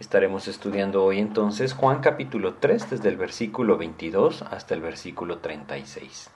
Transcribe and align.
Estaremos 0.00 0.48
estudiando 0.48 1.04
hoy 1.04 1.18
entonces 1.18 1.74
Juan 1.74 2.00
capítulo 2.00 2.54
3 2.54 2.88
desde 2.88 3.10
el 3.10 3.18
versículo 3.18 3.76
22 3.76 4.40
hasta 4.40 4.72
el 4.72 4.80
versículo 4.80 5.40
36. 5.40 6.30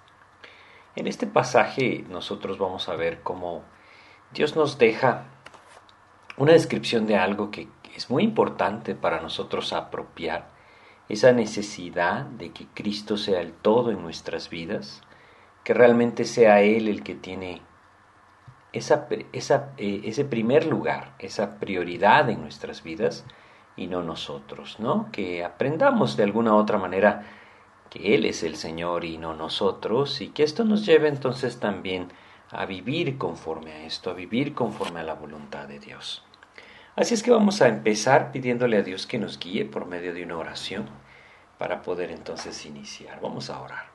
En 0.96 1.06
este 1.06 1.26
pasaje 1.26 2.04
nosotros 2.10 2.58
vamos 2.58 2.90
a 2.90 2.94
ver 2.94 3.22
cómo 3.22 3.62
Dios 4.34 4.54
nos 4.54 4.76
deja 4.76 5.24
una 6.36 6.52
descripción 6.52 7.06
de 7.06 7.16
algo 7.16 7.50
que 7.50 7.68
es 7.96 8.10
muy 8.10 8.22
importante 8.22 8.94
para 8.94 9.22
nosotros 9.22 9.72
apropiar, 9.72 10.50
esa 11.08 11.32
necesidad 11.32 12.26
de 12.26 12.50
que 12.50 12.66
Cristo 12.74 13.16
sea 13.16 13.40
el 13.40 13.54
todo 13.54 13.90
en 13.90 14.02
nuestras 14.02 14.50
vidas, 14.50 15.00
que 15.64 15.72
realmente 15.72 16.26
sea 16.26 16.60
Él 16.60 16.86
el 16.86 17.02
que 17.02 17.14
tiene 17.14 17.62
esa, 18.74 19.08
eh, 19.32 20.02
ese 20.04 20.24
primer 20.26 20.66
lugar, 20.66 21.14
esa 21.18 21.58
prioridad 21.58 22.28
en 22.28 22.42
nuestras 22.42 22.82
vidas, 22.82 23.24
y 23.76 23.86
no 23.86 24.02
nosotros, 24.02 24.78
¿no? 24.78 25.10
Que 25.12 25.44
aprendamos 25.44 26.16
de 26.16 26.24
alguna 26.24 26.54
otra 26.54 26.78
manera 26.78 27.26
que 27.90 28.14
Él 28.14 28.24
es 28.24 28.42
el 28.42 28.56
Señor 28.56 29.04
y 29.04 29.18
no 29.18 29.34
nosotros, 29.34 30.20
y 30.20 30.28
que 30.28 30.42
esto 30.42 30.64
nos 30.64 30.84
lleve 30.84 31.08
entonces 31.08 31.60
también 31.60 32.08
a 32.50 32.66
vivir 32.66 33.18
conforme 33.18 33.72
a 33.72 33.84
esto, 33.84 34.10
a 34.10 34.14
vivir 34.14 34.54
conforme 34.54 35.00
a 35.00 35.04
la 35.04 35.14
voluntad 35.14 35.66
de 35.68 35.78
Dios. 35.78 36.24
Así 36.96 37.14
es 37.14 37.22
que 37.22 37.32
vamos 37.32 37.60
a 37.60 37.68
empezar 37.68 38.30
pidiéndole 38.30 38.76
a 38.76 38.82
Dios 38.82 39.06
que 39.06 39.18
nos 39.18 39.38
guíe 39.38 39.64
por 39.64 39.86
medio 39.86 40.14
de 40.14 40.22
una 40.22 40.38
oración 40.38 40.86
para 41.58 41.82
poder 41.82 42.10
entonces 42.10 42.64
iniciar. 42.66 43.20
Vamos 43.20 43.50
a 43.50 43.60
orar. 43.60 43.86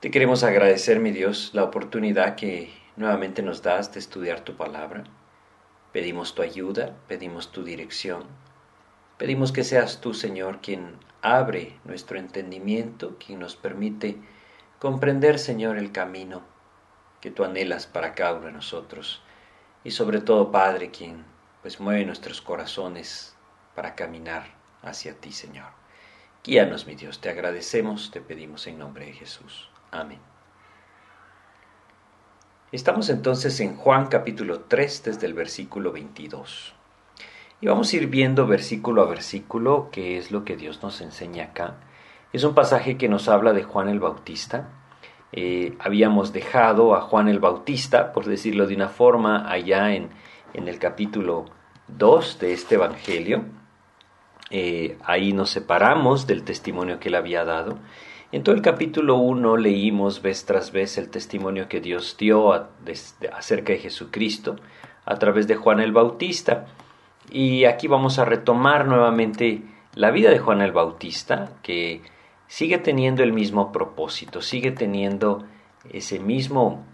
Te 0.00 0.10
queremos 0.10 0.42
agradecer, 0.42 1.00
mi 1.00 1.12
Dios, 1.12 1.50
la 1.54 1.64
oportunidad 1.64 2.34
que 2.34 2.72
nuevamente 2.96 3.42
nos 3.42 3.62
das 3.62 3.92
de 3.92 4.00
estudiar 4.00 4.40
tu 4.40 4.56
palabra. 4.56 5.04
Pedimos 5.96 6.34
tu 6.34 6.42
ayuda, 6.42 6.94
pedimos 7.08 7.52
tu 7.52 7.64
dirección. 7.64 8.24
Pedimos 9.16 9.50
que 9.50 9.64
seas 9.64 10.02
tú, 10.02 10.12
Señor, 10.12 10.60
quien 10.60 10.98
abre 11.22 11.80
nuestro 11.84 12.18
entendimiento, 12.18 13.16
quien 13.16 13.38
nos 13.38 13.56
permite 13.56 14.18
comprender, 14.78 15.38
Señor, 15.38 15.78
el 15.78 15.92
camino 15.92 16.42
que 17.22 17.30
tú 17.30 17.44
anhelas 17.44 17.86
para 17.86 18.14
cada 18.14 18.34
uno 18.34 18.48
de 18.48 18.52
nosotros. 18.52 19.22
Y 19.84 19.92
sobre 19.92 20.20
todo, 20.20 20.52
Padre, 20.52 20.90
quien 20.90 21.24
pues 21.62 21.80
mueve 21.80 22.04
nuestros 22.04 22.42
corazones 22.42 23.34
para 23.74 23.94
caminar 23.94 24.54
hacia 24.82 25.18
ti, 25.18 25.32
Señor. 25.32 25.70
Guíanos, 26.44 26.86
mi 26.86 26.94
Dios, 26.94 27.22
te 27.22 27.30
agradecemos, 27.30 28.10
te 28.10 28.20
pedimos 28.20 28.66
en 28.66 28.78
nombre 28.78 29.06
de 29.06 29.14
Jesús. 29.14 29.70
Amén. 29.92 30.35
Estamos 32.76 33.08
entonces 33.08 33.58
en 33.60 33.74
Juan 33.74 34.08
capítulo 34.08 34.60
3 34.68 35.04
desde 35.04 35.26
el 35.26 35.32
versículo 35.32 35.92
22. 35.92 36.74
Y 37.62 37.68
vamos 37.68 37.90
a 37.90 37.96
ir 37.96 38.06
viendo 38.08 38.46
versículo 38.46 39.00
a 39.00 39.06
versículo 39.06 39.88
qué 39.90 40.18
es 40.18 40.30
lo 40.30 40.44
que 40.44 40.58
Dios 40.58 40.82
nos 40.82 41.00
enseña 41.00 41.44
acá. 41.44 41.78
Es 42.34 42.44
un 42.44 42.54
pasaje 42.54 42.98
que 42.98 43.08
nos 43.08 43.28
habla 43.28 43.54
de 43.54 43.62
Juan 43.62 43.88
el 43.88 43.98
Bautista. 43.98 44.68
Eh, 45.32 45.74
habíamos 45.78 46.34
dejado 46.34 46.94
a 46.94 47.00
Juan 47.00 47.30
el 47.30 47.38
Bautista, 47.38 48.12
por 48.12 48.26
decirlo 48.26 48.66
de 48.66 48.74
una 48.74 48.90
forma, 48.90 49.50
allá 49.50 49.94
en, 49.94 50.10
en 50.52 50.68
el 50.68 50.78
capítulo 50.78 51.46
2 51.88 52.40
de 52.40 52.52
este 52.52 52.74
Evangelio. 52.74 53.46
Eh, 54.50 54.98
ahí 55.02 55.32
nos 55.32 55.48
separamos 55.48 56.26
del 56.26 56.44
testimonio 56.44 57.00
que 57.00 57.08
él 57.08 57.14
había 57.14 57.42
dado 57.46 57.78
en 58.36 58.42
todo 58.42 58.54
el 58.54 58.60
capítulo 58.60 59.16
1 59.16 59.56
leímos 59.56 60.20
vez 60.20 60.44
tras 60.44 60.70
vez 60.70 60.98
el 60.98 61.08
testimonio 61.08 61.70
que 61.70 61.80
Dios 61.80 62.18
dio 62.18 62.52
acerca 63.32 63.72
de 63.72 63.78
Jesucristo 63.78 64.56
a 65.06 65.18
través 65.18 65.48
de 65.48 65.56
Juan 65.56 65.80
el 65.80 65.92
Bautista. 65.92 66.66
Y 67.30 67.64
aquí 67.64 67.86
vamos 67.88 68.18
a 68.18 68.26
retomar 68.26 68.86
nuevamente 68.86 69.62
la 69.94 70.10
vida 70.10 70.28
de 70.28 70.38
Juan 70.38 70.60
el 70.60 70.72
Bautista, 70.72 71.52
que 71.62 72.02
sigue 72.46 72.76
teniendo 72.76 73.22
el 73.22 73.32
mismo 73.32 73.72
propósito, 73.72 74.42
sigue 74.42 74.70
teniendo 74.70 75.46
ese 75.90 76.18
mismo 76.18 76.84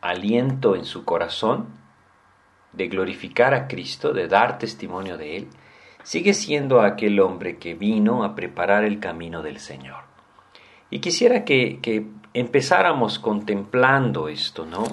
aliento 0.00 0.74
en 0.74 0.86
su 0.86 1.04
corazón 1.04 1.66
de 2.72 2.88
glorificar 2.88 3.52
a 3.52 3.68
Cristo, 3.68 4.14
de 4.14 4.26
dar 4.26 4.56
testimonio 4.56 5.18
de 5.18 5.36
Él, 5.36 5.48
sigue 6.02 6.32
siendo 6.32 6.80
aquel 6.80 7.20
hombre 7.20 7.58
que 7.58 7.74
vino 7.74 8.24
a 8.24 8.34
preparar 8.34 8.84
el 8.84 9.00
camino 9.00 9.42
del 9.42 9.58
Señor. 9.58 10.07
Y 10.90 11.00
quisiera 11.00 11.44
que, 11.44 12.06
empezáramos 12.34 13.18
contemplando 13.18 14.28
esto, 14.28 14.64
¿no? 14.64 14.84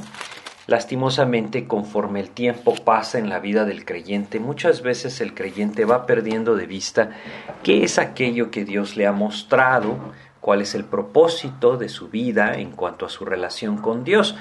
Lastimosamente, 0.68 1.68
conforme 1.68 2.20
el 2.20 2.32
tiempo 2.32 2.74
pasa 2.74 3.20
en 3.20 3.30
la 3.30 3.40
vida 3.40 3.66
del 3.66 3.86
creyente, 3.86 4.40
muchas 4.40 4.82
veces 4.82 5.22
el 5.22 5.34
creyente 5.34 5.86
va 5.86 6.06
perdiendo 6.08 6.56
de 6.56 6.66
vista 6.66 7.12
qué 7.62 7.84
es 7.84 8.00
aquello 8.00 8.50
que 8.50 8.66
Dios 8.66 8.98
le 8.98 9.06
ha 9.06 9.12
mostrado, 9.12 9.96
cuál 10.42 10.62
es 10.62 10.74
el 10.74 10.86
propósito 10.86 11.78
de 11.78 11.88
su 11.88 12.10
vida 12.10 12.56
en 12.56 12.72
cuanto 12.72 13.06
a 13.06 13.10
su 13.10 13.26
relación 13.26 13.78
con 13.78 14.04
Dios. 14.04 14.36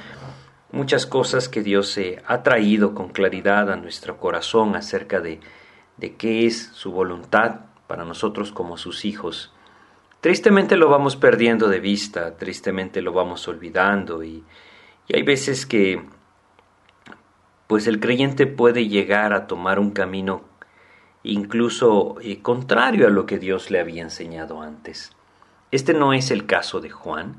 Muchas 0.73 1.07
cosas 1.07 1.49
que 1.49 1.63
Dios 1.63 1.89
se 1.89 2.23
ha 2.27 2.43
traído 2.43 2.95
con 2.95 3.11
claridad 3.11 3.71
a 3.71 3.77
nuestro 3.77 4.17
corazón 4.17 4.77
acerca 4.77 5.21
de, 5.21 5.41
de 5.99 6.17
qué 6.17 6.47
es 6.47 6.71
su 6.73 6.91
voluntad 6.91 7.67
para 7.87 8.05
nosotros 8.05 8.51
como 8.51 8.77
sus 8.77 9.05
hijos. 9.05 9.54
Tristemente 10.25 10.79
lo 10.79 10.89
vamos 10.89 11.17
perdiendo 11.17 11.69
de 11.69 11.81
vista, 11.81 12.39
tristemente 12.39 13.03
lo 13.03 13.13
vamos 13.13 13.47
olvidando 13.47 14.25
y, 14.25 14.43
hay 15.13 15.23
veces 15.23 15.67
que 15.67 16.03
pues 17.67 17.87
el 17.87 18.01
creyente 18.01 18.47
puede 18.47 18.89
llegar 18.89 19.35
a 19.35 19.47
tomar 19.47 19.79
un 19.79 19.91
camino 19.91 20.47
incluso 21.25 22.17
eh, 22.23 22.41
contrario 22.41 23.07
a 23.07 23.11
lo 23.11 23.27
que 23.27 23.39
Dios 23.39 23.71
le 23.71 23.81
había 23.81 24.01
enseñado 24.01 24.63
antes. 24.63 25.13
Este 25.71 25.93
no 25.93 26.15
es 26.15 26.31
el 26.31 26.47
caso 26.47 26.81
de 26.81 26.89
Juan, 26.89 27.37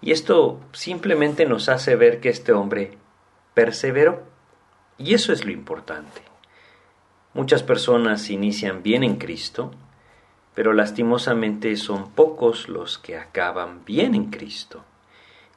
y 0.00 0.10
esto 0.10 0.58
simplemente 0.72 1.46
nos 1.46 1.68
hace 1.68 1.94
ver 1.94 2.18
que 2.18 2.30
este 2.30 2.52
hombre 2.52 2.98
perseveró, 3.54 4.24
y 4.98 5.14
eso 5.14 5.32
es 5.32 5.44
lo 5.44 5.52
importante. 5.52 6.22
Muchas 7.32 7.62
personas 7.62 8.28
inician 8.28 8.82
bien 8.82 9.04
en 9.04 9.18
Cristo, 9.18 9.70
pero 10.54 10.72
lastimosamente 10.72 11.76
son 11.76 12.10
pocos 12.10 12.68
los 12.68 12.98
que 12.98 13.16
acaban 13.16 13.84
bien 13.84 14.14
en 14.14 14.26
Cristo. 14.26 14.84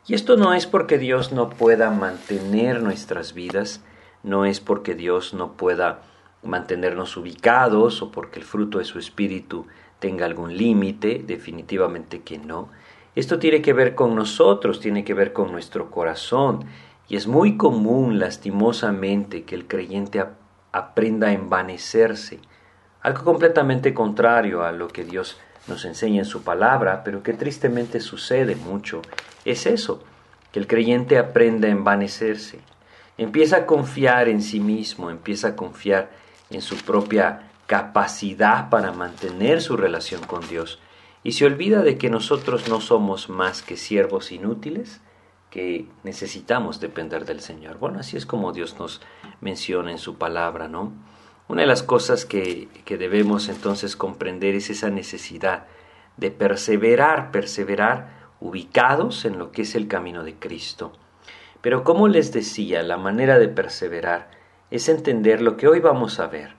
Y 0.07 0.13
esto 0.13 0.37
no 0.37 0.53
es 0.53 0.65
porque 0.65 0.97
Dios 0.97 1.31
no 1.31 1.49
pueda 1.49 1.89
mantener 1.91 2.81
nuestras 2.81 3.33
vidas, 3.33 3.81
no 4.23 4.45
es 4.45 4.59
porque 4.59 4.95
Dios 4.95 5.33
no 5.33 5.53
pueda 5.53 6.01
mantenernos 6.43 7.17
ubicados 7.17 8.01
o 8.01 8.11
porque 8.11 8.39
el 8.39 8.45
fruto 8.45 8.79
de 8.79 8.85
su 8.85 8.99
espíritu 8.99 9.67
tenga 9.99 10.25
algún 10.25 10.55
límite, 10.55 11.23
definitivamente 11.25 12.21
que 12.21 12.37
no. 12.37 12.69
Esto 13.15 13.39
tiene 13.39 13.61
que 13.61 13.73
ver 13.73 13.95
con 13.95 14.15
nosotros, 14.15 14.79
tiene 14.79 15.03
que 15.03 15.13
ver 15.13 15.33
con 15.33 15.51
nuestro 15.51 15.89
corazón. 15.89 16.65
Y 17.09 17.15
es 17.15 17.27
muy 17.27 17.57
común, 17.57 18.19
lastimosamente, 18.19 19.43
que 19.43 19.55
el 19.55 19.67
creyente 19.67 20.23
aprenda 20.71 21.27
a 21.27 21.33
envanecerse, 21.33 22.39
algo 23.07 23.23
completamente 23.23 23.93
contrario 23.93 24.65
a 24.65 24.73
lo 24.73 24.89
que 24.89 25.05
Dios 25.05 25.37
nos 25.67 25.85
enseña 25.85 26.19
en 26.19 26.25
su 26.25 26.43
palabra, 26.43 27.05
pero 27.05 27.23
que 27.23 27.31
tristemente 27.31 28.01
sucede 28.01 28.57
mucho, 28.57 29.01
es 29.45 29.65
eso, 29.65 30.03
que 30.51 30.59
el 30.59 30.67
creyente 30.67 31.17
aprende 31.17 31.69
a 31.69 31.71
envanecerse, 31.71 32.59
empieza 33.17 33.57
a 33.57 33.65
confiar 33.65 34.27
en 34.27 34.41
sí 34.41 34.59
mismo, 34.59 35.09
empieza 35.09 35.49
a 35.49 35.55
confiar 35.55 36.09
en 36.49 36.61
su 36.61 36.75
propia 36.75 37.49
capacidad 37.65 38.69
para 38.69 38.91
mantener 38.91 39.61
su 39.61 39.77
relación 39.77 40.21
con 40.23 40.45
Dios 40.45 40.79
y 41.23 41.31
se 41.31 41.45
olvida 41.45 41.83
de 41.83 41.97
que 41.97 42.09
nosotros 42.09 42.67
no 42.67 42.81
somos 42.81 43.29
más 43.29 43.61
que 43.61 43.77
siervos 43.77 44.33
inútiles 44.33 44.99
que 45.49 45.87
necesitamos 46.03 46.81
depender 46.81 47.23
del 47.23 47.39
Señor. 47.39 47.77
Bueno, 47.77 47.99
así 47.99 48.17
es 48.17 48.25
como 48.25 48.51
Dios 48.51 48.77
nos 48.79 48.99
menciona 49.39 49.91
en 49.91 49.97
su 49.97 50.17
palabra, 50.17 50.67
¿no? 50.67 50.91
Una 51.49 51.61
de 51.61 51.67
las 51.67 51.81
cosas 51.81 52.25
que, 52.25 52.67
debemos 52.85 53.47
entonces 53.47 53.95
comprender 53.95 54.55
es 54.55 54.69
esa 54.69 54.89
necesidad 54.89 55.65
de 56.17 56.29
perseverar, 56.29 57.31
perseverar 57.31 58.27
ubicados 58.41 59.23
en 59.23 59.39
lo 59.39 59.51
que 59.53 59.61
es 59.61 59.73
el 59.75 59.87
camino 59.87 60.25
de 60.25 60.35
Cristo. 60.35 60.91
Pero 61.61 61.85
como 61.85 62.09
les 62.09 62.33
decía, 62.33 62.83
la 62.83 62.97
manera 62.97 63.39
de 63.39 63.47
perseverar 63.47 64.29
es 64.71 64.89
entender 64.89 65.41
lo 65.41 65.55
que 65.55 65.69
hoy 65.69 65.79
vamos 65.79 66.19
a 66.19 66.27
ver. 66.27 66.55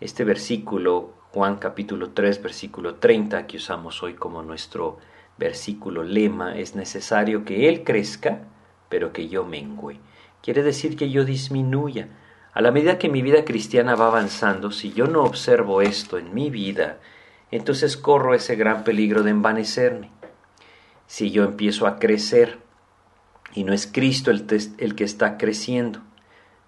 Este 0.00 0.22
versículo, 0.22 1.14
Juan 1.32 1.56
capítulo 1.56 2.10
3, 2.10 2.42
versículo 2.42 2.94
30, 2.96 3.48
que 3.48 3.56
usamos 3.56 4.04
hoy 4.04 4.14
como 4.14 4.42
nuestro 4.42 4.98
versículo 5.36 6.04
lema, 6.04 6.56
es 6.56 6.76
necesario 6.76 7.44
que 7.44 7.68
Él 7.68 7.82
crezca, 7.82 8.42
pero 8.88 9.12
que 9.12 9.28
yo 9.28 9.44
mengüe. 9.44 9.98
Quiere 10.42 10.62
decir 10.62 10.96
que 10.96 11.10
yo 11.10 11.24
disminuya. 11.24 12.08
A 12.54 12.60
la 12.60 12.70
medida 12.70 12.98
que 12.98 13.08
mi 13.08 13.22
vida 13.22 13.44
cristiana 13.46 13.94
va 13.94 14.08
avanzando, 14.08 14.72
si 14.72 14.92
yo 14.92 15.06
no 15.06 15.22
observo 15.22 15.80
esto 15.80 16.18
en 16.18 16.34
mi 16.34 16.50
vida, 16.50 16.98
entonces 17.50 17.96
corro 17.96 18.34
ese 18.34 18.56
gran 18.56 18.84
peligro 18.84 19.22
de 19.22 19.30
envanecerme. 19.30 20.10
Si 21.06 21.30
yo 21.30 21.44
empiezo 21.44 21.86
a 21.86 21.98
crecer 21.98 22.58
y 23.54 23.64
no 23.64 23.72
es 23.72 23.86
Cristo 23.86 24.30
el, 24.30 24.46
el 24.78 24.94
que 24.94 25.04
está 25.04 25.38
creciendo, 25.38 26.00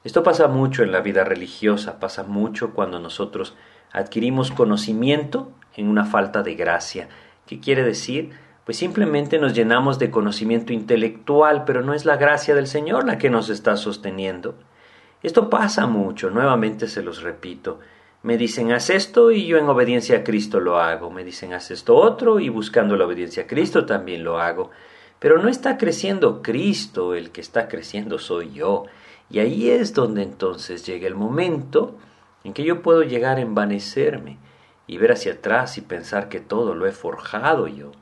Esto 0.05 0.23
pasa 0.23 0.49
mucho 0.49 0.83
en 0.83 0.93
la 0.93 1.01
vida 1.01 1.25
religiosa, 1.25 1.99
pasa 1.99 2.25
mucho 2.25 2.75
cuando 2.75 3.01
nosotros 3.01 3.57
adquirimos 3.91 4.51
conocimiento 4.51 5.51
en 5.75 5.89
una 5.89 6.05
falta 6.05 6.43
de 6.43 6.55
gracia. 6.55 7.09
¿Qué 7.47 7.59
quiere 7.59 7.83
decir? 7.85 8.33
Pues 8.67 8.77
simplemente 8.77 9.39
nos 9.39 9.55
llenamos 9.55 9.99
de 9.99 10.11
conocimiento 10.11 10.75
intelectual, 10.75 11.65
pero 11.65 11.81
no 11.81 11.95
es 11.95 12.05
la 12.05 12.19
gracia 12.19 12.55
del 12.55 12.67
Señor 12.67 13.07
la 13.07 13.17
que 13.17 13.31
nos 13.31 13.49
está 13.49 13.79
sosteniendo. 13.79 14.57
Esto 15.25 15.49
pasa 15.49 15.87
mucho, 15.87 16.29
nuevamente 16.29 16.87
se 16.87 17.03
los 17.03 17.23
repito. 17.23 17.81
Me 18.23 18.37
dicen 18.37 18.73
haz 18.73 18.91
esto 18.91 19.31
y 19.31 19.47
yo 19.47 19.57
en 19.57 19.67
obediencia 19.71 20.19
a 20.19 20.23
Cristo 20.23 20.61
lo 20.61 20.79
hago. 20.79 21.09
Me 21.09 21.25
dicen 21.25 21.55
haz 21.55 21.71
esto 21.71 21.97
otro 21.97 22.41
y 22.41 22.51
buscando 22.51 22.95
la 22.95 23.07
obediencia 23.07 23.45
a 23.45 23.47
Cristo 23.47 23.87
también 23.87 24.23
lo 24.23 24.39
hago. 24.39 24.71
Pero 25.19 25.39
no 25.39 25.49
está 25.49 25.79
creciendo 25.79 26.43
Cristo, 26.43 27.15
el 27.15 27.31
que 27.31 27.41
está 27.41 27.69
creciendo 27.69 28.19
soy 28.19 28.53
yo. 28.53 28.85
Y 29.31 29.39
ahí 29.39 29.71
es 29.71 29.95
donde 29.95 30.23
entonces 30.23 30.85
llega 30.85 31.07
el 31.07 31.15
momento 31.15 31.97
en 32.45 32.53
que 32.53 32.63
yo 32.63 32.83
puedo 32.83 33.03
llegar 33.03 33.39
a 33.39 33.41
envanecerme 33.41 34.37
y 34.87 34.99
ver 34.99 35.13
hacia 35.13 35.33
atrás 35.33 35.79
y 35.79 35.81
pensar 35.81 36.29
que 36.29 36.41
todo 36.41 36.75
lo 36.75 36.87
he 36.87 36.93
forjado 36.93 37.67
yo. 37.67 37.93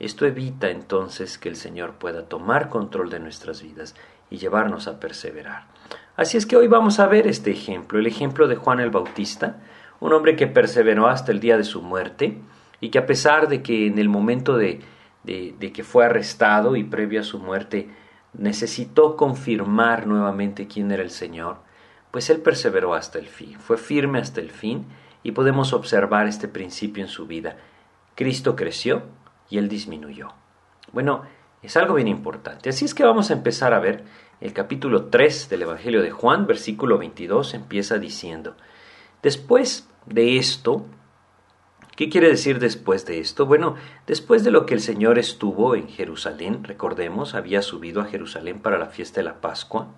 Esto 0.00 0.26
evita 0.26 0.70
entonces 0.70 1.38
que 1.38 1.48
el 1.48 1.54
Señor 1.54 1.92
pueda 1.92 2.24
tomar 2.24 2.70
control 2.70 3.08
de 3.08 3.20
nuestras 3.20 3.62
vidas 3.62 3.94
y 4.30 4.38
llevarnos 4.38 4.88
a 4.88 4.98
perseverar. 4.98 5.75
Así 6.16 6.38
es 6.38 6.46
que 6.46 6.56
hoy 6.56 6.66
vamos 6.66 6.98
a 6.98 7.06
ver 7.06 7.26
este 7.26 7.50
ejemplo, 7.50 7.98
el 7.98 8.06
ejemplo 8.06 8.48
de 8.48 8.56
Juan 8.56 8.80
el 8.80 8.90
Bautista, 8.90 9.58
un 10.00 10.14
hombre 10.14 10.34
que 10.34 10.46
perseveró 10.46 11.08
hasta 11.08 11.30
el 11.30 11.40
día 11.40 11.58
de 11.58 11.64
su 11.64 11.82
muerte 11.82 12.38
y 12.80 12.88
que 12.88 12.98
a 12.98 13.04
pesar 13.04 13.48
de 13.48 13.62
que 13.62 13.86
en 13.86 13.98
el 13.98 14.08
momento 14.08 14.56
de, 14.56 14.80
de, 15.24 15.72
que 15.72 15.84
fue 15.84 16.06
arrestado 16.06 16.74
y 16.76 16.84
previo 16.84 17.20
a 17.20 17.24
su 17.24 17.38
muerte 17.38 17.90
necesitó 18.32 19.14
confirmar 19.14 20.06
nuevamente 20.06 20.66
quién 20.66 20.90
era 20.90 21.02
el 21.02 21.10
Señor, 21.10 21.58
pues 22.10 22.30
él 22.30 22.40
perseveró 22.40 22.94
hasta 22.94 23.18
el 23.18 23.26
fin, 23.26 23.58
fue 23.60 23.76
firme 23.76 24.18
hasta 24.18 24.40
el 24.40 24.50
fin 24.50 24.86
y 25.22 25.32
podemos 25.32 25.74
observar 25.74 26.26
este 26.26 26.48
principio 26.48 27.04
en 27.04 27.10
su 27.10 27.26
vida. 27.26 27.56
Cristo 28.14 28.56
creció 28.56 29.02
y 29.50 29.58
él 29.58 29.68
disminuyó. 29.68 30.28
Bueno, 30.92 31.24
es 31.62 31.76
algo 31.76 31.94
bien 31.94 32.08
importante. 32.08 32.70
Así 32.70 32.84
es 32.84 32.94
que 32.94 33.04
vamos 33.04 33.30
a 33.30 33.34
empezar 33.34 33.74
a 33.74 33.80
ver 33.80 34.04
el 34.40 34.52
capítulo 34.52 35.06
3 35.06 35.48
del 35.48 35.62
Evangelio 35.62 36.02
de 36.02 36.10
Juan, 36.10 36.46
versículo 36.46 36.98
22, 36.98 37.54
empieza 37.54 37.98
diciendo, 37.98 38.54
después 39.22 39.88
de 40.04 40.36
esto, 40.36 40.84
¿qué 41.96 42.10
quiere 42.10 42.28
decir 42.28 42.58
después 42.58 43.06
de 43.06 43.18
esto? 43.18 43.46
Bueno, 43.46 43.76
después 44.06 44.44
de 44.44 44.50
lo 44.50 44.66
que 44.66 44.74
el 44.74 44.82
Señor 44.82 45.18
estuvo 45.18 45.74
en 45.74 45.88
Jerusalén, 45.88 46.64
recordemos, 46.64 47.34
había 47.34 47.62
subido 47.62 48.02
a 48.02 48.04
Jerusalén 48.04 48.60
para 48.60 48.78
la 48.78 48.86
fiesta 48.86 49.20
de 49.20 49.24
la 49.24 49.40
Pascua, 49.40 49.88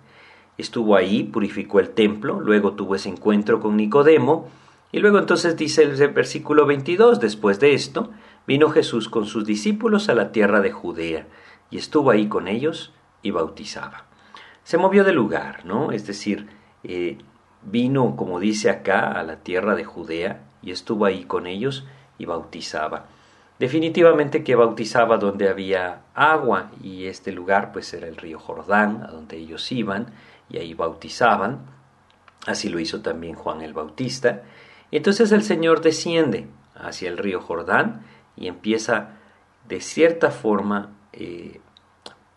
estuvo 0.57 0.95
ahí, 0.95 1.23
purificó 1.23 1.81
el 1.81 1.89
templo, 1.89 2.39
luego 2.39 2.73
tuvo 2.73 2.95
ese 2.95 3.09
encuentro 3.09 3.59
con 3.59 3.75
Nicodemo, 3.75 4.47
y 4.93 4.99
luego 4.99 5.19
entonces 5.19 5.57
dice 5.57 5.83
el 5.83 5.95
versículo 6.13 6.65
22, 6.65 7.19
después 7.19 7.59
de 7.59 7.73
esto, 7.73 8.11
vino 8.47 8.69
Jesús 8.69 9.09
con 9.09 9.25
sus 9.25 9.45
discípulos 9.45 10.07
a 10.07 10.15
la 10.15 10.31
tierra 10.31 10.61
de 10.61 10.71
Judea, 10.71 11.27
y 11.69 11.77
estuvo 11.77 12.09
ahí 12.09 12.29
con 12.29 12.47
ellos 12.47 12.93
y 13.21 13.31
bautizaba 13.31 14.08
se 14.69 14.77
movió 14.77 15.03
de 15.03 15.13
lugar, 15.13 15.65
¿no? 15.65 15.91
Es 15.91 16.05
decir, 16.05 16.47
eh, 16.83 17.17
vino, 17.63 18.15
como 18.15 18.39
dice 18.39 18.69
acá, 18.69 19.13
a 19.13 19.23
la 19.23 19.37
tierra 19.37 19.73
de 19.73 19.83
Judea 19.83 20.43
y 20.61 20.69
estuvo 20.69 21.05
ahí 21.05 21.23
con 21.23 21.47
ellos 21.47 21.87
y 22.19 22.25
bautizaba. 22.25 23.07
Definitivamente 23.57 24.43
que 24.43 24.53
bautizaba 24.53 25.17
donde 25.17 25.49
había 25.49 26.03
agua 26.13 26.69
y 26.83 27.07
este 27.07 27.31
lugar 27.31 27.71
pues 27.71 27.91
era 27.95 28.05
el 28.07 28.15
río 28.15 28.37
Jordán, 28.37 29.01
a 29.01 29.07
donde 29.07 29.37
ellos 29.37 29.71
iban 29.71 30.13
y 30.51 30.59
ahí 30.59 30.75
bautizaban. 30.75 31.61
Así 32.45 32.69
lo 32.69 32.79
hizo 32.79 33.01
también 33.01 33.33
Juan 33.33 33.63
el 33.63 33.73
Bautista. 33.73 34.43
Entonces 34.91 35.31
el 35.31 35.41
Señor 35.41 35.81
desciende 35.81 36.45
hacia 36.75 37.09
el 37.09 37.17
río 37.17 37.41
Jordán 37.41 38.01
y 38.37 38.47
empieza 38.47 39.15
de 39.67 39.81
cierta 39.81 40.29
forma 40.29 40.91
eh, 41.11 41.59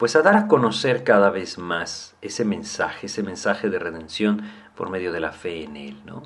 pues 0.03 0.17
a 0.17 0.23
dar 0.23 0.35
a 0.35 0.49
conocer 0.49 1.05
cada 1.05 1.31
vez 1.31 1.59
más 1.59 2.17
ese 2.23 2.45
mensaje, 2.45 3.07
ese 3.07 3.23
mensaje 3.23 3.71
de 3.71 3.79
redención 3.79 4.43
por 4.75 4.91
medio 4.91 5.13
de 5.13 5.21
la 5.21 5.31
fe 5.31 5.63
en 5.63 5.77
Él, 5.77 6.03
¿no? 6.05 6.25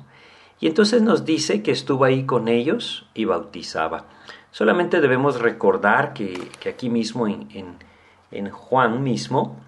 Y 0.59 0.65
entonces 0.65 1.03
nos 1.03 1.25
dice 1.25 1.61
que 1.61 1.69
estuvo 1.73 2.03
ahí 2.03 2.25
con 2.25 2.47
ellos 2.47 3.07
y 3.13 3.25
bautizaba. 3.25 4.05
Solamente 4.49 4.99
debemos 4.99 5.39
recordar 5.39 6.13
que, 6.13 6.49
aquí 6.67 6.89
mismo 6.89 7.27
en, 7.27 7.77
en, 8.31 8.49
Juan 8.49 9.03
mismo, 9.03 9.59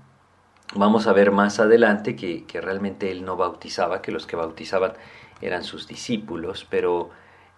vamos 0.74 1.06
a 1.06 1.14
ver 1.14 1.30
más 1.30 1.60
adelante 1.60 2.16
que, 2.16 2.48
realmente 2.60 3.12
Él 3.12 3.24
no 3.24 3.38
bautizaba, 3.38 4.02
que 4.02 4.12
los 4.12 4.26
que 4.26 4.36
bautizaban 4.36 4.94
eran 5.40 5.64
sus 5.64 5.88
discípulos, 5.88 6.66
pero 6.68 7.12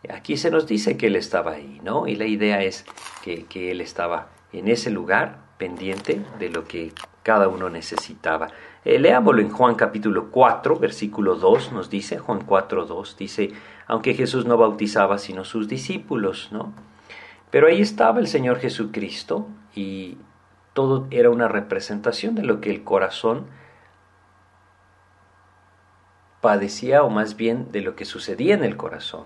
aquí 0.09 0.35
se 0.35 0.51
nos 0.51 0.67
dice 0.67 0.97
que 0.97 1.07
Él 1.07 1.15
estaba 1.15 1.51
ahí, 1.51 1.79
¿no? 1.81 2.07
Y 2.07 2.17
la 2.17 2.25
idea 2.25 2.61
es 2.61 2.83
que, 3.23 3.45
que 3.45 3.71
Él 3.71 3.79
estaba 3.79 4.27
en 4.51 4.67
ese 4.67 4.91
lugar 4.91 5.49
pendiente 5.61 6.25
de 6.39 6.49
lo 6.49 6.63
que 6.63 6.91
cada 7.21 7.47
uno 7.47 7.69
necesitaba. 7.69 8.47
Eh, 8.83 8.97
leámoslo 8.97 9.41
en 9.41 9.51
Juan 9.51 9.75
capítulo 9.75 10.31
4, 10.31 10.79
versículo 10.79 11.35
2, 11.35 11.71
nos 11.71 11.87
dice, 11.87 12.17
Juan 12.17 12.41
4, 12.43 12.87
2, 12.87 13.15
dice, 13.15 13.51
aunque 13.85 14.15
Jesús 14.15 14.47
no 14.47 14.57
bautizaba 14.57 15.19
sino 15.19 15.43
sus 15.43 15.67
discípulos, 15.67 16.49
¿no? 16.51 16.73
Pero 17.51 17.67
ahí 17.67 17.79
estaba 17.79 18.19
el 18.19 18.25
Señor 18.25 18.57
Jesucristo 18.57 19.45
y 19.75 20.17
todo 20.73 21.05
era 21.11 21.29
una 21.29 21.47
representación 21.47 22.33
de 22.33 22.41
lo 22.41 22.59
que 22.59 22.71
el 22.71 22.83
corazón 22.83 23.45
padecía 26.41 27.03
o 27.03 27.11
más 27.11 27.37
bien 27.37 27.71
de 27.71 27.81
lo 27.81 27.95
que 27.95 28.05
sucedía 28.05 28.55
en 28.55 28.63
el 28.63 28.77
corazón 28.77 29.25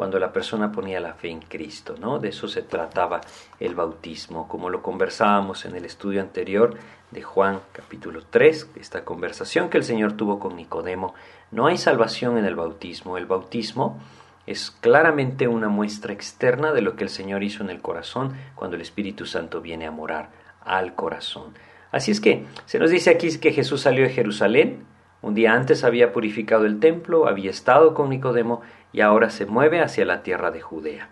cuando 0.00 0.18
la 0.18 0.32
persona 0.32 0.72
ponía 0.72 0.98
la 0.98 1.12
fe 1.12 1.28
en 1.28 1.40
Cristo, 1.40 1.94
¿no? 2.00 2.18
De 2.18 2.30
eso 2.30 2.48
se 2.48 2.62
trataba 2.62 3.20
el 3.58 3.74
bautismo, 3.74 4.48
como 4.48 4.70
lo 4.70 4.80
conversábamos 4.80 5.66
en 5.66 5.76
el 5.76 5.84
estudio 5.84 6.22
anterior 6.22 6.74
de 7.10 7.20
Juan 7.20 7.60
capítulo 7.70 8.22
3, 8.30 8.70
esta 8.76 9.04
conversación 9.04 9.68
que 9.68 9.76
el 9.76 9.84
Señor 9.84 10.14
tuvo 10.14 10.38
con 10.38 10.56
Nicodemo. 10.56 11.12
No 11.50 11.66
hay 11.66 11.76
salvación 11.76 12.38
en 12.38 12.46
el 12.46 12.56
bautismo, 12.56 13.18
el 13.18 13.26
bautismo 13.26 14.00
es 14.46 14.70
claramente 14.70 15.48
una 15.48 15.68
muestra 15.68 16.14
externa 16.14 16.72
de 16.72 16.80
lo 16.80 16.96
que 16.96 17.04
el 17.04 17.10
Señor 17.10 17.42
hizo 17.42 17.62
en 17.62 17.68
el 17.68 17.82
corazón 17.82 18.32
cuando 18.54 18.76
el 18.76 18.82
Espíritu 18.82 19.26
Santo 19.26 19.60
viene 19.60 19.86
a 19.86 19.90
morar 19.90 20.30
al 20.64 20.94
corazón. 20.94 21.52
Así 21.92 22.10
es 22.10 22.22
que 22.22 22.46
se 22.64 22.78
nos 22.78 22.88
dice 22.88 23.10
aquí 23.10 23.38
que 23.38 23.52
Jesús 23.52 23.82
salió 23.82 24.04
de 24.04 24.14
Jerusalén, 24.14 24.86
un 25.22 25.34
día 25.34 25.52
antes 25.52 25.84
había 25.84 26.12
purificado 26.12 26.64
el 26.64 26.80
templo, 26.80 27.28
había 27.28 27.50
estado 27.50 27.94
con 27.94 28.08
Nicodemo 28.08 28.62
y 28.92 29.02
ahora 29.02 29.30
se 29.30 29.46
mueve 29.46 29.80
hacia 29.80 30.04
la 30.04 30.22
tierra 30.22 30.50
de 30.50 30.62
Judea. 30.62 31.10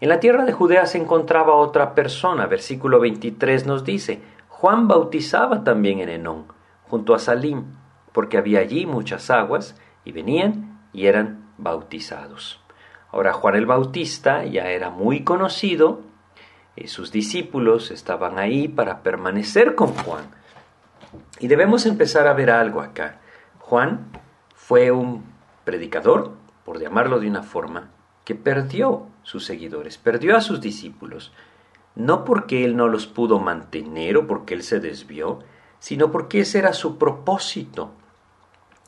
En 0.00 0.08
la 0.08 0.20
tierra 0.20 0.44
de 0.44 0.52
Judea 0.52 0.86
se 0.86 0.98
encontraba 0.98 1.54
otra 1.54 1.94
persona. 1.94 2.46
Versículo 2.46 3.00
23 3.00 3.66
nos 3.66 3.84
dice, 3.84 4.20
Juan 4.48 4.88
bautizaba 4.88 5.64
también 5.64 6.00
en 6.00 6.08
Enón, 6.08 6.46
junto 6.84 7.14
a 7.14 7.18
Salim, 7.18 7.64
porque 8.12 8.38
había 8.38 8.60
allí 8.60 8.86
muchas 8.86 9.30
aguas, 9.30 9.80
y 10.04 10.12
venían 10.12 10.80
y 10.92 11.06
eran 11.06 11.52
bautizados. 11.58 12.60
Ahora 13.10 13.32
Juan 13.32 13.56
el 13.56 13.66
Bautista 13.66 14.44
ya 14.44 14.68
era 14.70 14.90
muy 14.90 15.22
conocido, 15.22 16.02
y 16.76 16.88
sus 16.88 17.10
discípulos 17.10 17.90
estaban 17.90 18.38
ahí 18.38 18.68
para 18.68 19.02
permanecer 19.02 19.74
con 19.74 19.88
Juan. 19.88 20.24
Y 21.40 21.48
debemos 21.48 21.86
empezar 21.86 22.26
a 22.26 22.34
ver 22.34 22.50
algo 22.50 22.80
acá. 22.80 23.20
Juan 23.68 24.06
fue 24.54 24.90
un 24.92 25.26
predicador, 25.66 26.32
por 26.64 26.80
llamarlo 26.80 27.20
de 27.20 27.28
una 27.28 27.42
forma, 27.42 27.90
que 28.24 28.34
perdió 28.34 29.08
sus 29.22 29.44
seguidores, 29.44 29.98
perdió 29.98 30.38
a 30.38 30.40
sus 30.40 30.62
discípulos, 30.62 31.34
no 31.94 32.24
porque 32.24 32.64
él 32.64 32.78
no 32.78 32.88
los 32.88 33.06
pudo 33.06 33.40
mantener 33.40 34.16
o 34.16 34.26
porque 34.26 34.54
él 34.54 34.62
se 34.62 34.80
desvió, 34.80 35.40
sino 35.80 36.10
porque 36.10 36.40
ese 36.40 36.60
era 36.60 36.72
su 36.72 36.96
propósito. 36.96 37.90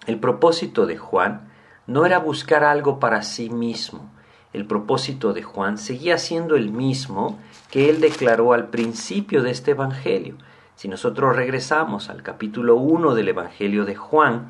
El 0.07 0.19
propósito 0.19 0.87
de 0.87 0.97
Juan 0.97 1.51
no 1.87 2.07
era 2.07 2.19
buscar 2.19 2.65
algo 2.65 2.99
para 2.99 3.23
sí 3.23 3.51
mismo. 3.51 4.11
El 4.55 4.65
propósito 4.65 5.35
de 5.35 5.43
Juan 5.43 5.77
seguía 5.77 6.17
siendo 6.17 6.57
el 6.57 6.73
mismo 6.73 7.39
que 7.71 7.91
él 7.91 8.01
declaró 8.01 8.55
al 8.55 8.69
principio 8.69 9.43
de 9.43 9.51
este 9.51 9.73
Evangelio. 9.73 10.37
Si 10.75 10.89
nosotros 10.89 11.37
regresamos 11.37 12.09
al 12.09 12.23
capítulo 12.23 12.77
1 12.77 13.15
del 13.15 13.29
Evangelio 13.29 13.85
de 13.85 13.95
Juan, 13.95 14.49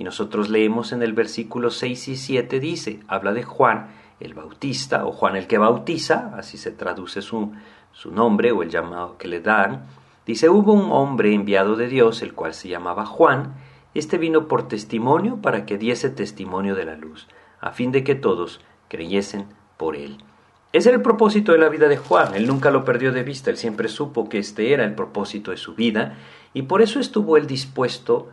y 0.00 0.04
nosotros 0.04 0.48
leemos 0.48 0.92
en 0.92 1.02
el 1.02 1.12
versículo 1.12 1.70
6 1.70 2.08
y 2.08 2.16
7, 2.16 2.58
dice, 2.58 3.00
habla 3.06 3.34
de 3.34 3.42
Juan 3.42 3.88
el 4.18 4.32
Bautista, 4.32 5.04
o 5.04 5.12
Juan 5.12 5.36
el 5.36 5.46
que 5.46 5.58
bautiza, 5.58 6.32
así 6.38 6.56
se 6.56 6.70
traduce 6.70 7.20
su, 7.20 7.52
su 7.92 8.10
nombre 8.10 8.50
o 8.50 8.62
el 8.62 8.70
llamado 8.70 9.18
que 9.18 9.28
le 9.28 9.40
dan. 9.40 9.84
Dice, 10.24 10.48
hubo 10.48 10.72
un 10.72 10.90
hombre 10.90 11.34
enviado 11.34 11.76
de 11.76 11.86
Dios, 11.86 12.22
el 12.22 12.32
cual 12.32 12.54
se 12.54 12.70
llamaba 12.70 13.04
Juan, 13.04 13.56
este 13.92 14.16
vino 14.16 14.48
por 14.48 14.68
testimonio 14.68 15.42
para 15.42 15.66
que 15.66 15.76
diese 15.76 16.08
testimonio 16.08 16.74
de 16.74 16.86
la 16.86 16.96
luz, 16.96 17.28
a 17.60 17.72
fin 17.72 17.92
de 17.92 18.02
que 18.02 18.14
todos 18.14 18.62
creyesen 18.88 19.48
por 19.76 19.96
él. 19.96 20.24
Ese 20.72 20.88
era 20.88 20.96
el 20.96 21.02
propósito 21.02 21.52
de 21.52 21.58
la 21.58 21.68
vida 21.68 21.88
de 21.88 21.98
Juan, 21.98 22.34
él 22.34 22.46
nunca 22.46 22.70
lo 22.70 22.86
perdió 22.86 23.12
de 23.12 23.22
vista, 23.22 23.50
él 23.50 23.58
siempre 23.58 23.88
supo 23.88 24.30
que 24.30 24.38
este 24.38 24.72
era 24.72 24.84
el 24.84 24.94
propósito 24.94 25.50
de 25.50 25.58
su 25.58 25.74
vida, 25.74 26.16
y 26.54 26.62
por 26.62 26.80
eso 26.80 27.00
estuvo 27.00 27.36
él 27.36 27.46
dispuesto 27.46 28.30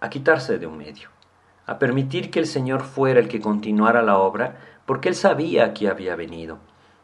a 0.00 0.10
quitarse 0.10 0.58
de 0.58 0.66
un 0.66 0.78
medio, 0.78 1.08
a 1.66 1.78
permitir 1.78 2.30
que 2.30 2.38
el 2.38 2.46
Señor 2.46 2.82
fuera 2.82 3.20
el 3.20 3.28
que 3.28 3.40
continuara 3.40 4.02
la 4.02 4.18
obra, 4.18 4.56
porque 4.86 5.08
él 5.08 5.14
sabía 5.14 5.72
que 5.74 5.88
había 5.88 6.16
venido. 6.16 6.58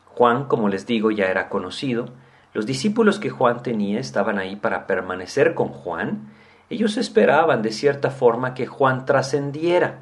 Juan, 0.06 0.46
como 0.46 0.68
les 0.68 0.86
digo, 0.86 1.10
ya 1.10 1.26
era 1.26 1.48
conocido, 1.48 2.06
los 2.52 2.64
discípulos 2.64 3.18
que 3.18 3.28
Juan 3.28 3.62
tenía 3.62 4.00
estaban 4.00 4.38
ahí 4.38 4.56
para 4.56 4.86
permanecer 4.86 5.54
con 5.54 5.68
Juan, 5.68 6.32
ellos 6.70 6.96
esperaban 6.96 7.62
de 7.62 7.70
cierta 7.70 8.10
forma 8.10 8.54
que 8.54 8.66
Juan 8.66 9.04
trascendiera. 9.04 9.98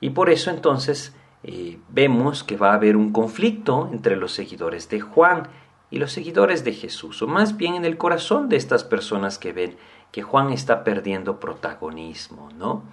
Y 0.00 0.10
por 0.10 0.30
eso 0.30 0.50
entonces 0.50 1.14
eh, 1.42 1.78
vemos 1.88 2.42
que 2.42 2.56
va 2.56 2.70
a 2.70 2.74
haber 2.74 2.96
un 2.96 3.12
conflicto 3.12 3.88
entre 3.92 4.16
los 4.16 4.32
seguidores 4.32 4.88
de 4.88 5.00
Juan 5.00 5.48
y 5.90 5.98
los 5.98 6.12
seguidores 6.12 6.64
de 6.64 6.72
Jesús, 6.72 7.22
o 7.22 7.26
más 7.26 7.56
bien 7.56 7.74
en 7.74 7.84
el 7.84 7.96
corazón 7.98 8.48
de 8.48 8.56
estas 8.56 8.82
personas 8.82 9.38
que 9.38 9.52
ven 9.52 9.76
que 10.16 10.22
Juan 10.22 10.50
está 10.50 10.82
perdiendo 10.82 11.38
protagonismo, 11.38 12.48
¿no? 12.56 12.84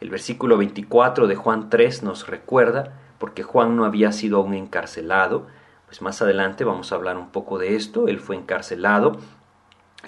El 0.00 0.10
versículo 0.10 0.56
24 0.58 1.28
de 1.28 1.36
Juan 1.36 1.70
3 1.70 2.02
nos 2.02 2.26
recuerda, 2.26 2.94
porque 3.18 3.44
Juan 3.44 3.76
no 3.76 3.84
había 3.84 4.10
sido 4.10 4.38
aún 4.38 4.52
encarcelado, 4.52 5.46
pues 5.86 6.02
más 6.02 6.20
adelante 6.22 6.64
vamos 6.64 6.90
a 6.90 6.96
hablar 6.96 7.18
un 7.18 7.30
poco 7.30 7.60
de 7.60 7.76
esto, 7.76 8.08
él 8.08 8.18
fue 8.18 8.34
encarcelado, 8.34 9.16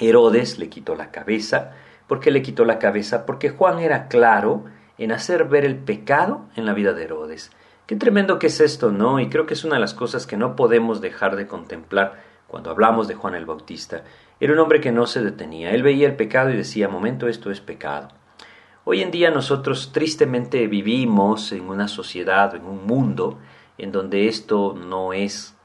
Herodes 0.01 0.59
le 0.59 0.69
quitó 0.69 0.97
la 0.97 1.13
cabeza, 1.13 1.75
¿por 2.09 2.19
qué 2.19 2.33
le 2.33 2.43
quitó 2.43 2.65
la 2.65 2.81
cabeza? 2.81 3.25
Porque 3.25 3.51
Juan 3.51 3.79
era 3.79 4.09
claro 4.09 4.65
en 4.99 5.13
hacer 5.13 5.45
ver 5.45 5.65
el 5.65 5.77
pecado 5.77 6.47
en 6.57 6.67
la 6.67 6.75
vida 6.75 6.93
de 6.93 7.05
Herodes. 7.05 7.53
Qué 7.87 7.95
tremendo 7.95 8.41
que 8.41 8.49
es 8.49 8.59
esto, 8.61 8.91
¿no? 8.91 9.21
Y 9.21 9.29
creo 9.29 9.47
que 9.47 9.55
es 9.55 9.63
una 9.63 9.77
de 9.77 9.81
las 9.81 9.95
cosas 9.95 10.27
que 10.27 10.37
no 10.37 10.57
podemos 10.57 11.01
dejar 11.01 11.37
de 11.37 11.47
contemplar 11.47 12.21
cuando 12.49 12.71
hablamos 12.71 13.07
de 13.07 13.15
Juan 13.15 13.37
el 13.37 13.47
Bautista. 13.47 14.03
Era 14.41 14.53
un 14.53 14.59
hombre 14.59 14.81
que 14.81 14.93
no 14.93 15.07
se 15.07 15.23
detenía. 15.23 15.71
Él 15.71 15.83
veía 15.83 16.07
el 16.07 16.17
pecado 16.17 16.51
y 16.51 16.57
decía, 16.57 16.89
momento, 16.89 17.29
esto 17.29 17.51
es 17.51 17.61
pecado. 17.61 18.09
Hoy 18.85 19.01
en 19.01 19.11
día 19.11 19.31
nosotros 19.31 19.93
tristemente 19.93 20.67
vivimos 20.67 21.53
en 21.53 21.69
una 21.69 21.89
sociedad, 21.89 22.55
en 22.55 22.65
un 22.67 22.87
mundo, 22.87 23.39
en 23.79 23.93
donde 23.93 24.29
esto 24.29 24.75
no 24.75 25.13
es 25.13 25.57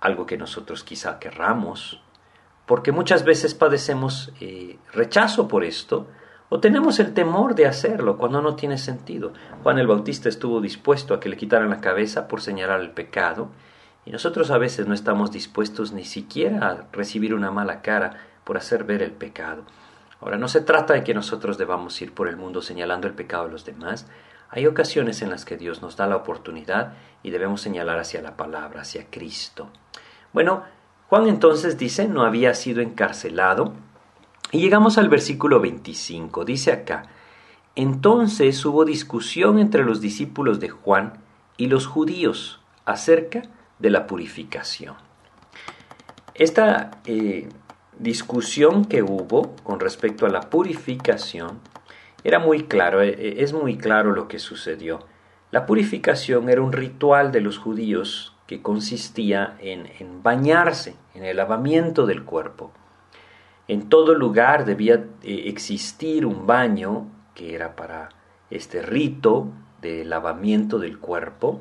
algo 0.00 0.26
que 0.26 0.38
nosotros 0.38 0.84
quizá 0.84 1.18
querramos, 1.18 2.00
porque 2.66 2.92
muchas 2.92 3.24
veces 3.24 3.54
padecemos 3.54 4.32
eh, 4.40 4.78
rechazo 4.92 5.48
por 5.48 5.64
esto, 5.64 6.06
o 6.48 6.60
tenemos 6.60 7.00
el 7.00 7.14
temor 7.14 7.54
de 7.54 7.66
hacerlo 7.66 8.16
cuando 8.16 8.40
no 8.40 8.54
tiene 8.54 8.78
sentido. 8.78 9.32
Juan 9.62 9.78
el 9.78 9.86
Bautista 9.86 10.28
estuvo 10.28 10.60
dispuesto 10.60 11.14
a 11.14 11.20
que 11.20 11.28
le 11.28 11.36
quitaran 11.36 11.70
la 11.70 11.80
cabeza 11.80 12.28
por 12.28 12.40
señalar 12.40 12.80
el 12.80 12.90
pecado, 12.90 13.48
y 14.06 14.10
nosotros 14.10 14.50
a 14.50 14.58
veces 14.58 14.86
no 14.86 14.94
estamos 14.94 15.30
dispuestos 15.30 15.92
ni 15.92 16.04
siquiera 16.04 16.68
a 16.68 16.86
recibir 16.92 17.34
una 17.34 17.50
mala 17.50 17.82
cara 17.82 18.18
por 18.44 18.56
hacer 18.56 18.84
ver 18.84 19.02
el 19.02 19.12
pecado. 19.12 19.64
Ahora, 20.20 20.38
no 20.38 20.48
se 20.48 20.60
trata 20.60 20.94
de 20.94 21.04
que 21.04 21.14
nosotros 21.14 21.58
debamos 21.58 22.00
ir 22.00 22.12
por 22.12 22.28
el 22.28 22.36
mundo 22.36 22.62
señalando 22.62 23.06
el 23.06 23.14
pecado 23.14 23.44
a 23.44 23.48
los 23.48 23.64
demás. 23.64 24.06
Hay 24.50 24.66
ocasiones 24.66 25.20
en 25.22 25.30
las 25.30 25.44
que 25.44 25.56
Dios 25.56 25.82
nos 25.82 25.96
da 25.96 26.06
la 26.06 26.16
oportunidad 26.16 26.94
y 27.22 27.30
debemos 27.30 27.60
señalar 27.60 27.98
hacia 27.98 28.22
la 28.22 28.36
palabra, 28.36 28.82
hacia 28.82 29.06
Cristo. 29.10 29.68
Bueno, 30.32 30.64
Juan 31.08 31.28
entonces 31.28 31.76
dice, 31.78 32.08
no 32.08 32.24
había 32.24 32.54
sido 32.54 32.80
encarcelado, 32.80 33.74
y 34.54 34.60
llegamos 34.60 34.98
al 34.98 35.08
versículo 35.08 35.58
25. 35.58 36.44
Dice 36.44 36.70
acá, 36.70 37.06
entonces 37.74 38.64
hubo 38.64 38.84
discusión 38.84 39.58
entre 39.58 39.84
los 39.84 40.00
discípulos 40.00 40.60
de 40.60 40.68
Juan 40.68 41.14
y 41.56 41.66
los 41.66 41.88
judíos 41.88 42.60
acerca 42.84 43.40
de 43.40 43.48
la 43.90 44.06
purificación. 44.06 44.96
Esta 46.34 46.90
eh, 47.06 47.48
discusión 47.98 48.86
que 48.86 49.02
hubo 49.02 49.54
con 49.62 49.78
respecto 49.78 50.26
a 50.26 50.30
la 50.30 50.40
purificación 50.50 51.60
era 52.24 52.38
muy 52.38 52.64
claro, 52.64 53.02
eh, 53.02 53.14
eh, 53.16 53.34
es 53.38 53.52
muy 53.52 53.76
claro 53.76 54.12
lo 54.12 54.26
que 54.26 54.38
sucedió. 54.38 55.00
La 55.50 55.66
purificación 55.66 56.48
era 56.48 56.60
un 56.60 56.72
ritual 56.72 57.30
de 57.30 57.40
los 57.40 57.58
judíos 57.58 58.36
que 58.48 58.62
consistía 58.62 59.56
en, 59.60 59.88
en 60.00 60.22
bañarse, 60.22 60.96
en 61.14 61.24
el 61.24 61.36
lavamiento 61.36 62.06
del 62.06 62.24
cuerpo. 62.24 62.72
En 63.68 63.88
todo 63.88 64.14
lugar 64.14 64.64
debía 64.64 65.04
existir 65.22 66.26
un 66.26 66.46
baño 66.46 67.06
que 67.34 67.54
era 67.54 67.76
para 67.76 68.08
este 68.50 68.82
rito 68.82 69.48
de 69.80 70.04
lavamiento 70.04 70.78
del 70.78 70.98
cuerpo, 70.98 71.60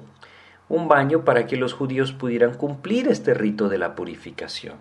un 0.70 0.88
baño 0.88 1.24
para 1.24 1.46
que 1.46 1.58
los 1.58 1.74
judíos 1.74 2.14
pudieran 2.14 2.56
cumplir 2.56 3.08
este 3.08 3.34
rito 3.34 3.70
de 3.70 3.78
la 3.78 3.96
purificación. 3.96 4.78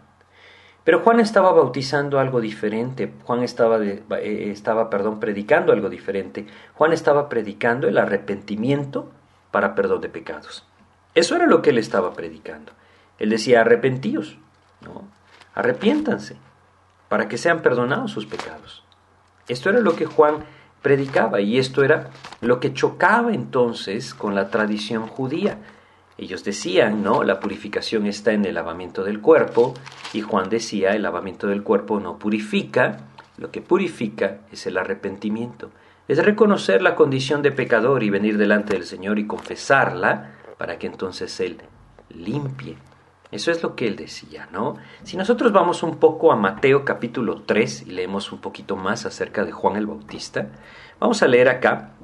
Pero 0.84 1.00
Juan 1.00 1.20
estaba 1.20 1.52
bautizando 1.52 2.18
algo 2.18 2.40
diferente, 2.40 3.12
Juan 3.22 3.42
estaba, 3.42 3.78
eh, 3.84 4.50
estaba 4.50 4.90
perdón, 4.90 5.20
predicando 5.20 5.72
algo 5.72 5.88
diferente. 5.88 6.46
Juan 6.74 6.92
estaba 6.92 7.28
predicando 7.28 7.86
el 7.86 7.98
arrepentimiento 7.98 9.10
para 9.52 9.74
perdón 9.74 10.00
de 10.00 10.08
pecados. 10.08 10.66
Eso 11.14 11.36
era 11.36 11.46
lo 11.46 11.62
que 11.62 11.70
él 11.70 11.78
estaba 11.78 12.14
predicando. 12.14 12.72
Él 13.18 13.30
decía, 13.30 13.60
arrepentíos, 13.60 14.38
arrepiéntanse 15.54 16.36
para 17.08 17.28
que 17.28 17.38
sean 17.38 17.62
perdonados 17.62 18.10
sus 18.10 18.26
pecados. 18.26 18.82
Esto 19.46 19.70
era 19.70 19.80
lo 19.80 19.94
que 19.94 20.06
Juan 20.06 20.44
predicaba 20.82 21.40
y 21.40 21.58
esto 21.58 21.82
era 21.84 22.10
lo 22.40 22.60
que 22.60 22.74
chocaba 22.74 23.32
entonces 23.32 24.14
con 24.14 24.34
la 24.34 24.50
tradición 24.50 25.06
judía. 25.06 25.58
Ellos 26.18 26.44
decían, 26.44 27.02
no, 27.02 27.24
la 27.24 27.40
purificación 27.40 28.06
está 28.06 28.32
en 28.32 28.44
el 28.44 28.54
lavamiento 28.54 29.02
del 29.02 29.20
cuerpo 29.20 29.74
y 30.12 30.20
Juan 30.20 30.50
decía, 30.50 30.90
el 30.90 31.02
lavamiento 31.02 31.46
del 31.46 31.62
cuerpo 31.62 32.00
no 32.00 32.18
purifica, 32.18 32.98
lo 33.38 33.50
que 33.50 33.62
purifica 33.62 34.40
es 34.52 34.66
el 34.66 34.76
arrepentimiento. 34.76 35.70
Es 36.08 36.22
reconocer 36.22 36.82
la 36.82 36.94
condición 36.94 37.42
de 37.42 37.52
pecador 37.52 38.02
y 38.02 38.10
venir 38.10 38.36
delante 38.36 38.74
del 38.74 38.84
Señor 38.84 39.18
y 39.18 39.26
confesarla 39.26 40.34
para 40.58 40.78
que 40.78 40.86
entonces 40.86 41.40
Él 41.40 41.58
limpie 42.10 42.76
eso 43.32 43.50
es 43.50 43.62
lo 43.62 43.74
que 43.74 43.86
él 43.86 43.96
decía, 43.96 44.46
¿no? 44.52 44.76
Si 45.04 45.16
nosotros 45.16 45.52
vamos 45.52 45.82
un 45.82 45.96
poco 45.96 46.32
a 46.32 46.36
Mateo 46.36 46.84
capítulo 46.84 47.42
3 47.46 47.86
y 47.86 47.92
leemos 47.92 48.30
un 48.30 48.42
poquito 48.42 48.76
más 48.76 49.06
acerca 49.06 49.42
de 49.46 49.52
Juan 49.52 49.76
el 49.76 49.86
Bautista, 49.86 50.48
vamos 51.00 51.22
a 51.22 51.28
leer 51.28 51.48
acá, 51.48 51.94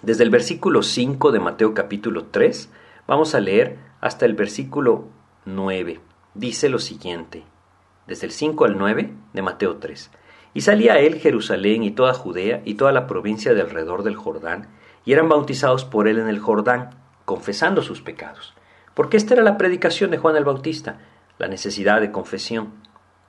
desde 0.00 0.24
el 0.24 0.30
versículo 0.30 0.82
5 0.82 1.32
de 1.32 1.38
Mateo 1.38 1.74
capítulo 1.74 2.24
3, 2.30 2.70
vamos 3.06 3.34
a 3.34 3.40
leer 3.40 3.78
hasta 4.00 4.24
el 4.24 4.32
versículo 4.32 5.08
9. 5.44 6.00
Dice 6.32 6.70
lo 6.70 6.78
siguiente, 6.78 7.44
desde 8.06 8.26
el 8.26 8.32
5 8.32 8.64
al 8.64 8.78
9 8.78 9.12
de 9.34 9.42
Mateo 9.42 9.76
3. 9.76 10.10
Y 10.54 10.62
salía 10.62 10.98
él 10.98 11.20
Jerusalén 11.20 11.82
y 11.82 11.90
toda 11.90 12.14
Judea 12.14 12.62
y 12.64 12.74
toda 12.74 12.92
la 12.92 13.06
provincia 13.06 13.52
de 13.52 13.60
alrededor 13.60 14.02
del 14.02 14.16
Jordán, 14.16 14.68
y 15.04 15.12
eran 15.12 15.28
bautizados 15.28 15.84
por 15.84 16.08
él 16.08 16.18
en 16.18 16.28
el 16.28 16.38
Jordán, 16.38 16.90
confesando 17.26 17.82
sus 17.82 18.00
pecados. 18.00 18.54
Porque 18.94 19.16
esta 19.16 19.34
era 19.34 19.42
la 19.42 19.58
predicación 19.58 20.10
de 20.10 20.18
Juan 20.18 20.36
el 20.36 20.44
Bautista, 20.44 20.98
la 21.38 21.48
necesidad 21.48 22.00
de 22.00 22.12
confesión. 22.12 22.74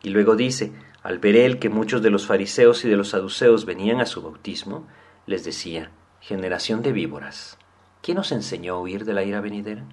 Y 0.03 0.09
luego 0.09 0.35
dice, 0.35 0.71
al 1.01 1.19
ver 1.19 1.35
él 1.35 1.59
que 1.59 1.69
muchos 1.69 2.01
de 2.01 2.11
los 2.11 2.27
fariseos 2.27 2.85
y 2.85 2.89
de 2.89 2.97
los 2.97 3.09
saduceos 3.09 3.65
venían 3.65 3.99
a 3.99 4.05
su 4.05 4.21
bautismo, 4.21 4.87
les 5.25 5.43
decía, 5.43 5.91
generación 6.21 6.81
de 6.81 6.91
víboras, 6.91 7.57
¿quién 8.01 8.19
os 8.19 8.31
enseñó 8.31 8.75
a 8.75 8.79
huir 8.79 9.05
de 9.05 9.13
la 9.13 9.23
ira 9.23 9.41
venidera? 9.41 9.83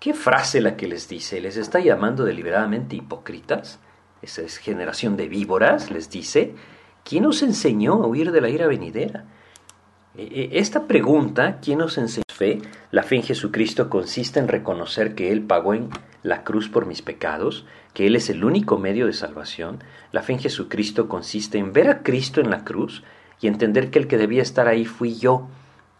¿Qué 0.00 0.12
frase 0.12 0.60
la 0.60 0.76
que 0.76 0.88
les 0.88 1.08
dice? 1.08 1.40
¿Les 1.40 1.56
está 1.56 1.80
llamando 1.80 2.24
deliberadamente 2.24 2.96
hipócritas? 2.96 3.78
Esa 4.20 4.42
es 4.42 4.58
generación 4.58 5.16
de 5.16 5.28
víboras, 5.28 5.90
les 5.90 6.10
dice. 6.10 6.54
¿Quién 7.04 7.26
os 7.26 7.42
enseñó 7.42 7.94
a 8.02 8.06
huir 8.06 8.32
de 8.32 8.40
la 8.40 8.48
ira 8.48 8.66
venidera? 8.66 9.24
E, 10.16 10.22
e, 10.22 10.58
esta 10.58 10.86
pregunta, 10.86 11.60
¿quién 11.62 11.78
nos 11.78 11.96
enseñó 11.98 12.25
fe? 12.36 12.60
La 12.90 13.02
fe 13.02 13.16
en 13.16 13.22
Jesucristo 13.22 13.90
consiste 13.90 14.38
en 14.38 14.48
reconocer 14.48 15.14
que 15.14 15.32
Él 15.32 15.42
pagó 15.42 15.74
en 15.74 15.90
la 16.22 16.44
cruz 16.44 16.68
por 16.68 16.86
mis 16.86 17.02
pecados, 17.02 17.66
que 17.94 18.06
Él 18.06 18.16
es 18.16 18.30
el 18.30 18.44
único 18.44 18.78
medio 18.78 19.06
de 19.06 19.12
salvación. 19.12 19.82
La 20.12 20.22
fe 20.22 20.34
en 20.34 20.38
Jesucristo 20.40 21.08
consiste 21.08 21.58
en 21.58 21.72
ver 21.72 21.88
a 21.88 22.02
Cristo 22.02 22.40
en 22.40 22.50
la 22.50 22.64
cruz 22.64 23.02
y 23.40 23.46
entender 23.46 23.90
que 23.90 23.98
el 23.98 24.06
que 24.06 24.18
debía 24.18 24.42
estar 24.42 24.68
ahí 24.68 24.84
fui 24.84 25.16
yo 25.16 25.48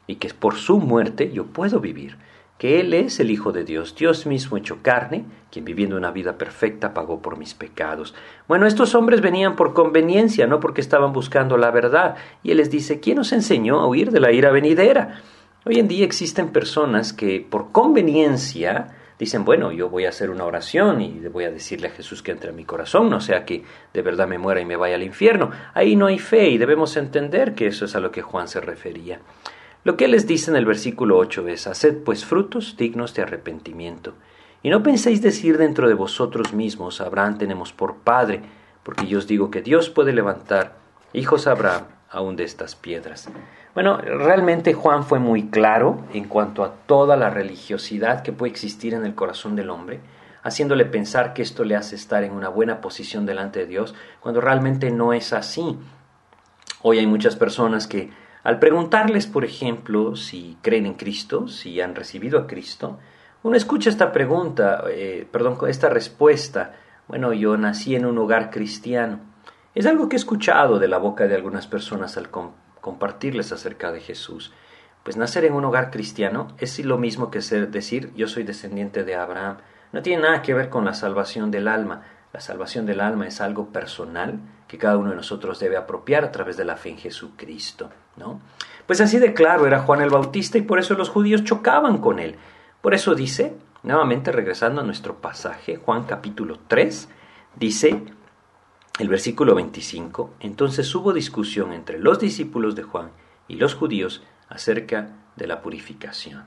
y 0.06 0.16
que 0.16 0.32
por 0.32 0.54
su 0.54 0.78
muerte 0.78 1.32
yo 1.32 1.46
puedo 1.46 1.80
vivir 1.80 2.16
que 2.58 2.80
Él 2.80 2.94
es 2.94 3.20
el 3.20 3.30
Hijo 3.30 3.52
de 3.52 3.64
Dios, 3.64 3.94
Dios 3.94 4.26
mismo 4.26 4.56
hecho 4.56 4.78
carne, 4.80 5.26
quien 5.50 5.64
viviendo 5.64 5.96
una 5.96 6.10
vida 6.10 6.38
perfecta 6.38 6.94
pagó 6.94 7.20
por 7.20 7.36
mis 7.36 7.54
pecados. 7.54 8.14
Bueno, 8.48 8.66
estos 8.66 8.94
hombres 8.94 9.20
venían 9.20 9.56
por 9.56 9.74
conveniencia, 9.74 10.46
no 10.46 10.58
porque 10.58 10.80
estaban 10.80 11.12
buscando 11.12 11.58
la 11.58 11.70
verdad, 11.70 12.16
y 12.42 12.52
Él 12.52 12.56
les 12.58 12.70
dice, 12.70 12.98
¿quién 13.00 13.18
os 13.18 13.32
enseñó 13.32 13.80
a 13.80 13.86
huir 13.86 14.10
de 14.10 14.20
la 14.20 14.32
ira 14.32 14.50
venidera? 14.50 15.20
Hoy 15.68 15.80
en 15.80 15.88
día 15.88 16.04
existen 16.04 16.50
personas 16.50 17.12
que 17.12 17.40
por 17.40 17.72
conveniencia 17.72 18.86
dicen, 19.18 19.44
bueno, 19.44 19.72
yo 19.72 19.90
voy 19.90 20.04
a 20.04 20.10
hacer 20.10 20.30
una 20.30 20.44
oración 20.44 21.00
y 21.00 21.18
voy 21.26 21.42
a 21.42 21.50
decirle 21.50 21.88
a 21.88 21.90
Jesús 21.90 22.22
que 22.22 22.30
entre 22.30 22.50
en 22.50 22.56
mi 22.56 22.64
corazón, 22.64 23.10
no 23.10 23.20
sea 23.20 23.44
que 23.44 23.64
de 23.92 24.02
verdad 24.02 24.28
me 24.28 24.38
muera 24.38 24.60
y 24.60 24.64
me 24.64 24.76
vaya 24.76 24.94
al 24.94 25.02
infierno. 25.02 25.50
Ahí 25.74 25.96
no 25.96 26.06
hay 26.06 26.20
fe 26.20 26.50
y 26.50 26.58
debemos 26.58 26.96
entender 26.96 27.56
que 27.56 27.66
eso 27.66 27.86
es 27.86 27.96
a 27.96 28.00
lo 28.00 28.12
que 28.12 28.22
Juan 28.22 28.46
se 28.46 28.60
refería. 28.60 29.18
Lo 29.82 29.96
que 29.96 30.06
les 30.06 30.28
dice 30.28 30.52
en 30.52 30.56
el 30.56 30.66
versículo 30.66 31.18
8 31.18 31.48
es, 31.48 31.66
Haced 31.66 32.04
pues 32.04 32.24
frutos 32.24 32.76
dignos 32.76 33.12
de 33.14 33.22
arrepentimiento. 33.22 34.14
Y 34.62 34.70
no 34.70 34.84
penséis 34.84 35.20
decir 35.20 35.58
dentro 35.58 35.88
de 35.88 35.94
vosotros 35.94 36.52
mismos, 36.52 37.00
Abraham 37.00 37.38
tenemos 37.38 37.72
por 37.72 37.96
padre, 37.96 38.42
porque 38.84 39.08
yo 39.08 39.18
os 39.18 39.26
digo 39.26 39.50
que 39.50 39.62
Dios 39.62 39.90
puede 39.90 40.12
levantar 40.12 40.76
hijos 41.12 41.48
a 41.48 41.50
Abraham 41.50 41.86
aún 42.08 42.36
de 42.36 42.44
estas 42.44 42.76
piedras. 42.76 43.28
Bueno, 43.76 43.98
realmente 43.98 44.72
Juan 44.72 45.04
fue 45.04 45.18
muy 45.18 45.50
claro 45.50 46.02
en 46.14 46.28
cuanto 46.28 46.64
a 46.64 46.72
toda 46.86 47.14
la 47.14 47.28
religiosidad 47.28 48.22
que 48.22 48.32
puede 48.32 48.50
existir 48.50 48.94
en 48.94 49.04
el 49.04 49.14
corazón 49.14 49.54
del 49.54 49.68
hombre, 49.68 50.00
haciéndole 50.42 50.86
pensar 50.86 51.34
que 51.34 51.42
esto 51.42 51.62
le 51.62 51.76
hace 51.76 51.94
estar 51.94 52.24
en 52.24 52.32
una 52.32 52.48
buena 52.48 52.80
posición 52.80 53.26
delante 53.26 53.58
de 53.58 53.66
Dios, 53.66 53.94
cuando 54.20 54.40
realmente 54.40 54.90
no 54.90 55.12
es 55.12 55.34
así. 55.34 55.76
Hoy 56.80 57.00
hay 57.00 57.06
muchas 57.06 57.36
personas 57.36 57.86
que 57.86 58.08
al 58.44 58.58
preguntarles, 58.58 59.26
por 59.26 59.44
ejemplo, 59.44 60.16
si 60.16 60.56
creen 60.62 60.86
en 60.86 60.94
Cristo, 60.94 61.46
si 61.46 61.78
han 61.82 61.94
recibido 61.94 62.38
a 62.38 62.46
Cristo, 62.46 62.98
uno 63.42 63.58
escucha 63.58 63.90
esta 63.90 64.10
pregunta, 64.10 64.84
eh, 64.88 65.28
perdón, 65.30 65.58
esta 65.68 65.90
respuesta, 65.90 66.76
bueno, 67.08 67.34
yo 67.34 67.58
nací 67.58 67.94
en 67.94 68.06
un 68.06 68.16
hogar 68.16 68.48
cristiano. 68.48 69.20
Es 69.74 69.84
algo 69.84 70.08
que 70.08 70.16
he 70.16 70.18
escuchado 70.18 70.78
de 70.78 70.88
la 70.88 70.96
boca 70.96 71.26
de 71.26 71.34
algunas 71.34 71.66
personas 71.66 72.16
al 72.16 72.30
compartirles 72.86 73.50
acerca 73.50 73.90
de 73.90 74.00
Jesús. 74.00 74.52
Pues 75.02 75.16
nacer 75.16 75.44
en 75.44 75.54
un 75.54 75.64
hogar 75.64 75.90
cristiano 75.90 76.46
es 76.58 76.78
lo 76.84 76.98
mismo 76.98 77.32
que 77.32 77.42
ser, 77.42 77.72
decir 77.72 78.12
yo 78.14 78.28
soy 78.28 78.44
descendiente 78.44 79.02
de 79.02 79.16
Abraham. 79.16 79.56
No 79.90 80.02
tiene 80.02 80.22
nada 80.22 80.40
que 80.40 80.54
ver 80.54 80.68
con 80.68 80.84
la 80.84 80.94
salvación 80.94 81.50
del 81.50 81.66
alma. 81.66 82.02
La 82.32 82.38
salvación 82.38 82.86
del 82.86 83.00
alma 83.00 83.26
es 83.26 83.40
algo 83.40 83.70
personal 83.70 84.38
que 84.68 84.78
cada 84.78 84.98
uno 84.98 85.10
de 85.10 85.16
nosotros 85.16 85.58
debe 85.58 85.76
apropiar 85.76 86.22
a 86.24 86.30
través 86.30 86.56
de 86.56 86.64
la 86.64 86.76
fe 86.76 86.90
en 86.90 86.98
Jesucristo, 86.98 87.90
¿no? 88.16 88.40
Pues 88.86 89.00
así 89.00 89.18
de 89.18 89.34
claro 89.34 89.66
era 89.66 89.80
Juan 89.80 90.00
el 90.00 90.10
Bautista 90.10 90.58
y 90.58 90.62
por 90.62 90.78
eso 90.78 90.94
los 90.94 91.08
judíos 91.08 91.42
chocaban 91.42 91.98
con 91.98 92.20
él. 92.20 92.36
Por 92.82 92.94
eso 92.94 93.16
dice, 93.16 93.56
nuevamente 93.82 94.30
regresando 94.30 94.80
a 94.80 94.84
nuestro 94.84 95.16
pasaje, 95.16 95.74
Juan 95.74 96.04
capítulo 96.04 96.60
3, 96.68 97.08
dice, 97.56 98.04
el 98.98 99.08
versículo 99.08 99.54
25, 99.54 100.34
entonces 100.40 100.94
hubo 100.94 101.12
discusión 101.12 101.72
entre 101.72 101.98
los 101.98 102.18
discípulos 102.18 102.74
de 102.74 102.82
Juan 102.82 103.10
y 103.46 103.56
los 103.56 103.74
judíos 103.74 104.22
acerca 104.48 105.10
de 105.36 105.46
la 105.46 105.60
purificación. 105.60 106.44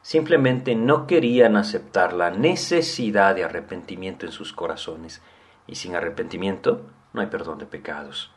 Simplemente 0.00 0.76
no 0.76 1.06
querían 1.06 1.56
aceptar 1.56 2.12
la 2.12 2.30
necesidad 2.30 3.34
de 3.34 3.44
arrepentimiento 3.44 4.26
en 4.26 4.32
sus 4.32 4.52
corazones, 4.52 5.22
y 5.66 5.74
sin 5.74 5.96
arrepentimiento 5.96 6.86
no 7.12 7.20
hay 7.20 7.26
perdón 7.26 7.58
de 7.58 7.66
pecados. 7.66 8.30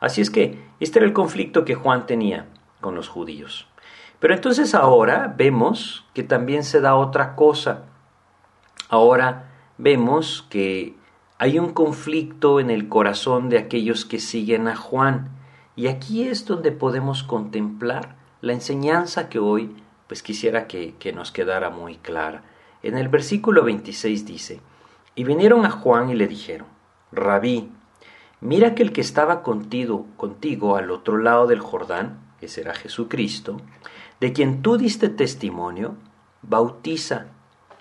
Así 0.00 0.20
es 0.20 0.30
que 0.30 0.62
este 0.80 0.98
era 0.98 1.06
el 1.06 1.14
conflicto 1.14 1.64
que 1.64 1.76
Juan 1.76 2.06
tenía 2.06 2.46
con 2.80 2.94
los 2.94 3.08
judíos. 3.08 3.68
Pero 4.18 4.34
entonces 4.34 4.74
ahora 4.74 5.32
vemos 5.36 6.04
que 6.14 6.22
también 6.22 6.64
se 6.64 6.80
da 6.80 6.94
otra 6.94 7.36
cosa. 7.36 7.84
Ahora 8.88 9.52
vemos 9.78 10.46
que 10.50 10.96
hay 11.38 11.58
un 11.58 11.72
conflicto 11.72 12.60
en 12.60 12.70
el 12.70 12.88
corazón 12.88 13.48
de 13.48 13.58
aquellos 13.58 14.04
que 14.04 14.20
siguen 14.20 14.68
a 14.68 14.76
Juan. 14.76 15.30
Y 15.76 15.88
aquí 15.88 16.28
es 16.28 16.46
donde 16.46 16.72
podemos 16.72 17.22
contemplar 17.22 18.16
la 18.40 18.52
enseñanza 18.52 19.28
que 19.28 19.38
hoy 19.38 19.74
pues 20.06 20.22
quisiera 20.22 20.66
que, 20.66 20.94
que 20.98 21.12
nos 21.12 21.32
quedara 21.32 21.70
muy 21.70 21.96
clara. 21.96 22.44
En 22.82 22.96
el 22.98 23.08
versículo 23.08 23.64
26 23.64 24.26
dice, 24.26 24.60
y 25.14 25.24
vinieron 25.24 25.64
a 25.64 25.70
Juan 25.70 26.10
y 26.10 26.14
le 26.14 26.26
dijeron, 26.26 26.68
Rabí, 27.10 27.70
mira 28.40 28.74
que 28.74 28.82
el 28.82 28.92
que 28.92 29.00
estaba 29.00 29.42
contigo, 29.42 30.06
contigo 30.16 30.76
al 30.76 30.90
otro 30.90 31.18
lado 31.18 31.46
del 31.46 31.60
Jordán, 31.60 32.20
que 32.40 32.48
será 32.48 32.74
Jesucristo, 32.74 33.56
de 34.20 34.32
quien 34.32 34.62
tú 34.62 34.76
diste 34.76 35.08
testimonio, 35.08 35.96
bautiza, 36.42 37.26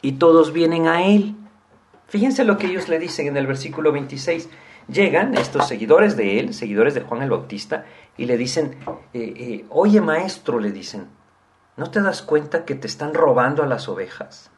y 0.01 0.13
todos 0.13 0.53
vienen 0.53 0.88
a 0.88 1.03
él. 1.05 1.36
Fíjense 2.07 2.43
lo 2.43 2.57
que 2.57 2.67
ellos 2.67 2.89
le 2.89 3.00
dicen 3.00 3.27
en 3.27 3.38
el 3.38 3.48
versículo 3.48 3.91
26. 3.91 4.50
Llegan 4.88 5.36
estos 5.36 5.67
seguidores 5.67 6.17
de 6.17 6.39
él, 6.39 6.53
seguidores 6.53 6.93
de 6.93 7.01
Juan 7.01 7.22
el 7.22 7.29
Bautista, 7.29 7.86
y 8.17 8.25
le 8.25 8.38
dicen, 8.38 8.77
eh, 9.13 9.33
eh, 9.36 9.65
oye 9.69 10.01
maestro, 10.01 10.60
le 10.60 10.72
dicen, 10.72 11.07
¿no 11.77 11.89
te 11.89 12.01
das 12.01 12.22
cuenta 12.22 12.65
que 12.65 12.75
te 12.75 12.88
están 12.88 13.13
robando 13.13 13.63
a 13.63 13.67
las 13.67 13.88
ovejas? 13.88 14.51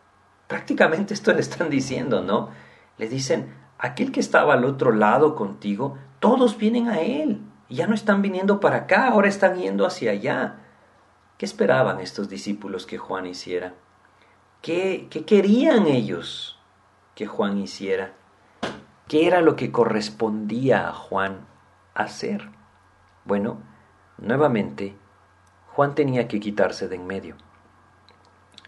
Prácticamente 0.48 1.14
esto 1.14 1.32
le 1.34 1.42
están 1.42 1.70
diciendo, 1.70 2.22
¿no? 2.22 2.50
Le 2.98 3.08
dicen, 3.08 3.54
aquel 3.78 4.12
que 4.12 4.20
estaba 4.20 4.54
al 4.54 4.66
otro 4.66 4.92
lado 4.92 5.36
contigo, 5.36 5.98
todos 6.20 6.58
vienen 6.58 6.88
a 6.90 7.02
él, 7.02 7.42
ya 7.70 7.88
no 7.88 7.94
están 7.94 8.22
viniendo 8.22 8.60
para 8.60 8.78
acá, 8.78 9.08
ahora 9.08 9.28
están 9.28 9.58
yendo 9.58 9.86
hacia 9.86 10.12
allá. 10.12 10.58
¿Qué 11.38 11.46
esperaban 11.46 12.00
estos 12.00 12.30
discípulos 12.30 12.86
que 12.86 12.98
Juan 12.98 13.26
hiciera? 13.26 13.74
¿Qué, 14.62 15.08
qué 15.10 15.26
querían 15.26 15.88
ellos? 15.88 16.55
Que 17.16 17.26
Juan 17.26 17.58
hiciera? 17.58 18.14
¿Qué 19.08 19.26
era 19.26 19.42
lo 19.42 19.56
que 19.56 19.72
correspondía 19.72 20.90
a 20.90 20.94
Juan 20.94 21.48
hacer? 21.94 22.50
Bueno, 23.24 23.62
nuevamente, 24.18 24.96
Juan 25.68 25.96
tenía 25.96 26.28
que 26.28 26.40
quitarse 26.40 26.88
de 26.88 26.96
en 26.96 27.08
medio. 27.08 27.36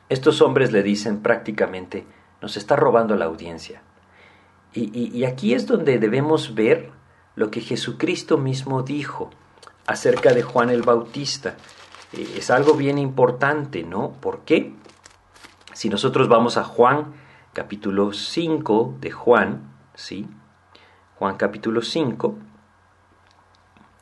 Estos 0.09 0.41
hombres 0.41 0.71
le 0.71 0.83
dicen 0.83 1.21
prácticamente, 1.21 2.07
nos 2.41 2.55
está 2.55 2.75
robando 2.75 3.15
la 3.15 3.25
audiencia. 3.25 3.81
Y, 4.73 5.25
aquí 5.25 5.55
es 5.55 5.65
donde 5.65 5.97
debemos 5.97 6.53
ver 6.53 6.91
lo 7.35 7.49
que 7.49 7.61
Jesucristo 7.61 8.37
mismo 8.37 8.83
dijo 8.83 9.31
acerca 9.87 10.33
de 10.33 10.43
Juan 10.43 10.69
el 10.69 10.83
Bautista. 10.83 11.55
Eh, 12.13 12.35
es 12.37 12.51
algo 12.51 12.75
bien 12.75 12.99
importante, 12.99 13.81
¿no? 13.81 14.11
¿Por 14.11 14.41
qué? 14.41 14.73
Si 15.73 15.89
nosotros 15.89 16.27
vamos 16.27 16.57
a 16.57 16.63
Juan 16.63 17.13
capítulo 17.57 18.13
5 18.13 18.97
de 19.01 19.09
Juan, 19.09 19.73
¿sí? 19.95 20.27
Juan 21.15 21.37
capítulo 21.37 21.81
5. 21.81 22.37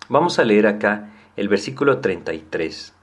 Vamos 0.10 0.40
a 0.40 0.44
leer 0.44 0.68
acá 0.68 1.14
el 1.38 1.48
versículo 1.48 2.00
33 2.00 2.94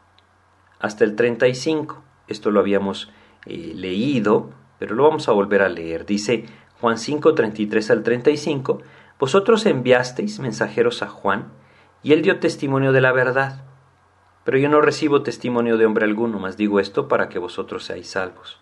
hasta 0.79 1.05
el 1.05 1.17
35. 1.17 2.03
Esto 2.29 2.51
lo 2.51 2.61
habíamos 2.61 3.11
eh, 3.47 3.73
leído, 3.75 4.51
pero 4.79 4.95
lo 4.95 5.05
vamos 5.05 5.27
a 5.27 5.33
volver 5.33 5.63
a 5.63 5.71
leer. 5.71 6.05
Dice 6.05 6.45
Juan 6.83 6.99
5, 6.99 7.35
33 7.35 7.91
al 7.91 8.03
35, 8.03 8.83
Vosotros 9.19 9.65
enviasteis 9.65 10.39
mensajeros 10.39 11.01
a 11.01 11.09
Juan, 11.09 11.51
y 12.03 12.13
él 12.13 12.21
dio 12.21 12.41
testimonio 12.41 12.93
de 12.93 13.01
la 13.01 13.13
verdad. 13.13 13.65
Pero 14.45 14.59
yo 14.59 14.69
no 14.69 14.83
recibo 14.83 15.23
testimonio 15.23 15.79
de 15.79 15.87
hombre 15.87 16.05
alguno, 16.05 16.39
mas 16.39 16.59
digo 16.59 16.79
esto 16.79 17.09
para 17.09 17.31
que 17.31 17.39
vosotros 17.39 17.85
seáis 17.85 18.11
salvos. 18.11 18.61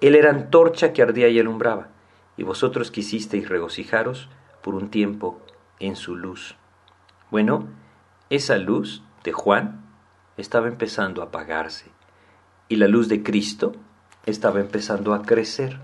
Él 0.00 0.14
era 0.14 0.30
antorcha 0.30 0.92
que 0.92 1.02
ardía 1.02 1.28
y 1.28 1.38
alumbraba, 1.38 1.88
y 2.36 2.42
vosotros 2.42 2.90
quisisteis 2.90 3.48
regocijaros 3.48 4.28
por 4.62 4.74
un 4.74 4.90
tiempo 4.90 5.40
en 5.80 5.96
su 5.96 6.16
luz. 6.16 6.56
Bueno, 7.30 7.68
esa 8.30 8.56
luz 8.58 9.02
de 9.24 9.32
Juan 9.32 9.84
estaba 10.36 10.68
empezando 10.68 11.22
a 11.22 11.26
apagarse, 11.26 11.90
y 12.68 12.76
la 12.76 12.88
luz 12.88 13.08
de 13.08 13.22
Cristo 13.22 13.72
estaba 14.26 14.60
empezando 14.60 15.14
a 15.14 15.22
crecer. 15.22 15.80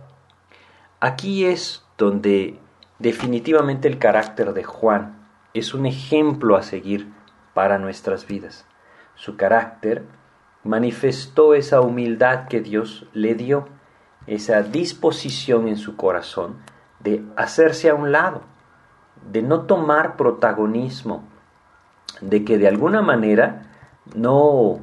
Aquí 1.01 1.47
es 1.47 1.85
donde 1.97 2.59
definitivamente 2.99 3.89
el 3.89 3.99
carácter 3.99 4.53
de 4.53 4.65
Juan 4.65 5.27
es 5.55 5.75
un 5.75 5.87
ejemplo 5.87 6.57
a 6.57 6.63
seguir 6.63 7.13
para 7.55 7.79
nuestras 7.79 8.27
vidas. 8.27 8.67
Su 9.15 9.37
carácter 9.37 10.05
manifestó 10.65 11.55
esa 11.55 11.81
humildad 11.81 12.49
que 12.49 12.61
Dios 12.61 13.07
le 13.13 13.35
dio 13.35 13.69
esa 14.27 14.63
disposición 14.63 15.69
en 15.69 15.77
su 15.77 15.97
corazón 15.97 16.57
de 17.01 17.25
hacerse 17.37 17.91
a 17.91 17.95
un 17.95 18.13
lado, 18.13 18.43
de 19.31 19.43
no 19.43 19.63
tomar 19.63 20.17
protagonismo, 20.17 21.25
de 22.21 22.45
que 22.45 22.59
de 22.59 22.69
alguna 22.69 23.03
manera 23.03 23.71
no, 24.15 24.81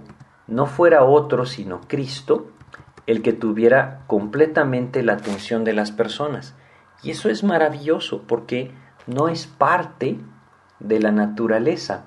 no 0.47 0.65
fuera 0.65 1.03
otro 1.03 1.45
sino 1.45 1.81
Cristo 1.87 2.47
el 3.05 3.21
que 3.21 3.33
tuviera 3.33 4.01
completamente 4.07 5.01
la 5.01 5.13
atención 5.13 5.63
de 5.63 5.73
las 5.73 5.91
personas. 5.91 6.55
Y 7.01 7.11
eso 7.11 7.29
es 7.29 7.43
maravilloso 7.43 8.23
porque 8.27 8.71
no 9.07 9.29
es 9.29 9.47
parte 9.47 10.19
de 10.79 10.99
la 10.99 11.11
naturaleza, 11.11 12.05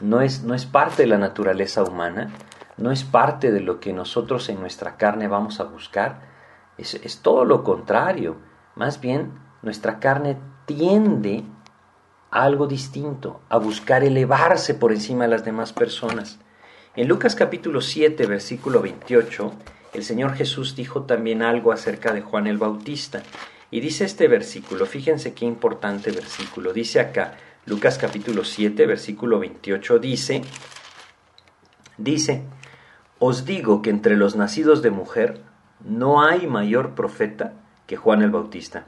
no 0.00 0.20
es, 0.20 0.42
no 0.42 0.54
es 0.54 0.66
parte 0.66 1.04
de 1.04 1.08
la 1.08 1.18
naturaleza 1.18 1.82
humana, 1.82 2.30
no 2.76 2.90
es 2.90 3.04
parte 3.04 3.52
de 3.52 3.60
lo 3.60 3.80
que 3.80 3.92
nosotros 3.92 4.48
en 4.48 4.60
nuestra 4.60 4.96
carne 4.96 5.28
vamos 5.28 5.60
a 5.60 5.64
buscar, 5.64 6.20
es, 6.78 6.94
es 6.94 7.18
todo 7.20 7.44
lo 7.44 7.64
contrario. 7.64 8.36
Más 8.74 9.00
bien, 9.00 9.32
nuestra 9.62 9.98
carne 9.98 10.36
tiende 10.66 11.44
a 12.30 12.42
algo 12.42 12.66
distinto, 12.66 13.40
a 13.48 13.58
buscar 13.58 14.04
elevarse 14.04 14.74
por 14.74 14.92
encima 14.92 15.24
de 15.24 15.30
las 15.30 15.44
demás 15.44 15.72
personas. 15.72 16.38
En 16.94 17.08
Lucas 17.08 17.34
capítulo 17.34 17.80
7, 17.80 18.26
versículo 18.26 18.80
28, 18.80 19.52
el 19.92 20.04
Señor 20.04 20.34
Jesús 20.34 20.76
dijo 20.76 21.04
también 21.04 21.42
algo 21.42 21.72
acerca 21.72 22.12
de 22.12 22.20
Juan 22.20 22.46
el 22.46 22.58
Bautista. 22.58 23.22
Y 23.70 23.80
dice 23.80 24.04
este 24.04 24.28
versículo, 24.28 24.86
fíjense 24.86 25.34
qué 25.34 25.44
importante 25.44 26.10
versículo, 26.10 26.72
dice 26.72 27.00
acá, 27.00 27.36
Lucas 27.64 27.98
capítulo 27.98 28.44
7, 28.44 28.86
versículo 28.86 29.38
28, 29.38 29.98
dice, 29.98 30.42
dice, 31.98 32.44
os 33.18 33.44
digo 33.44 33.82
que 33.82 33.90
entre 33.90 34.16
los 34.16 34.36
nacidos 34.36 34.82
de 34.82 34.90
mujer 34.90 35.40
no 35.84 36.22
hay 36.22 36.46
mayor 36.46 36.94
profeta 36.94 37.52
que 37.86 37.96
Juan 37.96 38.22
el 38.22 38.30
Bautista, 38.30 38.86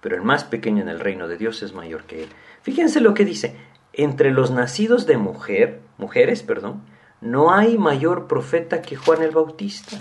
pero 0.00 0.16
el 0.16 0.22
más 0.22 0.44
pequeño 0.44 0.82
en 0.82 0.88
el 0.88 1.00
reino 1.00 1.28
de 1.28 1.36
Dios 1.36 1.62
es 1.62 1.72
mayor 1.72 2.04
que 2.04 2.24
él. 2.24 2.28
Fíjense 2.62 3.00
lo 3.00 3.14
que 3.14 3.24
dice, 3.24 3.56
entre 3.92 4.30
los 4.30 4.50
nacidos 4.50 5.06
de 5.06 5.16
mujer, 5.16 5.80
mujeres, 5.98 6.42
perdón, 6.42 6.82
no 7.20 7.52
hay 7.52 7.78
mayor 7.78 8.26
profeta 8.26 8.82
que 8.82 8.96
Juan 8.96 9.22
el 9.22 9.30
Bautista. 9.30 9.98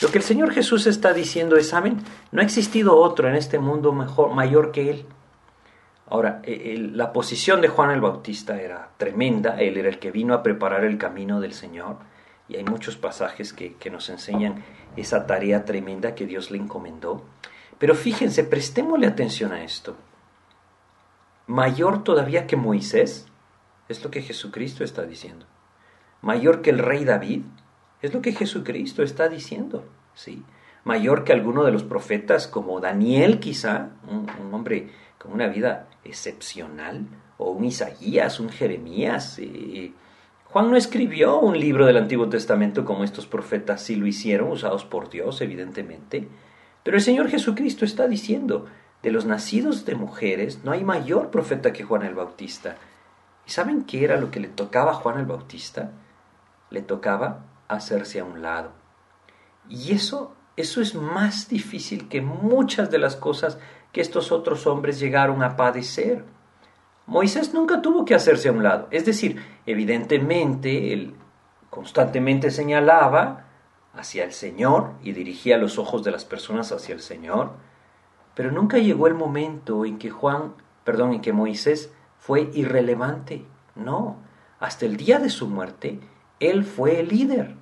Lo 0.00 0.08
que 0.08 0.18
el 0.18 0.24
Señor 0.24 0.52
Jesús 0.52 0.86
está 0.86 1.12
diciendo 1.12 1.56
es, 1.56 1.68
¿saben? 1.68 1.98
No 2.32 2.40
ha 2.40 2.44
existido 2.44 2.96
otro 2.96 3.28
en 3.28 3.34
este 3.34 3.58
mundo 3.58 3.92
mejor, 3.92 4.34
mayor 4.34 4.70
que 4.70 4.90
Él. 4.90 5.06
Ahora, 6.06 6.40
e, 6.44 6.76
la 6.92 7.12
posición 7.12 7.60
de 7.60 7.68
Juan 7.68 7.90
el 7.90 8.00
Bautista 8.00 8.60
era 8.60 8.90
tremenda, 8.98 9.60
él 9.60 9.76
era 9.78 9.88
el 9.88 9.98
que 9.98 10.10
vino 10.10 10.34
a 10.34 10.42
preparar 10.42 10.84
el 10.84 10.98
camino 10.98 11.40
del 11.40 11.54
Señor, 11.54 11.96
y 12.48 12.56
hay 12.56 12.64
muchos 12.64 12.96
pasajes 12.96 13.52
que, 13.52 13.74
que 13.74 13.90
nos 13.90 14.08
enseñan 14.10 14.64
esa 14.96 15.26
tarea 15.26 15.64
tremenda 15.64 16.14
que 16.14 16.26
Dios 16.26 16.50
le 16.50 16.58
encomendó. 16.58 17.24
Pero 17.78 17.94
fíjense, 17.94 18.44
prestémosle 18.44 19.06
atención 19.06 19.52
a 19.52 19.64
esto. 19.64 19.96
Mayor 21.46 22.04
todavía 22.04 22.46
que 22.46 22.56
Moisés, 22.56 23.26
es 23.88 24.02
lo 24.02 24.10
que 24.10 24.22
Jesucristo 24.22 24.84
está 24.84 25.02
diciendo. 25.02 25.46
Mayor 26.22 26.62
que 26.62 26.70
el 26.70 26.78
rey 26.78 27.04
David, 27.04 27.42
es 28.00 28.14
lo 28.14 28.22
que 28.22 28.32
Jesucristo 28.32 29.02
está 29.02 29.28
diciendo. 29.28 29.84
¿sí? 30.14 30.42
Mayor 30.84 31.24
que 31.24 31.32
alguno 31.32 31.64
de 31.64 31.72
los 31.72 31.82
profetas, 31.82 32.46
como 32.46 32.80
Daniel 32.80 33.40
quizá, 33.40 33.90
un, 34.08 34.26
hombre 34.54 34.90
con 35.18 35.32
una 35.32 35.48
vida 35.48 35.88
excepcional, 36.04 37.06
o 37.36 37.50
un 37.50 37.64
Isaías, 37.64 38.40
un 38.40 38.48
Jeremías. 38.48 39.38
Eh, 39.38 39.92
Juan 40.54 40.70
no 40.70 40.76
escribió 40.76 41.40
un 41.40 41.58
libro 41.58 41.84
del 41.84 41.96
Antiguo 41.96 42.28
Testamento 42.28 42.84
como 42.84 43.02
estos 43.02 43.26
profetas 43.26 43.82
sí 43.82 43.96
lo 43.96 44.06
hicieron, 44.06 44.52
usados 44.52 44.84
por 44.84 45.10
Dios, 45.10 45.40
evidentemente. 45.40 46.28
Pero 46.84 46.96
el 46.96 47.02
Señor 47.02 47.28
Jesucristo 47.28 47.84
está 47.84 48.06
diciendo, 48.06 48.66
de 49.02 49.10
los 49.10 49.26
nacidos 49.26 49.84
de 49.84 49.96
mujeres 49.96 50.60
no 50.62 50.70
hay 50.70 50.84
mayor 50.84 51.32
profeta 51.32 51.72
que 51.72 51.82
Juan 51.82 52.04
el 52.04 52.14
Bautista. 52.14 52.76
¿Y 53.44 53.50
saben 53.50 53.82
qué 53.82 54.04
era 54.04 54.16
lo 54.16 54.30
que 54.30 54.38
le 54.38 54.46
tocaba 54.46 54.92
a 54.92 54.94
Juan 54.94 55.18
el 55.18 55.26
Bautista? 55.26 55.90
Le 56.70 56.82
tocaba 56.82 57.46
hacerse 57.66 58.20
a 58.20 58.24
un 58.24 58.40
lado. 58.40 58.70
Y 59.68 59.90
eso, 59.90 60.36
eso 60.56 60.80
es 60.80 60.94
más 60.94 61.48
difícil 61.48 62.06
que 62.08 62.20
muchas 62.20 62.92
de 62.92 62.98
las 62.98 63.16
cosas 63.16 63.58
que 63.90 64.00
estos 64.00 64.30
otros 64.30 64.68
hombres 64.68 65.00
llegaron 65.00 65.42
a 65.42 65.56
padecer. 65.56 66.24
Moisés 67.06 67.52
nunca 67.52 67.82
tuvo 67.82 68.04
que 68.04 68.14
hacerse 68.14 68.48
a 68.48 68.52
un 68.52 68.62
lado. 68.62 68.88
Es 68.90 69.04
decir, 69.04 69.42
evidentemente 69.66 70.92
él 70.92 71.14
constantemente 71.70 72.50
señalaba 72.50 73.44
hacia 73.94 74.24
el 74.24 74.32
Señor 74.32 74.92
y 75.02 75.12
dirigía 75.12 75.58
los 75.58 75.78
ojos 75.78 76.02
de 76.02 76.10
las 76.10 76.24
personas 76.24 76.72
hacia 76.72 76.94
el 76.94 77.00
Señor, 77.00 77.52
pero 78.34 78.50
nunca 78.50 78.78
llegó 78.78 79.06
el 79.06 79.14
momento 79.14 79.84
en 79.84 79.98
que 79.98 80.10
Juan, 80.10 80.54
perdón, 80.84 81.12
en 81.12 81.20
que 81.20 81.32
Moisés 81.32 81.92
fue 82.18 82.50
irrelevante. 82.54 83.44
No, 83.74 84.16
hasta 84.58 84.86
el 84.86 84.96
día 84.96 85.18
de 85.18 85.30
su 85.30 85.48
muerte, 85.48 86.00
él 86.40 86.64
fue 86.64 87.00
el 87.00 87.08
líder. 87.08 87.56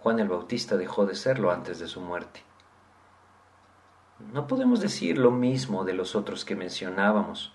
Juan 0.00 0.18
el 0.18 0.28
Bautista 0.28 0.76
dejó 0.76 1.06
de 1.06 1.14
serlo 1.14 1.52
antes 1.52 1.78
de 1.78 1.86
su 1.86 2.00
muerte. 2.00 2.40
No 4.32 4.46
podemos 4.46 4.80
decir 4.80 5.18
lo 5.18 5.30
mismo 5.30 5.84
de 5.84 5.94
los 5.94 6.14
otros 6.14 6.44
que 6.44 6.56
mencionábamos. 6.56 7.51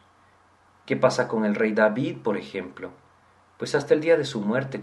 ¿Qué 0.87 0.95
pasa 0.95 1.27
con 1.27 1.43
el 1.43 1.53
rey 1.53 1.73
David, 1.73 2.19
por 2.23 2.37
ejemplo? 2.37 2.91
Pues 3.57 3.75
hasta 3.75 3.93
el 3.93 3.99
día 3.99 4.15
de 4.15 4.23
su 4.23 4.39
muerte 4.39 4.81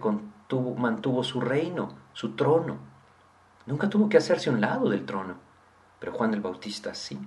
mantuvo 0.77 1.25
su 1.25 1.41
reino, 1.41 1.95
su 2.13 2.37
trono. 2.37 2.77
Nunca 3.65 3.89
tuvo 3.89 4.11
que 4.11 4.19
hacerse 4.19 4.51
un 4.51 4.61
lado 4.61 4.91
del 4.91 5.07
trono, 5.07 5.37
pero 5.99 6.13
Juan 6.13 6.35
el 6.35 6.43
Bautista 6.43 6.93
sí. 6.93 7.19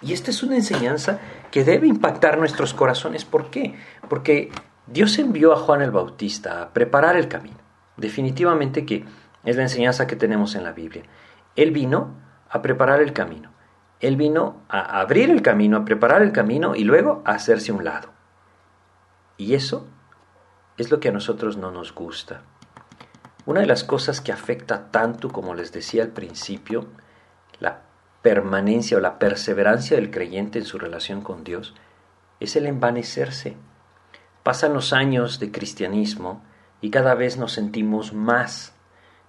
Y 0.00 0.12
esta 0.12 0.30
es 0.30 0.44
una 0.44 0.54
enseñanza 0.54 1.18
que 1.50 1.64
debe 1.64 1.88
impactar 1.88 2.38
nuestros 2.38 2.74
corazones. 2.74 3.24
¿Por 3.24 3.50
qué? 3.50 3.74
Porque 4.08 4.52
Dios 4.86 5.18
envió 5.18 5.52
a 5.52 5.56
Juan 5.56 5.82
el 5.82 5.90
Bautista 5.90 6.62
a 6.62 6.72
preparar 6.72 7.16
el 7.16 7.26
camino. 7.26 7.58
Definitivamente 7.96 8.86
que 8.86 9.04
es 9.42 9.56
la 9.56 9.62
enseñanza 9.62 10.06
que 10.06 10.14
tenemos 10.14 10.54
en 10.54 10.62
la 10.62 10.70
Biblia. 10.70 11.02
Él 11.56 11.72
vino 11.72 12.14
a 12.48 12.62
preparar 12.62 13.02
el 13.02 13.12
camino. 13.12 13.50
Él 14.00 14.16
vino 14.16 14.62
a 14.68 15.00
abrir 15.00 15.30
el 15.30 15.42
camino, 15.42 15.78
a 15.78 15.84
preparar 15.84 16.22
el 16.22 16.32
camino 16.32 16.74
y 16.76 16.84
luego 16.84 17.22
a 17.24 17.32
hacerse 17.32 17.72
un 17.72 17.84
lado. 17.84 18.10
Y 19.36 19.54
eso 19.54 19.86
es 20.76 20.90
lo 20.90 21.00
que 21.00 21.08
a 21.08 21.12
nosotros 21.12 21.56
no 21.56 21.70
nos 21.70 21.94
gusta. 21.94 22.42
Una 23.46 23.60
de 23.60 23.66
las 23.66 23.82
cosas 23.82 24.20
que 24.20 24.30
afecta 24.30 24.90
tanto, 24.90 25.30
como 25.30 25.54
les 25.54 25.72
decía 25.72 26.02
al 26.02 26.10
principio, 26.10 26.86
la 27.58 27.82
permanencia 28.22 28.96
o 28.96 29.00
la 29.00 29.18
perseverancia 29.18 29.96
del 29.96 30.10
creyente 30.10 30.58
en 30.58 30.64
su 30.64 30.78
relación 30.78 31.22
con 31.22 31.44
Dios, 31.44 31.74
es 32.40 32.54
el 32.56 32.66
envanecerse. 32.66 33.56
Pasan 34.42 34.74
los 34.74 34.92
años 34.92 35.40
de 35.40 35.50
cristianismo 35.50 36.44
y 36.80 36.90
cada 36.90 37.14
vez 37.14 37.36
nos 37.36 37.52
sentimos 37.52 38.12
más. 38.12 38.74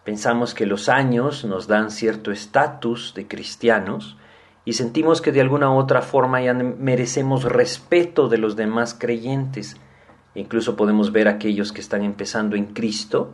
Pensamos 0.04 0.54
que 0.54 0.66
los 0.66 0.90
años 0.90 1.46
nos 1.46 1.68
dan 1.68 1.90
cierto 1.90 2.32
estatus 2.32 3.14
de 3.16 3.28
cristianos 3.28 4.18
y 4.66 4.74
sentimos 4.74 5.22
que 5.22 5.32
de 5.32 5.42
alguna 5.42 5.74
otra 5.74 6.02
forma 6.02 6.42
ya 6.42 6.54
merecemos 6.54 7.44
respeto 7.44 8.30
de 8.30 8.38
los 8.38 8.56
demás 8.56 8.96
creyentes. 8.98 9.78
Incluso 10.36 10.76
podemos 10.76 11.12
ver 11.12 11.28
a 11.28 11.32
aquellos 11.32 11.72
que 11.72 11.82
están 11.82 12.04
empezando 12.04 12.56
en 12.56 12.68
Cristo 12.68 13.34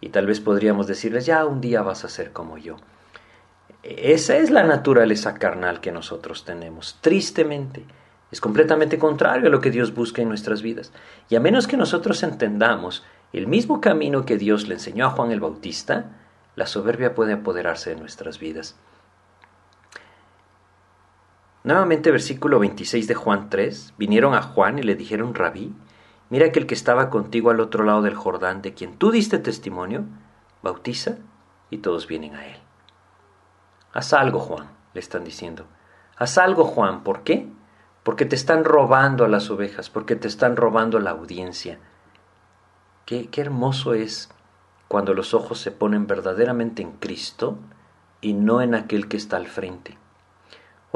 y 0.00 0.10
tal 0.10 0.26
vez 0.26 0.40
podríamos 0.40 0.86
decirles, 0.86 1.26
ya 1.26 1.46
un 1.46 1.60
día 1.60 1.82
vas 1.82 2.04
a 2.04 2.08
ser 2.08 2.32
como 2.32 2.58
yo. 2.58 2.76
Esa 3.82 4.36
es 4.36 4.50
la 4.50 4.62
naturaleza 4.62 5.34
carnal 5.34 5.80
que 5.80 5.92
nosotros 5.92 6.44
tenemos, 6.44 6.98
tristemente. 7.00 7.84
Es 8.30 8.40
completamente 8.40 8.98
contrario 8.98 9.48
a 9.48 9.50
lo 9.50 9.60
que 9.60 9.70
Dios 9.70 9.94
busca 9.94 10.22
en 10.22 10.28
nuestras 10.28 10.62
vidas. 10.62 10.92
Y 11.28 11.36
a 11.36 11.40
menos 11.40 11.66
que 11.66 11.76
nosotros 11.76 12.22
entendamos 12.22 13.04
el 13.32 13.46
mismo 13.46 13.80
camino 13.80 14.24
que 14.24 14.38
Dios 14.38 14.68
le 14.68 14.74
enseñó 14.74 15.06
a 15.06 15.10
Juan 15.10 15.30
el 15.30 15.40
Bautista, 15.40 16.12
la 16.56 16.66
soberbia 16.66 17.14
puede 17.14 17.32
apoderarse 17.32 17.90
de 17.90 17.96
nuestras 17.96 18.38
vidas. 18.38 18.76
Nuevamente 21.64 22.10
versículo 22.10 22.58
26 22.58 23.08
de 23.08 23.14
Juan 23.14 23.48
3, 23.48 23.94
vinieron 23.96 24.34
a 24.34 24.42
Juan 24.42 24.78
y 24.78 24.82
le 24.82 24.96
dijeron, 24.96 25.34
rabí, 25.34 25.74
mira 26.28 26.52
que 26.52 26.58
el 26.58 26.66
que 26.66 26.74
estaba 26.74 27.08
contigo 27.08 27.48
al 27.48 27.58
otro 27.58 27.84
lado 27.84 28.02
del 28.02 28.14
Jordán, 28.14 28.60
de 28.60 28.74
quien 28.74 28.98
tú 28.98 29.10
diste 29.10 29.38
testimonio, 29.38 30.04
bautiza 30.62 31.16
y 31.70 31.78
todos 31.78 32.06
vienen 32.06 32.34
a 32.34 32.46
él. 32.46 32.58
Haz 33.94 34.12
algo, 34.12 34.40
Juan, 34.40 34.68
le 34.92 35.00
están 35.00 35.24
diciendo. 35.24 35.64
Haz 36.18 36.36
algo, 36.36 36.66
Juan, 36.66 37.02
¿por 37.02 37.22
qué? 37.22 37.48
Porque 38.02 38.26
te 38.26 38.36
están 38.36 38.64
robando 38.64 39.24
a 39.24 39.28
las 39.28 39.48
ovejas, 39.48 39.88
porque 39.88 40.16
te 40.16 40.28
están 40.28 40.56
robando 40.56 40.98
la 40.98 41.12
audiencia. 41.12 41.78
Qué, 43.06 43.28
qué 43.30 43.40
hermoso 43.40 43.94
es 43.94 44.28
cuando 44.86 45.14
los 45.14 45.32
ojos 45.32 45.60
se 45.60 45.70
ponen 45.70 46.06
verdaderamente 46.06 46.82
en 46.82 46.92
Cristo 46.92 47.56
y 48.20 48.34
no 48.34 48.60
en 48.60 48.74
aquel 48.74 49.08
que 49.08 49.16
está 49.16 49.38
al 49.38 49.46
frente. 49.46 49.96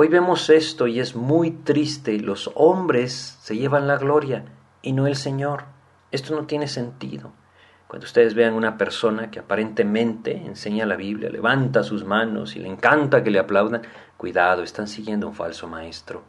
Hoy 0.00 0.06
vemos 0.06 0.48
esto 0.48 0.86
y 0.86 1.00
es 1.00 1.16
muy 1.16 1.50
triste. 1.50 2.20
Los 2.20 2.52
hombres 2.54 3.36
se 3.42 3.56
llevan 3.56 3.88
la 3.88 3.96
gloria 3.96 4.44
y 4.80 4.92
no 4.92 5.08
el 5.08 5.16
Señor. 5.16 5.64
Esto 6.12 6.36
no 6.36 6.46
tiene 6.46 6.68
sentido. 6.68 7.32
Cuando 7.88 8.06
ustedes 8.06 8.34
vean 8.34 8.54
una 8.54 8.78
persona 8.78 9.28
que 9.28 9.40
aparentemente 9.40 10.36
enseña 10.36 10.86
la 10.86 10.94
Biblia, 10.94 11.30
levanta 11.30 11.82
sus 11.82 12.04
manos 12.04 12.54
y 12.54 12.60
le 12.60 12.68
encanta 12.68 13.24
que 13.24 13.32
le 13.32 13.40
aplaudan, 13.40 13.82
cuidado, 14.16 14.62
están 14.62 14.86
siguiendo 14.86 15.26
un 15.26 15.34
falso 15.34 15.66
maestro. 15.66 16.22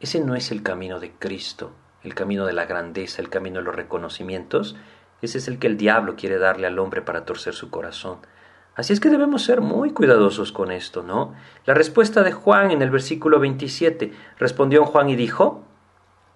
Ese 0.00 0.18
no 0.18 0.34
es 0.34 0.50
el 0.50 0.64
camino 0.64 0.98
de 0.98 1.12
Cristo, 1.12 1.70
el 2.02 2.16
camino 2.16 2.46
de 2.46 2.52
la 2.52 2.66
grandeza, 2.66 3.22
el 3.22 3.30
camino 3.30 3.60
de 3.60 3.64
los 3.66 3.76
reconocimientos. 3.76 4.74
Ese 5.22 5.38
es 5.38 5.46
el 5.46 5.60
que 5.60 5.68
el 5.68 5.76
diablo 5.76 6.16
quiere 6.16 6.38
darle 6.38 6.66
al 6.66 6.80
hombre 6.80 7.00
para 7.00 7.24
torcer 7.24 7.54
su 7.54 7.70
corazón. 7.70 8.18
Así 8.78 8.92
es 8.92 9.00
que 9.00 9.10
debemos 9.10 9.42
ser 9.42 9.60
muy 9.60 9.90
cuidadosos 9.90 10.52
con 10.52 10.70
esto, 10.70 11.02
¿no? 11.02 11.34
La 11.66 11.74
respuesta 11.74 12.22
de 12.22 12.30
Juan 12.30 12.70
en 12.70 12.80
el 12.80 12.90
versículo 12.90 13.40
27, 13.40 14.12
respondió 14.38 14.84
Juan 14.84 15.08
y 15.08 15.16
dijo, 15.16 15.64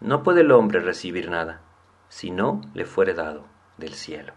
no 0.00 0.24
puede 0.24 0.40
el 0.40 0.50
hombre 0.50 0.80
recibir 0.80 1.30
nada, 1.30 1.60
si 2.08 2.32
no 2.32 2.60
le 2.74 2.84
fuere 2.84 3.14
dado 3.14 3.44
del 3.78 3.94
cielo. 3.94 4.32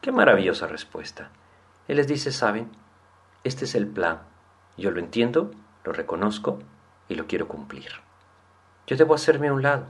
Qué 0.00 0.10
maravillosa 0.10 0.66
respuesta. 0.66 1.30
Él 1.86 1.98
les 1.98 2.08
dice, 2.08 2.32
saben, 2.32 2.68
este 3.44 3.66
es 3.66 3.76
el 3.76 3.86
plan. 3.86 4.22
Yo 4.76 4.90
lo 4.90 4.98
entiendo, 4.98 5.52
lo 5.84 5.92
reconozco 5.92 6.58
y 7.08 7.14
lo 7.14 7.28
quiero 7.28 7.46
cumplir. 7.46 7.92
Yo 8.88 8.96
debo 8.96 9.14
hacerme 9.14 9.46
a 9.46 9.52
un 9.52 9.62
lado. 9.62 9.86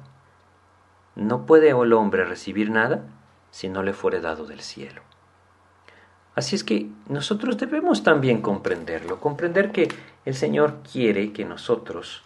No 1.15 1.47
puede 1.47 1.71
el 1.71 1.93
hombre 1.95 2.27
recibir 2.27 2.69
nada 2.69 3.07
si 3.51 3.71
no 3.71 3.83
le 3.83 3.95
fuere 3.95 4.21
dado 4.21 4.45
del 4.45 4.61
cielo. 4.61 5.01
Así 6.37 6.55
es 6.55 6.65
que 6.65 6.91
nosotros 7.09 7.57
debemos 7.57 8.03
también 8.03 8.43
comprenderlo, 8.43 9.21
comprender 9.21 9.73
que 9.73 9.89
el 10.27 10.35
Señor 10.35 10.81
quiere 10.93 11.33
que 11.33 11.47
nosotros 11.47 12.25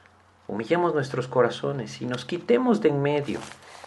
humillemos 0.48 0.94
nuestros 0.94 1.28
corazones 1.28 2.02
y 2.02 2.06
nos 2.06 2.24
quitemos 2.24 2.80
de 2.80 2.88
en 2.88 3.02
medio, 3.02 3.38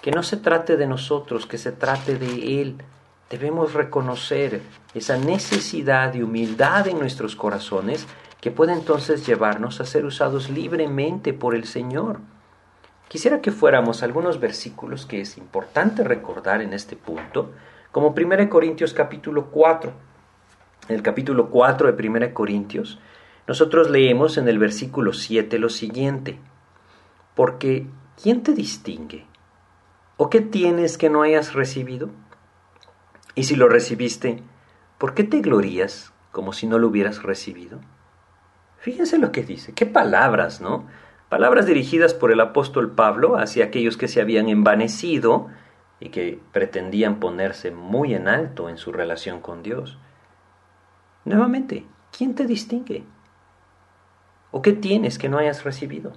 que 0.01 0.11
no 0.11 0.23
se 0.23 0.37
trate 0.37 0.77
de 0.77 0.87
nosotros, 0.87 1.45
que 1.45 1.57
se 1.57 1.73
trate 1.73 2.17
de 2.17 2.61
Él. 2.61 2.77
Debemos 3.29 3.73
reconocer 3.73 4.61
esa 4.93 5.17
necesidad 5.17 6.13
de 6.13 6.23
humildad 6.23 6.87
en 6.87 6.99
nuestros 6.99 7.35
corazones 7.35 8.07
que 8.39 8.49
puede 8.49 8.71
entonces 8.71 9.25
llevarnos 9.27 9.81
a 9.81 9.85
ser 9.85 10.05
usados 10.05 10.49
libremente 10.49 11.33
por 11.33 11.53
el 11.53 11.65
Señor. 11.65 12.21
Quisiera 13.09 13.41
que 13.41 13.51
fuéramos 13.51 14.03
algunos 14.03 14.39
versículos 14.39 15.05
que 15.05 15.19
es 15.19 15.37
importante 15.37 16.01
recordar 16.05 16.61
en 16.61 16.71
este 16.71 16.95
punto, 16.95 17.51
como 17.91 18.15
1 18.17 18.49
Corintios 18.49 18.93
capítulo 18.93 19.47
4. 19.51 20.12
En 20.89 20.95
el 20.95 21.01
capítulo 21.01 21.49
4 21.49 21.91
de 21.93 22.09
1 22.09 22.33
Corintios, 22.33 22.99
nosotros 23.47 23.89
leemos 23.89 24.37
en 24.37 24.49
el 24.49 24.59
versículo 24.59 25.13
7 25.13 25.57
lo 25.57 25.69
siguiente, 25.69 26.39
porque 27.35 27.87
¿quién 28.21 28.43
te 28.43 28.53
distingue? 28.53 29.25
¿O 30.17 30.29
qué 30.29 30.41
tienes 30.41 30.97
que 30.97 31.09
no 31.09 31.21
hayas 31.21 31.53
recibido? 31.53 32.09
Y 33.33 33.43
si 33.43 33.55
lo 33.55 33.69
recibiste, 33.69 34.43
¿por 34.97 35.13
qué 35.13 35.23
te 35.23 35.39
glorías 35.39 36.13
como 36.31 36.51
si 36.51 36.67
no 36.67 36.77
lo 36.77 36.89
hubieras 36.89 37.23
recibido? 37.23 37.79
Fíjense 38.77 39.17
lo 39.17 39.31
que 39.31 39.43
dice, 39.43 39.73
qué 39.73 39.85
palabras, 39.85 40.59
¿no? 40.59 40.85
Palabras 41.29 41.65
dirigidas 41.65 42.13
por 42.13 42.31
el 42.31 42.41
apóstol 42.41 42.91
Pablo 42.91 43.37
hacia 43.37 43.65
aquellos 43.65 43.95
que 43.95 44.09
se 44.09 44.19
habían 44.19 44.49
envanecido 44.49 45.47
y 46.01 46.09
que 46.09 46.41
pretendían 46.51 47.21
ponerse 47.21 47.71
muy 47.71 48.13
en 48.13 48.27
alto 48.27 48.69
en 48.69 48.77
su 48.77 48.91
relación 48.91 49.39
con 49.39 49.63
Dios. 49.63 49.97
Nuevamente, 51.25 51.85
¿quién 52.15 52.35
te 52.35 52.45
distingue? 52.45 53.05
¿O 54.51 54.61
qué 54.61 54.73
tienes 54.73 55.17
que 55.17 55.29
no 55.29 55.37
hayas 55.37 55.63
recibido? 55.63 56.13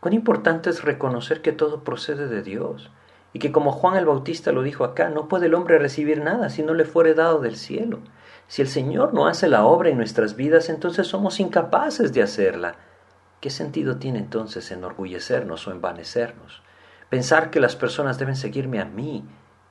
Cuán 0.00 0.14
importante 0.14 0.70
es 0.70 0.82
reconocer 0.82 1.42
que 1.42 1.52
todo 1.52 1.82
procede 1.82 2.28
de 2.28 2.42
Dios 2.42 2.90
y 3.32 3.38
que 3.38 3.52
como 3.52 3.72
Juan 3.72 3.96
el 3.96 4.06
Bautista 4.06 4.52
lo 4.52 4.62
dijo 4.62 4.84
acá, 4.84 5.08
no 5.08 5.28
puede 5.28 5.46
el 5.46 5.54
hombre 5.54 5.78
recibir 5.78 6.22
nada 6.22 6.48
si 6.48 6.62
no 6.62 6.74
le 6.74 6.84
fuere 6.84 7.12
dado 7.12 7.40
del 7.40 7.56
cielo. 7.56 8.00
Si 8.46 8.62
el 8.62 8.68
Señor 8.68 9.12
no 9.12 9.26
hace 9.26 9.48
la 9.48 9.64
obra 9.64 9.90
en 9.90 9.96
nuestras 9.96 10.36
vidas, 10.36 10.68
entonces 10.68 11.06
somos 11.06 11.40
incapaces 11.40 12.12
de 12.12 12.22
hacerla. 12.22 12.76
¿Qué 13.40 13.50
sentido 13.50 13.96
tiene 13.96 14.20
entonces 14.20 14.70
enorgullecernos 14.70 15.66
o 15.66 15.72
envanecernos? 15.72 16.62
Pensar 17.10 17.50
que 17.50 17.60
las 17.60 17.76
personas 17.76 18.18
deben 18.18 18.36
seguirme 18.36 18.80
a 18.80 18.84
mí 18.84 19.24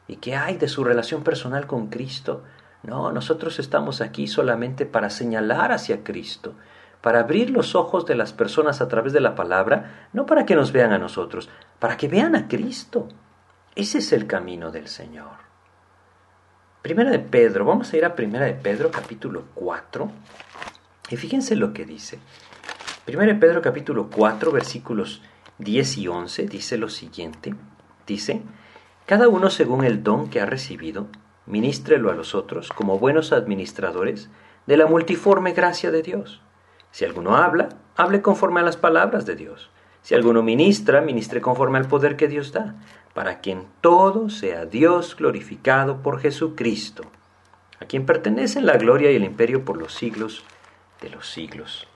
y 0.07 0.17
que 0.17 0.35
hay 0.35 0.57
de 0.57 0.67
su 0.67 0.83
relación 0.83 1.23
personal 1.23 1.65
con 1.65 1.87
Cristo. 1.87 2.43
No, 2.85 3.11
nosotros 3.11 3.57
estamos 3.57 4.01
aquí 4.01 4.27
solamente 4.27 4.85
para 4.85 5.09
señalar 5.09 5.71
hacia 5.71 6.03
Cristo, 6.03 6.53
para 7.01 7.19
abrir 7.19 7.49
los 7.49 7.73
ojos 7.73 8.05
de 8.05 8.15
las 8.15 8.31
personas 8.31 8.79
a 8.79 8.87
través 8.87 9.11
de 9.11 9.21
la 9.21 9.33
palabra, 9.33 10.07
no 10.13 10.25
para 10.25 10.45
que 10.45 10.55
nos 10.55 10.71
vean 10.71 10.91
a 10.93 10.99
nosotros, 10.99 11.49
para 11.79 11.97
que 11.97 12.07
vean 12.07 12.35
a 12.35 12.47
Cristo. 12.47 13.07
Ese 13.75 13.97
es 13.97 14.13
el 14.13 14.27
camino 14.27 14.71
del 14.71 14.87
Señor. 14.87 15.45
Primera 16.83 17.09
de 17.09 17.19
Pedro, 17.19 17.65
vamos 17.65 17.91
a 17.91 17.97
ir 17.97 18.05
a 18.05 18.15
Primera 18.15 18.45
de 18.45 18.53
Pedro 18.53 18.91
capítulo 18.91 19.45
4 19.55 20.11
y 21.09 21.17
fíjense 21.17 21.55
lo 21.55 21.73
que 21.73 21.85
dice. 21.85 22.19
1 23.07 23.39
Pedro 23.39 23.63
capítulo 23.63 24.09
4 24.15 24.51
versículos 24.51 25.23
10 25.57 25.97
y 25.97 26.07
11 26.07 26.45
dice 26.45 26.77
lo 26.77 26.89
siguiente. 26.89 27.55
Dice, 28.05 28.43
cada 29.07 29.27
uno 29.27 29.49
según 29.49 29.83
el 29.83 30.03
don 30.03 30.29
que 30.29 30.41
ha 30.41 30.45
recibido, 30.45 31.07
ministrelo 31.45 32.11
a 32.11 32.15
los 32.15 32.35
otros 32.35 32.69
como 32.69 32.99
buenos 32.99 33.31
administradores 33.31 34.29
de 34.67 34.77
la 34.77 34.87
multiforme 34.87 35.53
gracia 35.53 35.91
de 35.91 36.01
Dios. 36.01 36.41
Si 36.91 37.05
alguno 37.05 37.35
habla, 37.35 37.69
hable 37.95 38.21
conforme 38.21 38.61
a 38.61 38.63
las 38.63 38.77
palabras 38.77 39.25
de 39.25 39.35
Dios. 39.35 39.69
Si 40.01 40.15
alguno 40.15 40.43
ministra, 40.43 41.01
ministre 41.01 41.41
conforme 41.41 41.77
al 41.77 41.87
poder 41.87 42.15
que 42.15 42.27
Dios 42.27 42.51
da, 42.51 42.75
para 43.13 43.41
que 43.41 43.51
en 43.51 43.65
todo 43.81 44.29
sea 44.29 44.65
Dios 44.65 45.15
glorificado 45.15 46.01
por 46.01 46.19
Jesucristo, 46.19 47.03
a 47.79 47.85
quien 47.85 48.05
pertenecen 48.05 48.65
la 48.65 48.77
gloria 48.77 49.11
y 49.11 49.15
el 49.15 49.23
imperio 49.23 49.65
por 49.65 49.77
los 49.77 49.93
siglos 49.93 50.43
de 51.01 51.09
los 51.09 51.27
siglos 51.27 51.87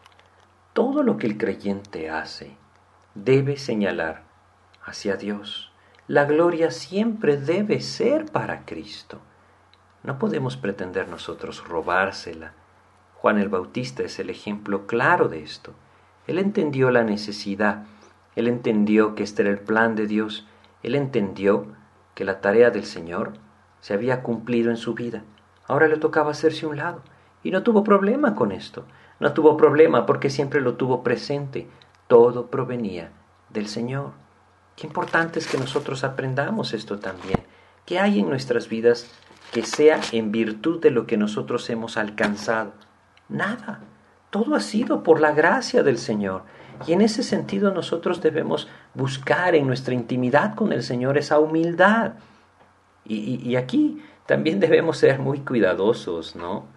todo 0.80 1.04
lo 1.04 1.18
que 1.18 1.28
el 1.28 1.38
creyente 1.38 2.10
hace 2.10 2.56
debe 3.14 3.58
señalar 3.58 4.24
hacia 4.82 5.18
Dios. 5.18 5.74
La 6.08 6.24
gloria 6.24 6.72
siempre 6.72 7.36
debe 7.36 7.82
ser 7.82 8.26
para 8.26 8.66
Cristo. 8.66 9.20
No 10.04 10.18
podemos 10.18 10.58
pretender 10.58 11.08
nosotros 11.08 11.68
robársela. 11.68 12.54
Juan 13.16 13.38
el 13.38 13.50
Bautista 13.50 14.04
es 14.04 14.18
el 14.20 14.30
ejemplo 14.30 14.88
claro 14.88 15.28
de 15.28 15.44
esto. 15.44 15.74
Él 16.26 16.40
entendió 16.40 16.90
la 16.90 17.04
necesidad, 17.04 17.86
él 18.36 18.48
entendió 18.48 19.16
que 19.16 19.24
este 19.24 19.42
era 19.42 19.52
el 19.52 19.60
plan 19.60 19.96
de 19.96 20.08
Dios, 20.08 20.48
él 20.84 20.96
entendió 20.96 21.68
que 22.16 22.24
la 22.24 22.40
tarea 22.40 22.70
del 22.70 22.86
Señor 22.86 23.34
se 23.82 23.94
había 23.94 24.24
cumplido 24.24 24.70
en 24.70 24.78
su 24.78 24.94
vida. 24.94 25.24
Ahora 25.68 25.88
le 25.88 25.98
tocaba 25.98 26.32
hacerse 26.32 26.66
un 26.66 26.78
lado 26.78 27.02
y 27.44 27.52
no 27.52 27.64
tuvo 27.64 27.84
problema 27.84 28.36
con 28.36 28.52
esto. 28.52 28.86
No 29.20 29.34
tuvo 29.34 29.58
problema 29.58 30.06
porque 30.06 30.30
siempre 30.30 30.62
lo 30.62 30.76
tuvo 30.76 31.04
presente. 31.04 31.68
Todo 32.08 32.48
provenía 32.48 33.12
del 33.50 33.68
Señor. 33.68 34.12
Qué 34.76 34.88
importante 34.88 35.40
es 35.40 35.48
que 35.48 35.58
nosotros 35.58 36.04
aprendamos 36.04 36.74
esto 36.74 37.00
también. 37.00 37.40
¿Qué 37.86 38.00
hay 38.00 38.20
en 38.20 38.30
nuestras 38.30 38.70
vidas 38.70 39.12
que 39.52 39.64
sea 39.64 40.00
en 40.12 40.32
virtud 40.32 40.82
de 40.82 40.92
lo 40.92 41.08
que 41.08 41.18
nosotros 41.18 41.70
hemos 41.70 41.98
alcanzado? 41.98 42.74
Nada. 43.28 43.82
Todo 44.30 44.56
ha 44.56 44.60
sido 44.60 45.04
por 45.04 45.20
la 45.20 45.32
gracia 45.32 45.84
del 45.84 45.98
Señor. 45.98 46.44
Y 46.88 46.94
en 46.94 47.02
ese 47.02 47.24
sentido 47.24 47.72
nosotros 47.72 48.22
debemos 48.22 48.68
buscar 48.94 49.56
en 49.56 49.68
nuestra 49.68 49.94
intimidad 49.94 50.56
con 50.56 50.72
el 50.72 50.84
Señor 50.84 51.18
esa 51.18 51.40
humildad. 51.40 52.14
Y, 53.06 53.42
y 53.44 53.56
aquí 53.56 54.04
también 54.26 54.60
debemos 54.60 54.98
ser 54.98 55.20
muy 55.20 55.40
cuidadosos, 55.40 56.36
¿no? 56.36 56.68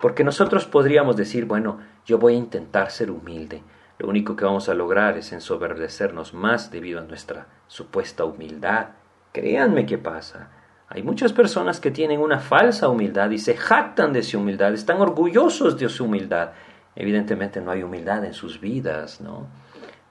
Porque 0.00 0.24
nosotros 0.24 0.66
podríamos 0.66 1.16
decir, 1.16 1.44
bueno, 1.44 1.78
yo 2.06 2.18
voy 2.18 2.34
a 2.34 2.38
intentar 2.38 2.90
ser 2.90 3.10
humilde. 3.10 3.62
Lo 3.98 4.08
único 4.08 4.34
que 4.34 4.44
vamos 4.44 4.68
a 4.68 4.74
lograr 4.74 5.16
es 5.16 5.32
ensoberdecernos 5.32 6.34
más 6.34 6.70
debido 6.70 6.98
a 6.98 7.04
nuestra 7.04 7.46
supuesta 7.68 8.24
humildad. 8.24 8.88
Créanme 9.32 9.86
qué 9.86 9.98
pasa. 9.98 10.50
Hay 10.94 11.02
muchas 11.02 11.32
personas 11.32 11.80
que 11.80 11.90
tienen 11.90 12.20
una 12.20 12.38
falsa 12.38 12.90
humildad 12.90 13.30
y 13.30 13.38
se 13.38 13.56
jactan 13.56 14.12
de 14.12 14.22
su 14.22 14.38
humildad, 14.38 14.74
están 14.74 15.00
orgullosos 15.00 15.78
de 15.78 15.88
su 15.88 16.04
humildad. 16.04 16.50
Evidentemente 16.94 17.62
no 17.62 17.70
hay 17.70 17.82
humildad 17.82 18.22
en 18.26 18.34
sus 18.34 18.60
vidas, 18.60 19.22
¿no? 19.22 19.46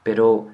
Pero 0.02 0.48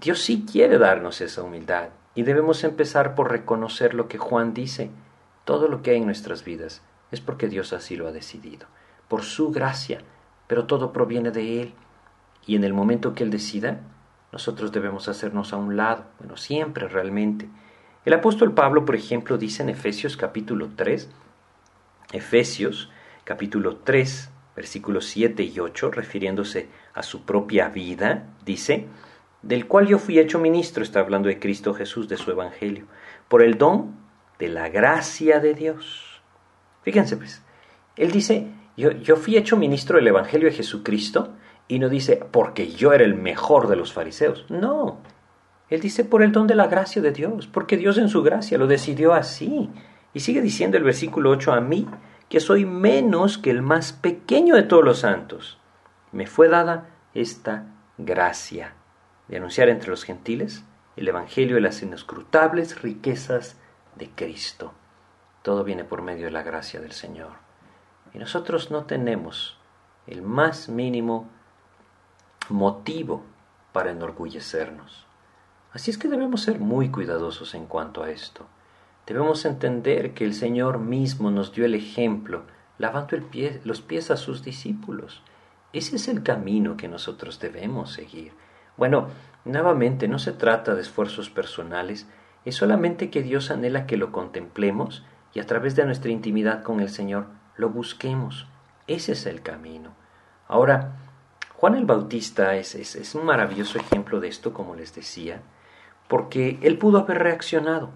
Dios 0.00 0.20
sí 0.20 0.46
quiere 0.50 0.78
darnos 0.78 1.20
esa 1.20 1.42
humildad 1.42 1.90
y 2.14 2.22
debemos 2.22 2.64
empezar 2.64 3.14
por 3.14 3.30
reconocer 3.30 3.92
lo 3.92 4.08
que 4.08 4.16
Juan 4.16 4.54
dice. 4.54 4.90
Todo 5.44 5.68
lo 5.68 5.82
que 5.82 5.90
hay 5.90 5.98
en 5.98 6.06
nuestras 6.06 6.44
vidas 6.44 6.80
es 7.10 7.20
porque 7.20 7.48
Dios 7.48 7.74
así 7.74 7.94
lo 7.94 8.08
ha 8.08 8.12
decidido 8.12 8.66
por 9.08 9.22
su 9.22 9.50
gracia, 9.50 10.00
pero 10.46 10.64
todo 10.64 10.94
proviene 10.94 11.30
de 11.30 11.60
Él. 11.60 11.74
Y 12.46 12.56
en 12.56 12.64
el 12.64 12.72
momento 12.72 13.14
que 13.14 13.22
Él 13.22 13.30
decida, 13.30 13.80
nosotros 14.32 14.72
debemos 14.72 15.08
hacernos 15.08 15.52
a 15.52 15.56
un 15.58 15.76
lado, 15.76 16.06
bueno, 16.18 16.38
siempre 16.38 16.88
realmente. 16.88 17.50
El 18.04 18.12
apóstol 18.12 18.52
Pablo, 18.52 18.84
por 18.84 18.96
ejemplo, 18.96 19.38
dice 19.38 19.62
en 19.62 19.70
Efesios 19.70 20.16
capítulo 20.16 20.70
3, 20.76 21.08
Efesios 22.12 22.90
capítulo 23.24 23.76
3, 23.76 24.30
versículos 24.54 25.06
7 25.06 25.42
y 25.42 25.58
8, 25.58 25.90
refiriéndose 25.90 26.68
a 26.92 27.02
su 27.02 27.24
propia 27.24 27.68
vida, 27.70 28.28
dice, 28.44 28.86
del 29.40 29.66
cual 29.66 29.86
yo 29.86 29.98
fui 29.98 30.18
hecho 30.18 30.38
ministro, 30.38 30.82
está 30.82 31.00
hablando 31.00 31.28
de 31.28 31.38
Cristo 31.38 31.72
Jesús, 31.72 32.08
de 32.08 32.18
su 32.18 32.30
Evangelio, 32.30 32.86
por 33.28 33.42
el 33.42 33.56
don 33.56 33.96
de 34.38 34.48
la 34.48 34.68
gracia 34.68 35.40
de 35.40 35.54
Dios. 35.54 36.20
Fíjense 36.82 37.16
pues, 37.16 37.42
él 37.96 38.10
dice, 38.10 38.48
yo, 38.76 39.16
fui 39.16 39.36
hecho 39.36 39.56
ministro 39.56 39.96
del 39.96 40.08
Evangelio 40.08 40.48
de 40.48 40.54
Jesucristo 40.54 41.32
y 41.68 41.78
no 41.78 41.88
dice 41.88 42.20
porque 42.30 42.70
yo 42.72 42.92
era 42.92 43.04
el 43.04 43.14
mejor 43.14 43.68
de 43.68 43.76
los 43.76 43.92
fariseos. 43.92 44.44
No. 44.50 44.98
Él 45.70 45.80
dice 45.80 46.04
por 46.04 46.22
el 46.22 46.32
don 46.32 46.46
de 46.46 46.54
la 46.54 46.66
gracia 46.66 47.00
de 47.00 47.12
Dios, 47.12 47.46
porque 47.46 47.76
Dios 47.76 47.98
en 47.98 48.08
su 48.08 48.22
gracia 48.22 48.58
lo 48.58 48.66
decidió 48.66 49.14
así. 49.14 49.70
Y 50.12 50.20
sigue 50.20 50.40
diciendo 50.40 50.76
el 50.76 50.84
versículo 50.84 51.30
8 51.30 51.52
a 51.52 51.60
mí, 51.60 51.88
que 52.28 52.40
soy 52.40 52.64
menos 52.64 53.38
que 53.38 53.50
el 53.50 53.62
más 53.62 53.92
pequeño 53.92 54.54
de 54.54 54.62
todos 54.62 54.84
los 54.84 55.00
santos. 55.00 55.58
Me 56.12 56.26
fue 56.26 56.48
dada 56.48 56.90
esta 57.14 57.66
gracia 57.98 58.74
de 59.28 59.36
anunciar 59.38 59.68
entre 59.68 59.90
los 59.90 60.04
gentiles 60.04 60.64
el 60.96 61.08
Evangelio 61.08 61.56
de 61.56 61.62
las 61.62 61.82
inescrutables 61.82 62.82
riquezas 62.82 63.56
de 63.96 64.10
Cristo. 64.10 64.72
Todo 65.42 65.64
viene 65.64 65.84
por 65.84 66.02
medio 66.02 66.26
de 66.26 66.30
la 66.30 66.42
gracia 66.42 66.80
del 66.80 66.92
Señor. 66.92 67.32
Y 68.12 68.18
nosotros 68.18 68.70
no 68.70 68.84
tenemos 68.84 69.58
el 70.06 70.22
más 70.22 70.68
mínimo 70.68 71.28
motivo 72.48 73.24
para 73.72 73.90
enorgullecernos. 73.90 75.03
Así 75.74 75.90
es 75.90 75.98
que 75.98 76.08
debemos 76.08 76.42
ser 76.42 76.60
muy 76.60 76.88
cuidadosos 76.88 77.54
en 77.54 77.66
cuanto 77.66 78.04
a 78.04 78.10
esto. 78.10 78.46
Debemos 79.06 79.44
entender 79.44 80.14
que 80.14 80.24
el 80.24 80.32
Señor 80.32 80.78
mismo 80.78 81.32
nos 81.32 81.52
dio 81.52 81.64
el 81.64 81.74
ejemplo, 81.74 82.44
lavando 82.78 83.18
los 83.64 83.80
pies 83.82 84.10
a 84.12 84.16
sus 84.16 84.44
discípulos. 84.44 85.22
Ese 85.72 85.96
es 85.96 86.06
el 86.06 86.22
camino 86.22 86.76
que 86.76 86.86
nosotros 86.86 87.40
debemos 87.40 87.92
seguir. 87.92 88.32
Bueno, 88.76 89.08
nuevamente 89.44 90.06
no 90.06 90.20
se 90.20 90.30
trata 90.30 90.76
de 90.76 90.82
esfuerzos 90.82 91.28
personales, 91.28 92.06
es 92.44 92.54
solamente 92.54 93.10
que 93.10 93.22
Dios 93.22 93.50
anhela 93.50 93.86
que 93.86 93.96
lo 93.96 94.12
contemplemos 94.12 95.04
y 95.32 95.40
a 95.40 95.46
través 95.46 95.74
de 95.74 95.84
nuestra 95.84 96.12
intimidad 96.12 96.62
con 96.62 96.78
el 96.78 96.88
Señor 96.88 97.26
lo 97.56 97.70
busquemos. 97.70 98.46
Ese 98.86 99.12
es 99.12 99.26
el 99.26 99.42
camino. 99.42 99.94
Ahora, 100.46 100.96
Juan 101.56 101.74
el 101.74 101.84
Bautista 101.84 102.54
es, 102.54 102.76
es, 102.76 103.14
un 103.14 103.24
maravilloso 103.24 103.78
ejemplo 103.78 104.20
de 104.20 104.28
esto, 104.28 104.52
como 104.52 104.76
les 104.76 104.94
decía. 104.94 105.42
Porque 106.08 106.58
él 106.62 106.78
pudo 106.78 106.98
haber 106.98 107.18
reaccionado, 107.18 107.90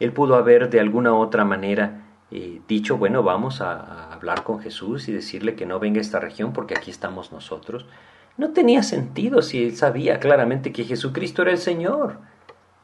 él 0.00 0.12
pudo 0.12 0.36
haber 0.36 0.70
de 0.70 0.80
alguna 0.80 1.14
otra 1.14 1.44
manera 1.44 2.02
eh, 2.30 2.60
dicho, 2.66 2.96
bueno, 2.96 3.22
vamos 3.22 3.60
a, 3.60 3.72
a 3.72 4.12
hablar 4.12 4.42
con 4.42 4.60
Jesús 4.60 5.08
y 5.08 5.12
decirle 5.12 5.54
que 5.54 5.66
no 5.66 5.78
venga 5.78 5.98
a 5.98 6.02
esta 6.02 6.20
región 6.20 6.52
porque 6.52 6.74
aquí 6.74 6.90
estamos 6.90 7.32
nosotros. 7.32 7.86
No 8.36 8.50
tenía 8.50 8.82
sentido 8.82 9.42
si 9.42 9.62
él 9.62 9.76
sabía 9.76 10.18
claramente 10.18 10.72
que 10.72 10.84
Jesucristo 10.84 11.42
era 11.42 11.52
el 11.52 11.58
Señor. 11.58 12.18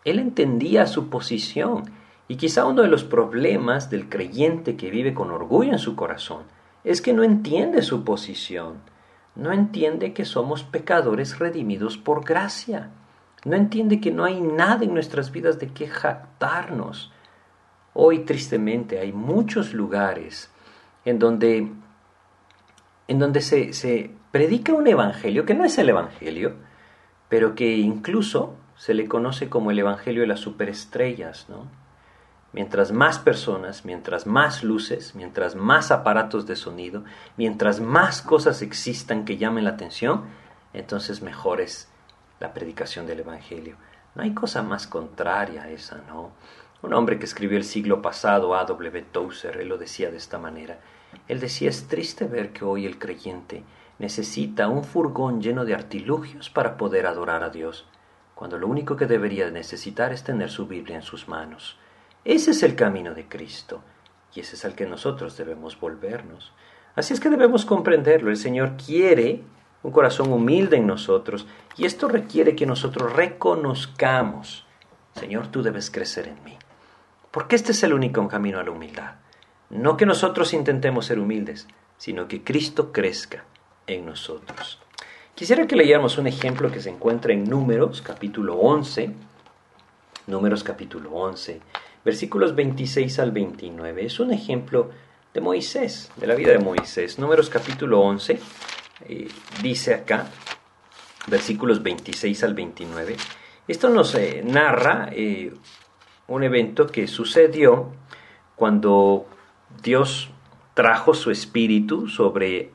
Él 0.04 0.18
entendía 0.18 0.86
su 0.86 1.10
posición 1.10 1.90
y 2.28 2.36
quizá 2.36 2.64
uno 2.64 2.82
de 2.82 2.88
los 2.88 3.02
problemas 3.02 3.90
del 3.90 4.08
creyente 4.08 4.76
que 4.76 4.90
vive 4.90 5.14
con 5.14 5.32
orgullo 5.32 5.72
en 5.72 5.80
su 5.80 5.96
corazón 5.96 6.44
es 6.84 7.02
que 7.02 7.12
no 7.12 7.24
entiende 7.24 7.82
su 7.82 8.04
posición, 8.04 8.76
no 9.34 9.52
entiende 9.52 10.12
que 10.12 10.24
somos 10.24 10.62
pecadores 10.62 11.38
redimidos 11.38 11.98
por 11.98 12.24
gracia, 12.24 12.90
no 13.44 13.56
entiende 13.56 14.00
que 14.00 14.10
no 14.10 14.24
hay 14.24 14.40
nada 14.40 14.84
en 14.84 14.92
nuestras 14.92 15.32
vidas 15.32 15.58
de 15.58 15.68
que 15.68 15.88
jactarnos. 15.88 17.12
Hoy 17.94 18.20
tristemente 18.20 18.98
hay 18.98 19.12
muchos 19.12 19.72
lugares 19.72 20.50
en 21.04 21.18
donde, 21.18 21.72
en 23.08 23.18
donde 23.18 23.40
se, 23.40 23.72
se 23.72 24.10
predica 24.30 24.72
un 24.72 24.86
evangelio 24.86 25.44
que 25.44 25.54
no 25.54 25.64
es 25.64 25.78
el 25.78 25.88
evangelio, 25.88 26.56
pero 27.28 27.54
que 27.54 27.78
incluso 27.78 28.56
se 28.76 28.94
le 28.94 29.08
conoce 29.08 29.48
como 29.48 29.70
el 29.70 29.78
evangelio 29.78 30.22
de 30.22 30.28
las 30.28 30.40
superestrellas, 30.40 31.48
¿no? 31.48 31.68
Mientras 32.52 32.90
más 32.90 33.20
personas, 33.20 33.84
mientras 33.84 34.26
más 34.26 34.64
luces, 34.64 35.14
mientras 35.14 35.54
más 35.54 35.92
aparatos 35.92 36.46
de 36.46 36.56
sonido, 36.56 37.04
mientras 37.36 37.78
más 37.78 38.22
cosas 38.22 38.60
existan 38.60 39.24
que 39.24 39.36
llamen 39.36 39.64
la 39.64 39.70
atención, 39.70 40.24
entonces 40.72 41.22
mejor 41.22 41.60
es 41.60 41.88
la 42.40 42.52
predicación 42.52 43.06
del 43.06 43.20
Evangelio. 43.20 43.76
No 44.14 44.22
hay 44.22 44.34
cosa 44.34 44.62
más 44.62 44.86
contraria 44.86 45.62
a 45.62 45.70
esa, 45.70 46.02
¿no? 46.08 46.32
Un 46.82 46.94
hombre 46.94 47.18
que 47.18 47.26
escribió 47.26 47.58
el 47.58 47.64
siglo 47.64 48.02
pasado, 48.02 48.54
A. 48.54 48.64
W. 48.64 49.02
Tozer, 49.12 49.58
él 49.58 49.68
lo 49.68 49.78
decía 49.78 50.10
de 50.10 50.16
esta 50.16 50.38
manera. 50.38 50.80
Él 51.28 51.38
decía, 51.38 51.68
es 51.68 51.86
triste 51.86 52.24
ver 52.24 52.52
que 52.52 52.64
hoy 52.64 52.86
el 52.86 52.98
creyente 52.98 53.62
necesita 53.98 54.68
un 54.68 54.82
furgón 54.82 55.42
lleno 55.42 55.64
de 55.64 55.74
artilugios 55.74 56.48
para 56.48 56.76
poder 56.78 57.06
adorar 57.06 57.42
a 57.42 57.50
Dios, 57.50 57.86
cuando 58.34 58.56
lo 58.56 58.66
único 58.66 58.96
que 58.96 59.06
debería 59.06 59.50
necesitar 59.50 60.12
es 60.12 60.24
tener 60.24 60.48
su 60.50 60.66
Biblia 60.66 60.96
en 60.96 61.02
sus 61.02 61.28
manos. 61.28 61.78
Ese 62.24 62.52
es 62.52 62.62
el 62.62 62.74
camino 62.74 63.14
de 63.14 63.28
Cristo 63.28 63.82
y 64.34 64.40
ese 64.40 64.56
es 64.56 64.64
al 64.64 64.74
que 64.74 64.86
nosotros 64.86 65.36
debemos 65.36 65.78
volvernos. 65.78 66.52
Así 66.96 67.12
es 67.12 67.20
que 67.20 67.30
debemos 67.30 67.64
comprenderlo. 67.64 68.30
El 68.30 68.36
Señor 68.36 68.76
quiere 68.76 69.42
un 69.82 69.92
corazón 69.92 70.32
humilde 70.32 70.76
en 70.76 70.86
nosotros 70.86 71.46
y 71.76 71.86
esto 71.86 72.08
requiere 72.08 72.54
que 72.54 72.66
nosotros 72.66 73.12
reconozcamos, 73.12 74.66
Señor, 75.14 75.48
tú 75.48 75.62
debes 75.62 75.90
crecer 75.90 76.28
en 76.28 76.42
mí. 76.44 76.56
Porque 77.30 77.56
este 77.56 77.72
es 77.72 77.82
el 77.82 77.92
único 77.92 78.26
camino 78.28 78.58
a 78.58 78.64
la 78.64 78.70
humildad. 78.70 79.14
No 79.70 79.96
que 79.96 80.06
nosotros 80.06 80.52
intentemos 80.52 81.06
ser 81.06 81.18
humildes, 81.18 81.68
sino 81.96 82.26
que 82.26 82.42
Cristo 82.42 82.92
crezca 82.92 83.44
en 83.86 84.04
nosotros. 84.04 84.80
Quisiera 85.34 85.66
que 85.66 85.76
leyéramos 85.76 86.18
un 86.18 86.26
ejemplo 86.26 86.70
que 86.70 86.80
se 86.80 86.90
encuentra 86.90 87.32
en 87.32 87.44
Números, 87.44 88.02
capítulo 88.02 88.56
11. 88.56 89.14
Números, 90.26 90.64
capítulo 90.64 91.10
11 91.12 91.60
versículos 92.04 92.54
26 92.54 93.18
al 93.18 93.30
29. 93.32 94.04
Es 94.04 94.20
un 94.20 94.32
ejemplo 94.32 94.90
de 95.34 95.40
Moisés, 95.40 96.10
de 96.16 96.26
la 96.26 96.34
vida 96.34 96.52
de 96.52 96.58
Moisés. 96.58 97.18
Números 97.18 97.50
capítulo 97.50 98.00
11 98.00 98.40
eh, 99.08 99.28
dice 99.62 99.94
acá, 99.94 100.26
versículos 101.26 101.82
26 101.82 102.44
al 102.44 102.54
29. 102.54 103.16
Esto 103.66 103.88
nos 103.88 104.14
eh, 104.14 104.42
narra 104.44 105.08
eh, 105.12 105.52
un 106.26 106.42
evento 106.42 106.86
que 106.86 107.06
sucedió 107.06 107.92
cuando 108.56 109.26
Dios 109.82 110.30
trajo 110.74 111.14
su 111.14 111.30
espíritu 111.30 112.08
sobre 112.08 112.72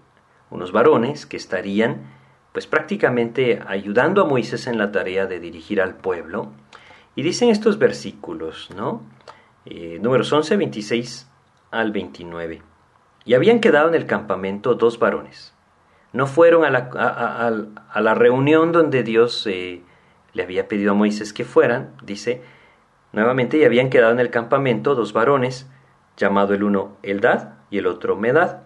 unos 0.49 0.71
varones 0.71 1.25
que 1.25 1.37
estarían 1.37 2.13
pues 2.51 2.67
prácticamente 2.67 3.61
ayudando 3.67 4.21
a 4.21 4.25
Moisés 4.25 4.67
en 4.67 4.77
la 4.77 4.91
tarea 4.91 5.25
de 5.25 5.39
dirigir 5.39 5.81
al 5.81 5.95
pueblo. 5.95 6.53
Y 7.13 7.23
dicen 7.23 7.49
estos 7.49 7.77
versículos, 7.77 8.69
¿no? 8.75 9.03
números 9.99 10.31
11, 10.31 10.55
26 10.55 11.27
al 11.71 11.91
29. 11.91 12.61
Y 13.25 13.33
habían 13.33 13.59
quedado 13.59 13.89
en 13.89 13.95
el 13.95 14.05
campamento 14.05 14.75
dos 14.75 14.99
varones. 14.99 15.54
No 16.15 16.27
fueron 16.27 16.63
a 16.63 16.69
la, 16.69 16.89
a, 17.91 18.01
la 18.01 18.13
reunión 18.13 18.71
donde 18.71 19.03
Dios 19.03 19.45
eh, 19.47 19.81
le 20.31 20.43
había 20.43 20.69
pedido 20.69 20.91
a 20.91 20.95
Moisés 20.95 21.33
que 21.33 21.43
fueran, 21.43 21.91
dice, 22.03 22.41
nuevamente, 23.11 23.57
y 23.57 23.65
habían 23.65 23.89
quedado 23.89 24.13
en 24.13 24.21
el 24.21 24.29
campamento 24.29 24.95
dos 24.95 25.11
varones, 25.11 25.69
llamado 26.15 26.53
el 26.53 26.63
uno 26.63 26.95
Eldad 27.03 27.55
y 27.69 27.79
el 27.79 27.85
otro 27.85 28.15
Medad, 28.15 28.61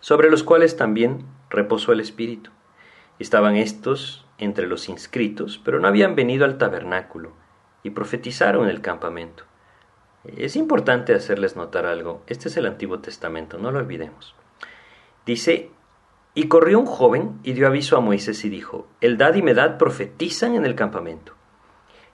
sobre 0.00 0.30
los 0.30 0.42
cuales 0.42 0.76
también 0.76 1.26
reposó 1.48 1.92
el 1.92 2.00
Espíritu. 2.00 2.50
Estaban 3.20 3.54
estos 3.54 4.26
entre 4.36 4.66
los 4.66 4.88
inscritos, 4.88 5.60
pero 5.64 5.78
no 5.78 5.86
habían 5.86 6.16
venido 6.16 6.44
al 6.44 6.58
tabernáculo, 6.58 7.34
y 7.84 7.90
profetizaron 7.90 8.64
en 8.64 8.70
el 8.70 8.80
campamento. 8.80 9.44
Es 10.24 10.56
importante 10.56 11.14
hacerles 11.14 11.54
notar 11.54 11.86
algo. 11.86 12.24
Este 12.26 12.48
es 12.48 12.56
el 12.56 12.66
Antiguo 12.66 12.98
Testamento, 12.98 13.58
no 13.58 13.70
lo 13.70 13.78
olvidemos. 13.78 14.34
Dice, 15.24 15.70
y 16.38 16.46
corrió 16.46 16.78
un 16.78 16.86
joven 16.86 17.40
y 17.42 17.52
dio 17.52 17.66
aviso 17.66 17.96
a 17.96 18.00
Moisés 18.00 18.44
y 18.44 18.48
dijo, 18.48 18.86
Eldad 19.00 19.34
y 19.34 19.42
Medad 19.42 19.76
profetizan 19.76 20.54
en 20.54 20.64
el 20.64 20.76
campamento. 20.76 21.32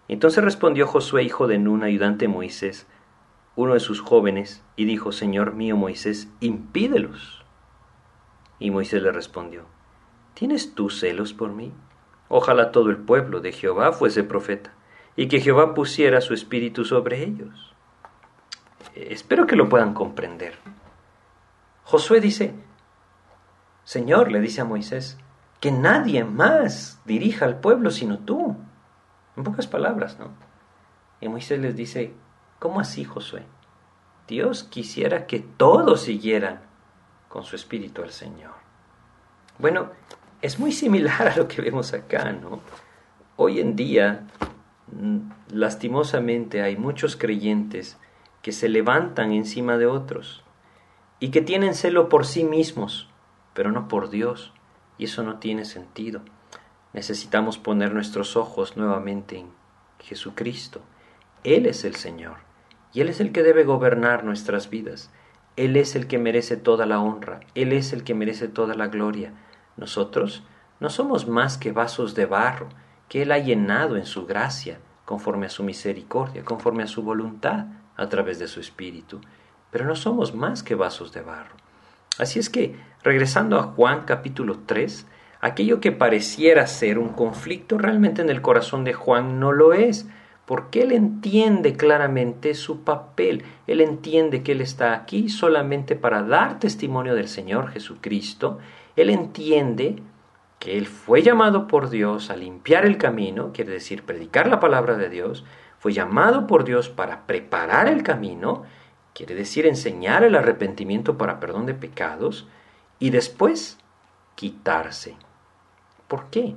Entonces 0.09 0.43
respondió 0.43 0.87
Josué, 0.87 1.25
hijo 1.25 1.47
de 1.47 1.59
Nun, 1.59 1.85
ayudante 1.85 2.25
de 2.25 2.33
Moisés, 2.33 2.87
uno 3.55 3.75
de 3.75 3.81
sus 3.81 4.01
jóvenes, 4.01 4.65
y 4.77 4.87
dijo, 4.87 5.13
Señor 5.13 5.53
mío 5.53 5.77
Moisés, 5.77 6.31
impídelos. 6.41 7.45
Y 8.59 8.71
Moisés 8.71 9.03
le 9.03 9.13
respondió, 9.13 9.67
¿tienes 10.33 10.75
tú 10.75 10.89
celos 10.89 11.35
por 11.35 11.53
mí? 11.53 11.75
Ojalá 12.31 12.73
todo 12.73 12.89
el 12.89 12.97
pueblo 12.97 13.41
de 13.41 13.53
Jehová 13.53 13.93
fuese 13.93 14.25
profeta, 14.25 14.73
y 15.17 15.29
que 15.29 15.43
Jehová 15.43 15.75
pusiera 15.75 16.23
su 16.23 16.33
espíritu 16.33 16.87
sobre 16.87 17.23
ellos 17.25 17.75
espero 18.95 19.47
que 19.47 19.57
lo 19.57 19.69
puedan 19.69 19.95
comprender. 19.95 20.55
Josué 21.85 22.21
dice, 22.21 22.55
Señor, 23.85 24.33
le 24.33 24.41
dice 24.41 24.63
a 24.63 24.65
Moisés, 24.65 25.19
que 25.61 25.71
nadie 25.73 26.25
más 26.25 27.01
dirija 27.05 27.45
al 27.45 27.61
pueblo 27.61 27.91
sino 27.91 28.19
tú. 28.19 28.57
En 29.37 29.45
pocas 29.45 29.67
palabras, 29.67 30.19
¿no? 30.19 30.29
Y 31.21 31.29
Moisés 31.29 31.59
les 31.59 31.75
dice, 31.75 32.13
¿cómo 32.59 32.81
así, 32.81 33.05
Josué? 33.05 33.45
Dios 34.29 34.65
quisiera 34.65 35.27
que 35.27 35.41
todos 35.41 36.03
siguieran 36.03 36.61
con 37.29 37.45
su 37.45 37.57
espíritu 37.57 38.03
al 38.03 38.11
Señor. 38.11 38.53
Bueno, 39.59 39.91
es 40.41 40.59
muy 40.59 40.73
similar 40.73 41.29
a 41.29 41.37
lo 41.37 41.49
que 41.49 41.63
vemos 41.63 41.93
acá, 41.93 42.33
¿no? 42.33 42.61
Hoy 43.37 43.61
en 43.61 43.75
día, 43.75 44.27
mm, 44.93 45.19
lastimosamente, 45.49 46.63
hay 46.63 46.77
muchos 46.77 47.17
creyentes 47.17 47.99
que 48.43 48.53
se 48.53 48.69
levantan 48.69 49.33
encima 49.33 49.79
de 49.79 49.87
otros 49.87 50.45
y 51.19 51.31
que 51.31 51.41
tienen 51.41 51.75
celo 51.75 52.09
por 52.09 52.27
sí 52.27 52.45
mismos, 52.45 53.09
pero 53.55 53.73
no 53.73 53.89
por 53.89 54.11
Dios, 54.11 54.53
y 54.99 55.05
eso 55.05 55.23
no 55.23 55.39
tiene 55.39 55.65
sentido. 55.65 56.21
Necesitamos 56.93 57.59
poner 57.59 57.93
nuestros 57.93 58.37
ojos 58.37 58.77
nuevamente 58.77 59.39
en 59.39 59.49
Jesucristo. 59.99 60.81
Él 61.43 61.67
es 61.67 61.85
el 61.85 61.95
Señor, 61.95 62.37
y 62.93 63.01
Él 63.01 63.09
es 63.09 63.21
el 63.21 63.33
que 63.33 63.43
debe 63.43 63.65
gobernar 63.65 64.25
nuestras 64.25 64.71
vidas. 64.71 65.11
Él 65.57 65.77
es 65.77 65.97
el 65.97 66.07
que 66.07 66.19
merece 66.19 66.57
toda 66.57 66.87
la 66.87 67.01
honra, 67.01 67.41
Él 67.55 67.73
es 67.73 67.93
el 67.93 68.05
que 68.05 68.15
merece 68.15 68.49
toda 68.49 68.75
la 68.75 68.89
gloria. 68.89 69.33
Nosotros 69.77 70.45
no 70.81 70.91
somos 70.91 71.27
más 71.27 71.59
que 71.59 71.73
vasos 71.73 72.15
de 72.15 72.27
barro 72.27 72.69
que 73.09 73.23
Él 73.23 73.33
ha 73.33 73.39
llenado 73.39 73.97
en 73.97 74.07
su 74.07 74.27
gracia, 74.27 74.79
conforme 75.05 75.47
a 75.47 75.51
su 75.51 75.63
misericordia, 75.63 76.45
conforme 76.45 76.83
a 76.83 76.87
su 76.87 77.03
voluntad 77.03 77.67
a 77.97 78.09
través 78.09 78.39
de 78.39 78.49
su 78.49 78.61
espíritu, 78.61 79.21
pero 79.71 79.85
no 79.85 79.97
somos 79.97 80.35
más 80.35 80.63
que 80.63 80.75
vasos 80.75 81.13
de 81.13 81.21
barro. 81.21 81.64
Así 82.19 82.39
es 82.39 82.49
que, 82.49 82.77
regresando 83.03 83.59
a 83.59 83.63
Juan 83.63 84.03
capítulo 84.05 84.61
3, 84.67 85.07
aquello 85.41 85.81
que 85.81 85.93
pareciera 85.93 86.67
ser 86.67 86.99
un 86.99 87.09
conflicto 87.09 87.77
realmente 87.77 88.23
en 88.23 88.31
el 88.31 88.41
corazón 88.41 88.85
de 88.85 88.95
Juan 88.95 89.41
no 89.41 89.53
lo 89.53 89.73
es, 89.73 90.09
porque 90.47 90.83
él 90.83 90.93
entiende 90.93 91.75
claramente 91.75 92.55
su 92.55 92.85
papel, 92.85 93.45
él 93.67 93.81
entiende 93.81 94.43
que 94.43 94.53
él 94.53 94.61
está 94.61 94.95
aquí 94.95 95.29
solamente 95.29 95.97
para 95.97 96.23
dar 96.23 96.59
testimonio 96.59 97.15
del 97.15 97.29
Señor 97.29 97.71
Jesucristo, 97.71 98.59
él 98.95 99.11
entiende 99.11 100.03
que 100.59 100.79
él 100.79 100.87
fue 100.87 101.23
llamado 101.23 101.67
por 101.67 101.91
Dios 101.91 102.31
a 102.31 102.37
limpiar 102.37 102.87
el 102.87 102.99
camino, 102.99 103.53
quiere 103.53 103.73
decir 103.73 104.05
predicar 104.05 104.47
la 104.47 104.61
palabra 104.61 104.97
de 104.97 105.09
Dios, 105.09 105.45
fue 105.79 105.93
llamado 105.93 106.47
por 106.47 106.65
Dios 106.65 106.89
para 106.89 107.27
preparar 107.27 107.89
el 107.89 108.03
camino, 108.03 108.63
quiere 109.15 109.35
decir 109.35 109.65
enseñar 109.67 110.25
el 110.25 110.35
arrepentimiento 110.35 111.17
para 111.17 111.41
perdón 111.41 111.67
de 111.67 111.75
pecados, 111.75 112.47
y 112.99 113.11
después 113.11 113.79
quitarse. 114.35 115.17
¿Por 116.09 116.27
qué? 116.27 116.55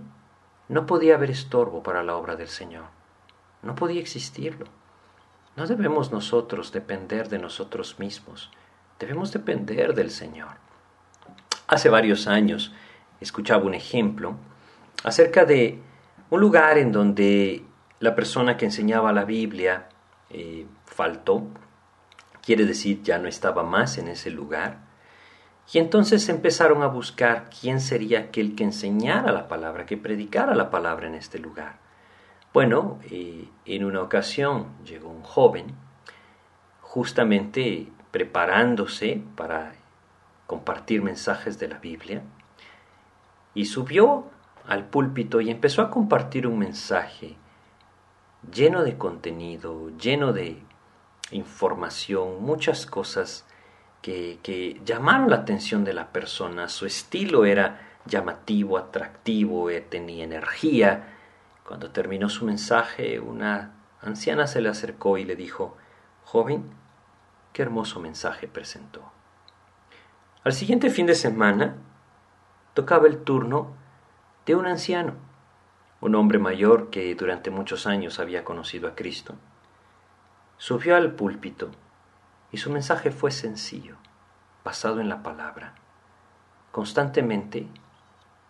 No 0.67 0.85
podía 0.85 1.15
haber 1.15 1.31
estorbo 1.31 1.81
para 1.81 2.03
la 2.03 2.15
obra 2.15 2.35
del 2.35 2.49
Señor. 2.49 2.85
No 3.61 3.75
podía 3.75 4.01
existirlo. 4.01 4.65
No 5.55 5.65
debemos 5.65 6.11
nosotros 6.11 6.71
depender 6.71 7.29
de 7.29 7.39
nosotros 7.39 7.97
mismos, 7.97 8.51
debemos 8.99 9.31
depender 9.31 9.95
del 9.95 10.11
Señor. 10.11 10.49
Hace 11.67 11.89
varios 11.89 12.27
años 12.27 12.73
escuchaba 13.19 13.65
un 13.65 13.73
ejemplo 13.73 14.35
acerca 15.03 15.45
de 15.45 15.81
un 16.29 16.41
lugar 16.41 16.77
en 16.77 16.91
donde 16.91 17.63
la 17.99 18.13
persona 18.13 18.55
que 18.55 18.65
enseñaba 18.65 19.11
la 19.13 19.25
Biblia 19.25 19.89
eh, 20.29 20.67
faltó, 20.85 21.47
quiere 22.47 22.65
decir 22.65 23.03
ya 23.03 23.17
no 23.19 23.27
estaba 23.27 23.63
más 23.63 23.97
en 23.97 24.07
ese 24.07 24.31
lugar, 24.31 24.77
y 25.73 25.79
entonces 25.79 26.29
empezaron 26.29 26.81
a 26.81 26.87
buscar 26.87 27.49
quién 27.49 27.81
sería 27.81 28.19
aquel 28.19 28.55
que 28.55 28.63
enseñara 28.63 29.33
la 29.33 29.49
palabra, 29.49 29.85
que 29.85 29.97
predicara 29.97 30.55
la 30.55 30.69
palabra 30.69 31.07
en 31.07 31.15
este 31.15 31.39
lugar. 31.39 31.75
Bueno, 32.53 32.99
eh, 33.11 33.49
en 33.65 33.83
una 33.83 34.01
ocasión 34.01 34.67
llegó 34.85 35.09
un 35.09 35.23
joven 35.23 35.75
justamente 36.79 37.91
preparándose 38.11 39.21
para 39.35 39.73
compartir 40.45 41.01
mensajes 41.01 41.59
de 41.59 41.67
la 41.67 41.79
Biblia 41.79 42.21
y 43.53 43.65
subió 43.65 44.23
al 44.65 44.85
púlpito 44.85 45.41
y 45.41 45.49
empezó 45.49 45.81
a 45.81 45.89
compartir 45.89 46.47
un 46.47 46.59
mensaje 46.59 47.35
lleno 48.53 48.83
de 48.83 48.97
contenido, 48.97 49.91
lleno 49.97 50.31
de 50.31 50.61
información, 51.31 52.41
muchas 52.43 52.85
cosas 52.85 53.45
que, 54.01 54.79
llamaron 54.85 55.29
la 55.29 55.37
atención 55.37 55.83
de 55.83 55.93
la 55.93 56.11
persona. 56.11 56.69
Su 56.69 56.85
estilo 56.85 57.45
era 57.45 57.81
llamativo, 58.05 58.77
atractivo, 58.77 59.69
eh, 59.69 59.81
tenía 59.81 60.23
energía, 60.23 61.13
cuando 61.65 61.91
terminó 61.91 62.29
su 62.29 62.45
mensaje, 62.45 63.19
una 63.19 63.73
anciana 64.01 64.47
se 64.47 64.61
le 64.61 64.69
acercó 64.69 65.17
y 65.17 65.25
le 65.25 65.35
dijo, 65.35 65.75
Joven, 66.23 66.63
qué 67.51 67.61
hermoso 67.61 67.99
mensaje 67.99 68.47
presentó. 68.47 69.11
Al 70.45 70.53
siguiente 70.53 70.89
fin 70.89 71.07
de 71.07 71.15
semana 71.15 71.75
tocaba 72.73 73.07
el 73.07 73.17
turno 73.17 73.75
de 74.45 74.55
un 74.55 74.65
anciano, 74.65 75.15
un 75.99 76.15
hombre 76.15 76.39
mayor 76.39 76.89
que 76.89 77.13
durante 77.15 77.49
muchos 77.49 77.85
años 77.85 78.19
había 78.19 78.45
conocido 78.45 78.87
a 78.87 78.95
Cristo. 78.95 79.35
Subió 80.59 80.95
al 80.95 81.11
púlpito 81.11 81.69
y 82.51 82.57
su 82.57 82.71
mensaje 82.71 83.11
fue 83.11 83.29
sencillo, 83.29 83.95
basado 84.63 84.99
en 84.99 85.07
la 85.07 85.21
palabra. 85.21 85.75
Constantemente 86.71 87.67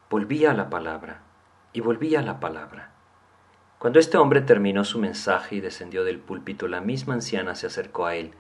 volvía 0.09 0.51
a 0.51 0.53
la 0.53 0.69
palabra 0.69 1.21
y 1.73 1.81
volvía 1.81 2.19
a 2.19 2.23
la 2.23 2.39
palabra. 2.39 2.91
Cuando 3.77 3.99
este 3.99 4.17
hombre 4.17 4.41
terminó 4.41 4.85
su 4.85 4.99
mensaje 4.99 5.57
y 5.57 5.59
descendió 5.59 6.05
del 6.05 6.19
púlpito, 6.19 6.69
la 6.69 6.79
misma 6.79 7.13
anciana 7.13 7.55
se 7.55 7.67
acercó 7.67 8.05
a 8.05 8.15
él 8.15 8.33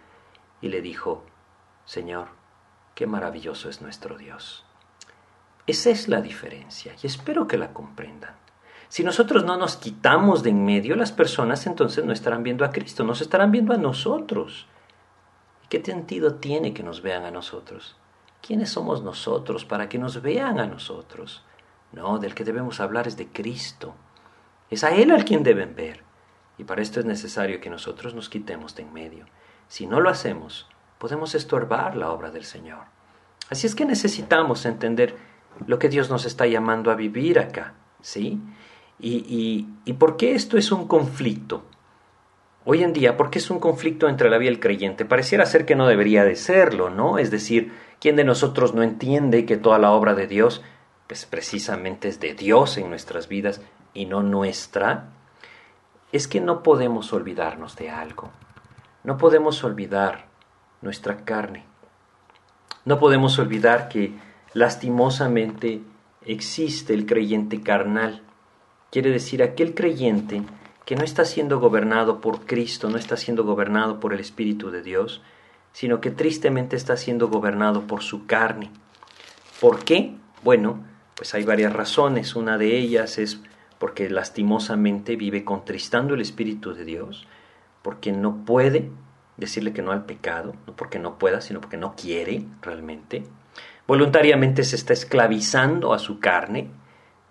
y 0.61 0.69
le 0.69 0.81
dijo, 0.81 1.25
Señor, 1.85 2.29
qué 2.95 3.05
maravilloso 3.05 3.69
es 3.69 3.81
nuestro 3.81 4.17
Dios. 4.17 4.65
Esa 5.67 5.89
es 5.89 6.07
la 6.07 6.21
diferencia 6.21 6.95
y 7.03 7.05
espero 7.05 7.47
que 7.47 7.57
la 7.57 7.73
comprendan. 7.73 8.35
Si 8.89 9.03
nosotros 9.03 9.43
no 9.43 9.57
nos 9.57 9.75
quitamos 9.75 10.43
de 10.43 10.51
en 10.51 10.63
medio, 10.65 10.95
las 10.95 11.11
personas 11.11 11.67
entonces 11.67 12.05
no 12.05 12.13
estarán 12.13 12.43
viendo 12.43 12.63
a 12.63 12.71
Cristo, 12.71 13.03
nos 13.03 13.21
estarán 13.21 13.51
viendo 13.51 13.73
a 13.73 13.77
nosotros. 13.77 14.67
¿Qué 15.69 15.83
sentido 15.83 16.35
tiene 16.35 16.73
que 16.73 16.83
nos 16.83 17.01
vean 17.01 17.25
a 17.25 17.31
nosotros? 17.31 17.97
¿Quiénes 18.41 18.69
somos 18.69 19.03
nosotros 19.03 19.65
para 19.65 19.89
que 19.89 19.97
nos 19.97 20.21
vean 20.21 20.59
a 20.59 20.67
nosotros? 20.67 21.43
No, 21.91 22.19
del 22.19 22.33
que 22.33 22.45
debemos 22.45 22.79
hablar 22.79 23.07
es 23.07 23.17
de 23.17 23.27
Cristo. 23.27 23.93
Es 24.69 24.83
a 24.83 24.95
Él 24.95 25.11
al 25.11 25.25
quien 25.25 25.43
deben 25.43 25.75
ver. 25.75 26.03
Y 26.57 26.63
para 26.63 26.81
esto 26.81 26.99
es 26.99 27.05
necesario 27.05 27.59
que 27.59 27.69
nosotros 27.69 28.13
nos 28.13 28.29
quitemos 28.29 28.75
de 28.75 28.83
en 28.83 28.93
medio. 28.93 29.25
Si 29.67 29.85
no 29.85 29.99
lo 29.99 30.09
hacemos, 30.09 30.67
podemos 30.97 31.35
estorbar 31.35 31.95
la 31.97 32.11
obra 32.11 32.31
del 32.31 32.45
Señor. 32.45 32.85
Así 33.49 33.67
es 33.67 33.75
que 33.75 33.85
necesitamos 33.85 34.65
entender 34.65 35.17
lo 35.65 35.79
que 35.79 35.89
Dios 35.89 36.09
nos 36.09 36.25
está 36.25 36.45
llamando 36.47 36.91
a 36.91 36.95
vivir 36.95 37.39
acá, 37.39 37.73
¿sí? 38.01 38.41
Y, 38.99 39.67
y, 39.85 39.93
por 39.93 40.17
qué 40.17 40.33
esto 40.33 40.57
es 40.57 40.71
un 40.71 40.87
conflicto. 40.87 41.63
Hoy 42.65 42.83
en 42.83 42.93
día, 42.93 43.15
¿por 43.15 43.29
qué 43.29 43.39
es 43.39 43.49
un 43.49 43.59
conflicto 43.59 44.09
entre 44.09 44.29
la 44.29 44.37
vida 44.37 44.49
y 44.49 44.53
el 44.53 44.59
creyente? 44.59 45.05
Pareciera 45.05 45.45
ser 45.45 45.65
que 45.65 45.75
no 45.75 45.87
debería 45.87 46.23
de 46.23 46.35
serlo, 46.35 46.89
¿no? 46.89 47.17
Es 47.17 47.31
decir, 47.31 47.73
¿quién 48.01 48.15
de 48.15 48.23
nosotros 48.23 48.73
no 48.73 48.83
entiende 48.83 49.45
que 49.45 49.55
toda 49.55 49.77
la 49.77 49.91
obra 49.91 50.15
de 50.15 50.27
Dios, 50.27 50.63
pues 51.07 51.25
precisamente 51.25 52.07
es 52.09 52.19
de 52.19 52.33
Dios 52.33 52.77
en 52.77 52.89
nuestras 52.89 53.27
vidas 53.27 53.61
y 53.93 54.05
no 54.05 54.21
nuestra, 54.23 55.09
es 56.11 56.27
que 56.27 56.41
no 56.41 56.63
podemos 56.63 57.13
olvidarnos 57.13 57.75
de 57.75 57.89
algo. 57.89 58.31
No 59.03 59.17
podemos 59.17 59.63
olvidar 59.63 60.25
nuestra 60.81 61.23
carne. 61.23 61.65
No 62.85 62.99
podemos 62.99 63.39
olvidar 63.39 63.89
que 63.89 64.13
lastimosamente 64.53 65.81
existe 66.21 66.93
el 66.93 67.05
creyente 67.05 67.61
carnal. 67.61 68.23
Quiere 68.91 69.11
decir 69.11 69.43
aquel 69.43 69.73
creyente 69.73 70.43
que 70.85 70.95
no 70.95 71.03
está 71.03 71.25
siendo 71.25 71.59
gobernado 71.59 72.21
por 72.21 72.45
Cristo, 72.45 72.89
no 72.89 72.97
está 72.97 73.17
siendo 73.17 73.43
gobernado 73.43 73.99
por 73.99 74.13
el 74.13 74.21
Espíritu 74.21 74.71
de 74.71 74.81
Dios, 74.81 75.21
sino 75.73 75.99
que 75.99 76.11
tristemente 76.11 76.75
está 76.77 76.95
siendo 76.95 77.27
gobernado 77.27 77.87
por 77.87 78.01
su 78.01 78.25
carne. 78.25 78.71
¿Por 79.59 79.83
qué? 79.83 80.15
Bueno, 80.43 80.85
pues 81.15 81.33
hay 81.33 81.43
varias 81.43 81.73
razones. 81.73 82.35
Una 82.35 82.57
de 82.57 82.77
ellas 82.77 83.17
es 83.17 83.41
porque 83.77 84.09
lastimosamente 84.09 85.17
vive 85.17 85.43
contristando 85.43 86.13
el 86.13 86.21
Espíritu 86.21 86.73
de 86.73 86.85
Dios, 86.85 87.27
porque 87.81 88.11
no 88.11 88.45
puede 88.45 88.89
decirle 89.35 89.73
que 89.73 89.81
no 89.81 89.91
al 89.91 90.05
pecado, 90.05 90.55
no 90.65 90.75
porque 90.75 90.99
no 90.99 91.17
pueda, 91.17 91.41
sino 91.41 91.59
porque 91.59 91.77
no 91.77 91.95
quiere 91.95 92.45
realmente. 92.61 93.23
Voluntariamente 93.87 94.63
se 94.63 94.75
está 94.75 94.93
esclavizando 94.93 95.93
a 95.93 95.99
su 95.99 96.19
carne 96.19 96.69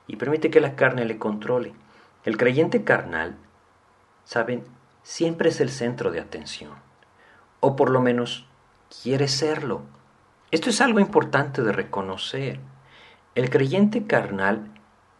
y 0.07 0.16
permite 0.16 0.50
que 0.50 0.61
la 0.61 0.76
carne 0.76 1.04
le 1.04 1.18
controle. 1.18 1.74
El 2.24 2.36
creyente 2.36 2.84
carnal, 2.84 3.36
saben, 4.24 4.64
siempre 5.02 5.50
es 5.50 5.61
el 5.61 5.70
centro 5.70 6.11
de 6.11 6.20
atención, 6.20 6.72
o 7.61 7.76
por 7.76 7.90
lo 7.90 8.00
menos 8.00 8.46
quiere 9.02 9.28
serlo. 9.28 9.82
Esto 10.50 10.70
es 10.70 10.80
algo 10.80 11.00
importante 11.00 11.62
de 11.62 11.72
reconocer. 11.72 12.61
El 13.34 13.50
creyente 13.50 14.07
carnal 14.07 14.72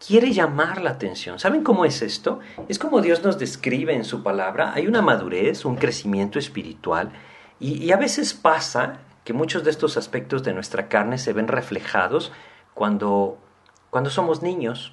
quiere 0.05 0.32
llamar 0.32 0.80
la 0.82 0.91
atención. 0.91 1.39
¿Saben 1.39 1.62
cómo 1.62 1.84
es 1.84 2.03
esto? 2.03 2.41
Es 2.68 2.78
como 2.78 3.01
Dios 3.01 3.22
nos 3.22 3.39
describe 3.39 3.95
en 3.95 4.05
su 4.05 4.22
palabra. 4.22 4.72
Hay 4.74 4.87
una 4.87 5.03
madurez, 5.03 5.64
un 5.64 5.76
crecimiento 5.76 6.39
espiritual 6.39 7.12
y, 7.59 7.91
a 7.93 7.97
veces 7.97 8.34
pasa 8.34 8.99
que 9.24 9.32
muchos 9.32 9.64
de 9.64 9.70
estos 9.70 9.97
aspectos 9.97 10.43
de 10.43 10.53
nuestra 10.53 10.89
carne 10.89 11.18
se 11.18 11.32
ven 11.32 11.49
reflejados 11.49 12.32
cuando, 12.74 13.39
cuando 13.97 14.11
somos 14.11 14.42
niños. 14.42 14.92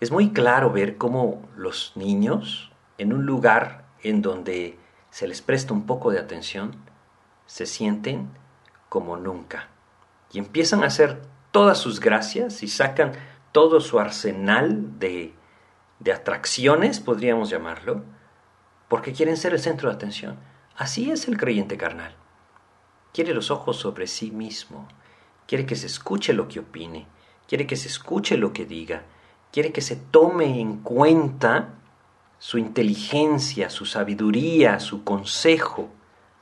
Es 0.00 0.10
muy 0.10 0.32
claro 0.32 0.72
ver 0.72 0.96
cómo 0.96 1.48
los 1.56 1.92
niños, 1.94 2.72
en 2.98 3.12
un 3.12 3.24
lugar 3.24 3.84
en 4.02 4.20
donde 4.20 4.76
se 5.12 5.28
les 5.28 5.40
presta 5.40 5.72
un 5.72 5.86
poco 5.86 6.10
de 6.10 6.18
atención, 6.18 6.74
se 7.46 7.66
sienten 7.66 8.28
como 8.88 9.16
nunca 9.16 9.68
y 10.32 10.40
empiezan 10.40 10.82
a 10.82 10.88
hacer 10.88 11.22
todas 11.52 11.78
sus 11.78 12.00
gracias 12.00 12.64
y 12.64 12.66
sacan 12.66 13.12
todo 13.52 13.80
su 13.80 14.00
arsenal 14.00 14.98
de, 14.98 15.34
de 16.00 16.12
atracciones, 16.12 16.98
podríamos 16.98 17.48
llamarlo, 17.48 18.02
porque 18.88 19.12
quieren 19.12 19.36
ser 19.36 19.52
el 19.52 19.60
centro 19.60 19.88
de 19.88 19.94
atención. 19.94 20.36
Así 20.76 21.12
es 21.12 21.28
el 21.28 21.36
creyente 21.36 21.76
carnal. 21.76 22.16
Quiere 23.12 23.34
los 23.34 23.52
ojos 23.52 23.76
sobre 23.76 24.08
sí 24.08 24.32
mismo, 24.32 24.88
quiere 25.48 25.64
que 25.64 25.74
se 25.76 25.86
escuche 25.86 26.34
lo 26.34 26.46
que 26.46 26.60
opine, 26.60 27.06
quiere 27.48 27.66
que 27.66 27.76
se 27.76 27.88
escuche 27.88 28.36
lo 28.36 28.52
que 28.52 28.66
diga, 28.66 29.02
quiere 29.50 29.72
que 29.72 29.80
se 29.80 29.96
tome 29.96 30.60
en 30.60 30.82
cuenta 30.82 31.70
su 32.38 32.58
inteligencia, 32.58 33.70
su 33.70 33.86
sabiduría, 33.86 34.78
su 34.78 35.02
consejo, 35.02 35.88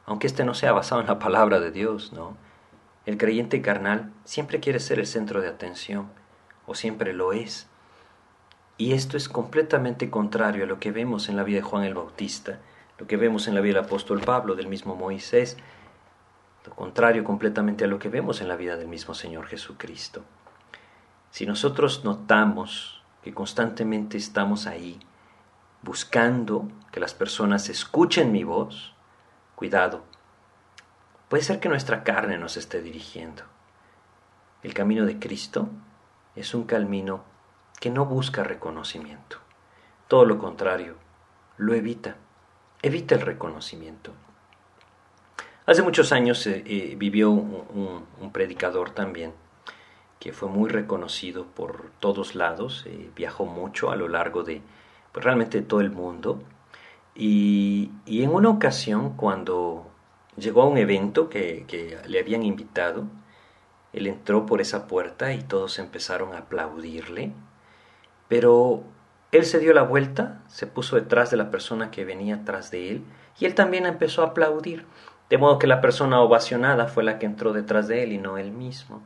aunque 0.05 0.27
éste 0.27 0.45
no 0.45 0.55
sea 0.55 0.73
basado 0.73 1.01
en 1.01 1.07
la 1.07 1.21
palabra 1.21 1.61
de 1.61 1.71
Dios, 1.71 2.13
¿no? 2.13 2.37
El 3.07 3.17
creyente 3.17 3.63
carnal 3.63 4.13
siempre 4.25 4.59
quiere 4.59 4.81
ser 4.81 4.99
el 4.99 5.07
centro 5.07 5.41
de 5.41 5.49
atención, 5.49 6.09
o 6.67 6.75
siempre 6.75 7.13
lo 7.13 7.33
es. 7.33 7.69
Y 8.77 8.93
esto 8.93 9.17
es 9.17 9.29
completamente 9.29 10.11
contrario 10.11 10.65
a 10.65 10.67
lo 10.67 10.81
que 10.81 10.91
vemos 10.91 11.29
en 11.29 11.37
la 11.37 11.45
vida 11.45 11.59
de 11.59 11.63
Juan 11.63 11.85
el 11.85 11.95
Bautista, 11.95 12.59
lo 12.99 13.07
que 13.07 13.17
vemos 13.17 13.47
en 13.47 13.55
la 13.55 13.61
vida 13.61 13.75
del 13.75 13.85
apóstol 13.85 14.21
Pablo, 14.21 14.57
del 14.57 14.67
mismo 14.67 14.97
Moisés, 14.97 15.57
lo 16.67 16.75
contrario 16.75 17.25
completamente 17.25 17.85
a 17.85 17.89
lo 17.89 17.99
que 17.99 18.09
vemos 18.09 18.41
en 18.41 18.49
la 18.49 18.57
vida 18.57 18.77
del 18.77 18.89
mismo 18.89 19.15
Señor 19.15 19.47
Jesucristo. 19.47 20.23
Si 21.31 21.47
nosotros 21.47 22.05
notamos 22.05 23.03
que 23.23 23.33
constantemente 23.33 24.17
estamos 24.17 24.67
ahí 24.67 25.01
buscando 25.83 26.69
que 26.93 27.01
las 27.01 27.15
personas 27.15 27.69
escuchen 27.69 28.33
mi 28.33 28.45
voz, 28.45 28.95
cuidado, 29.55 30.05
Puede 31.29 31.43
ser 31.43 31.59
que 31.59 31.69
nuestra 31.69 32.05
carne 32.05 32.39
nos 32.39 32.57
esté 32.57 32.81
dirigiendo. 32.81 33.43
El 34.63 34.75
camino 34.75 35.05
de 35.07 35.19
Cristo 35.19 35.69
es 36.37 36.55
un 36.55 36.65
camino 36.65 37.25
que 37.81 37.91
no 37.91 38.07
busca 38.07 38.45
reconocimiento. 38.45 39.39
todo 40.07 40.25
lo 40.25 40.39
contrario, 40.39 40.95
lo 41.57 41.75
evita, 41.75 42.15
evita 42.81 43.17
el 43.17 43.23
reconocimiento. 43.23 44.13
Hace 45.67 45.83
muchos 45.83 46.13
años 46.13 46.47
eh, 46.47 46.63
eh, 46.65 46.95
vivió 46.97 47.33
un, 47.33 48.07
predicador 48.33 48.91
también 48.91 49.33
que 50.21 50.33
fue 50.33 50.49
muy 50.49 50.69
reconocido 50.69 51.45
por 51.45 51.91
todos 51.99 52.37
lados, 52.37 52.85
eh, 52.87 53.11
viajó 53.17 53.47
mucho 53.47 53.91
a 53.91 53.97
lo 53.97 54.09
largo 54.09 54.45
de 54.45 54.63
pues, 55.11 55.25
realmente 55.25 55.63
todo 55.63 55.81
el 55.81 55.91
mundo. 55.91 56.41
Y, 57.17 57.91
en 58.07 58.31
una 58.31 58.49
ocasión 58.49 59.17
cuando 59.17 59.91
llegó 60.37 60.63
a 60.63 60.69
un 60.69 60.79
evento 60.79 61.29
que, 61.29 61.99
le 62.07 62.21
habían 62.21 62.45
invitado, 62.45 63.05
él 63.93 64.07
entró 64.07 64.47
por 64.47 64.61
esa 64.61 64.87
puerta 64.87 65.33
y 65.33 65.43
todos 65.43 65.81
empezaron 65.81 66.33
a 66.35 66.39
aplaudirle, 66.39 67.33
pero 68.29 68.85
él 69.33 69.45
se 69.45 69.59
dio 69.59 69.73
la 69.73 69.83
vuelta, 69.83 70.43
se 70.47 70.69
puso 70.69 70.95
detrás 70.95 71.33
de 71.33 71.39
la 71.39 71.51
persona 71.51 71.91
que 71.91 72.05
venía 72.05 72.37
atrás 72.37 72.71
de 72.71 72.91
él 72.91 73.05
y 73.39 73.47
él 73.47 73.55
también 73.55 73.87
empezó 73.87 74.23
a 74.23 74.29
aplaudir, 74.29 74.87
de 75.29 75.39
modo 75.39 75.59
que 75.59 75.67
la 75.67 75.81
persona 75.81 76.21
ovacionada 76.21 76.87
fue 76.87 77.03
la 77.03 77.19
que 77.19 77.27
entró 77.27 77.53
detrás 77.53 77.89
de 77.89 78.03
él 78.03 78.13
y 78.13 78.19
no 78.19 78.39
él 78.39 78.53
mismo. 78.53 79.03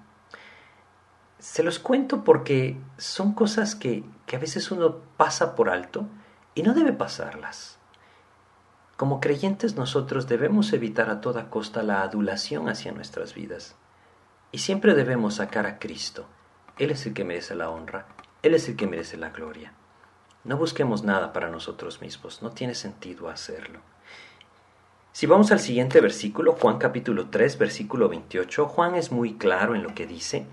Se 1.39 1.63
los 1.63 1.79
cuento 1.79 2.25
porque 2.25 2.77
son 2.99 3.33
cosas 3.33 3.75
que, 3.75 4.05
que 4.27 4.37
a 4.37 4.39
veces 4.39 4.71
uno 4.71 4.99
pasa 5.17 5.55
por 5.55 5.71
alto 5.71 6.07
y 6.55 6.63
no 6.63 6.75
debe 6.75 6.93
pasarlas. 6.93 7.79
Como 8.99 9.21
creyentes 9.21 9.77
nosotros 9.77 10.29
debemos 10.29 10.75
evitar 10.75 11.09
a 11.09 11.23
toda 11.23 11.49
costa 11.49 11.83
la 11.83 12.03
adulación 12.03 12.69
hacia 12.69 12.93
nuestras 12.93 13.35
vidas. 13.35 13.75
Y 14.53 14.59
siempre 14.59 14.95
debemos 14.95 15.37
sacar 15.37 15.65
a 15.65 15.79
Cristo. 15.79 16.27
Él 16.77 16.91
es 16.91 17.07
el 17.07 17.15
que 17.15 17.25
merece 17.25 17.55
la 17.55 17.71
honra, 17.71 18.07
Él 18.43 18.53
es 18.53 18.69
el 18.69 18.77
que 18.77 18.87
merece 18.87 19.17
la 19.17 19.31
gloria. 19.31 19.73
No 20.45 20.59
busquemos 20.59 21.03
nada 21.03 21.33
para 21.33 21.51
nosotros 21.51 22.03
mismos, 22.03 22.43
no 22.43 22.51
tiene 22.51 22.75
sentido 22.75 23.31
hacerlo. 23.31 23.81
Si 25.13 25.27
vamos 25.27 25.51
al 25.51 25.59
siguiente 25.59 26.01
versículo, 26.01 26.53
Juan 26.53 26.79
capítulo 26.79 27.31
3, 27.31 27.59
versículo 27.59 28.09
28, 28.09 28.67
Juan 28.67 28.95
es 28.95 29.11
muy 29.11 29.35
claro 29.35 29.75
en 29.75 29.83
lo 29.83 29.93
que 29.93 30.07
dice. 30.07 30.47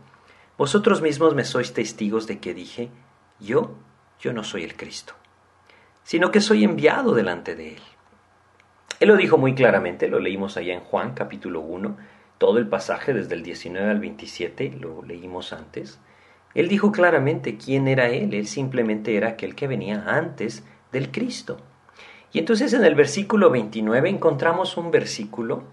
Vosotros 0.58 1.02
mismos 1.04 1.36
me 1.36 1.46
sois 1.46 1.74
testigos 1.74 2.26
de 2.26 2.40
que 2.40 2.56
dije, 2.56 2.90
yo, 3.40 3.76
yo 4.20 4.34
no 4.34 4.44
soy 4.44 4.64
el 4.64 4.76
Cristo, 4.76 5.14
sino 6.04 6.32
que 6.32 6.42
soy 6.42 6.64
enviado 6.64 7.14
delante 7.14 7.56
de 7.56 7.76
Él. 7.76 7.82
Él 9.00 9.10
lo 9.10 9.16
dijo 9.16 9.38
muy 9.38 9.54
claramente, 9.54 10.08
lo 10.08 10.20
leímos 10.20 10.58
allá 10.58 10.74
en 10.74 10.80
Juan 10.80 11.14
capítulo 11.14 11.62
1, 11.62 11.96
todo 12.40 12.58
el 12.58 12.68
pasaje 12.68 13.14
desde 13.14 13.36
el 13.36 13.44
19 13.44 13.92
al 13.92 14.00
27, 14.00 14.76
lo 14.82 15.04
leímos 15.04 15.54
antes. 15.54 16.00
Él 16.56 16.68
dijo 16.68 16.92
claramente 16.92 17.58
quién 17.58 17.88
era 17.88 18.08
Él, 18.08 18.34
Él 18.34 18.48
simplemente 18.48 19.16
era 19.16 19.30
aquel 19.30 19.54
que 19.54 19.68
venía 19.68 20.04
antes 20.08 20.64
del 20.92 21.12
Cristo. 21.12 21.60
Y 22.38 22.42
entonces 22.42 22.72
en 22.74 22.86
el 22.86 22.94
versículo 22.94 23.50
29 23.50 24.10
encontramos 24.10 24.78
un 24.78 24.92
versículo 24.92 25.64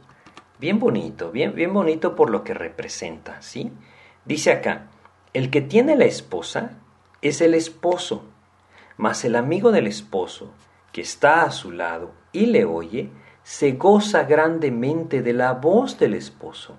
bien 0.59 0.79
bonito, 0.79 1.31
bien, 1.31 1.55
bien 1.55 1.75
bonito 1.75 2.17
por 2.17 2.31
lo 2.31 2.43
que 2.43 2.55
representa, 2.55 3.43
¿sí? 3.43 3.71
Dice 4.25 4.51
acá, 4.51 4.87
el 5.35 5.51
que 5.51 5.61
tiene 5.61 5.95
la 5.95 6.07
esposa 6.07 6.79
es 7.21 7.43
el 7.43 7.53
esposo, 7.53 8.25
mas 8.97 9.27
el 9.27 9.37
amigo 9.37 9.73
del 9.73 9.87
esposo, 9.87 10.55
que 10.91 11.03
está 11.03 11.43
a 11.43 11.51
su 11.51 11.71
lado 11.71 12.13
y 12.33 12.47
le 12.47 12.65
oye, 12.65 13.11
se 13.43 13.73
goza 13.73 14.25
grandemente 14.25 15.21
de 15.21 15.35
la 15.35 15.53
voz 15.53 15.99
del 15.99 16.15
esposo. 16.15 16.79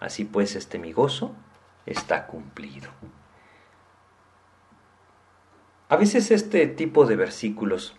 Así 0.00 0.24
pues, 0.24 0.56
este 0.56 0.78
mi 0.78 0.92
gozo 0.92 1.32
está 1.84 2.26
cumplido. 2.26 2.88
A 5.90 5.96
veces 5.96 6.30
este 6.30 6.66
tipo 6.66 7.04
de 7.04 7.16
versículos 7.16 7.94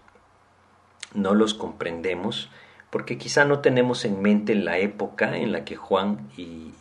no 1.14 1.34
los 1.34 1.53
comprendemos 1.53 2.49
porque 2.89 3.18
quizá 3.18 3.45
no 3.45 3.60
tenemos 3.60 4.05
en 4.05 4.22
mente 4.22 4.55
la 4.55 4.80
época 4.80 5.38
en 5.38 5.51
la 5.51 5.64
que 5.64 5.76
Juan 5.76 6.30
y, 6.38 6.74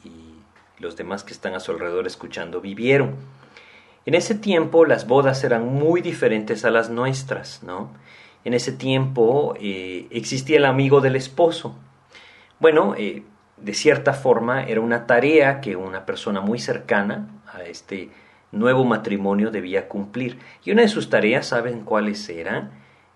los 0.79 0.97
demás 0.97 1.25
que 1.25 1.33
están 1.33 1.55
a 1.55 1.61
su 1.61 1.73
alrededor 1.73 2.07
escuchando 2.07 2.61
vivieron. 2.61 3.17
En 4.07 4.15
ese 4.15 4.37
tiempo 4.37 4.85
las 4.85 5.09
bodas 5.09 5.43
eran 5.43 5.67
muy 5.67 6.03
diferentes 6.03 6.65
a 6.65 6.71
las 6.71 6.89
nuestras, 6.89 7.65
¿no? 7.65 7.91
En 8.45 8.55
ese 8.55 8.71
tiempo 8.71 9.57
eh, 9.61 10.07
existía 10.13 10.59
el 10.59 10.65
amigo 10.65 11.01
del 11.01 11.17
esposo. 11.17 11.75
Bueno, 12.61 12.95
eh, 12.97 13.25
de 13.57 13.75
cierta 13.75 14.13
forma 14.13 14.63
era 14.63 14.81
una 14.81 15.09
tarea 15.09 15.61
que 15.61 15.75
una 15.75 16.07
persona 16.07 16.41
muy 16.41 16.61
cercana 16.61 17.29
a 17.53 17.65
este 17.65 18.11
nuevo 18.53 18.85
matrimonio 18.85 19.51
debía 19.51 19.89
cumplir. 19.89 20.39
Y 20.65 20.71
una 20.71 20.83
de 20.83 20.89
sus 20.89 21.11
tareas, 21.11 21.49
¿saben 21.49 21.81
cuáles 21.81 22.29
eran? 22.29 22.71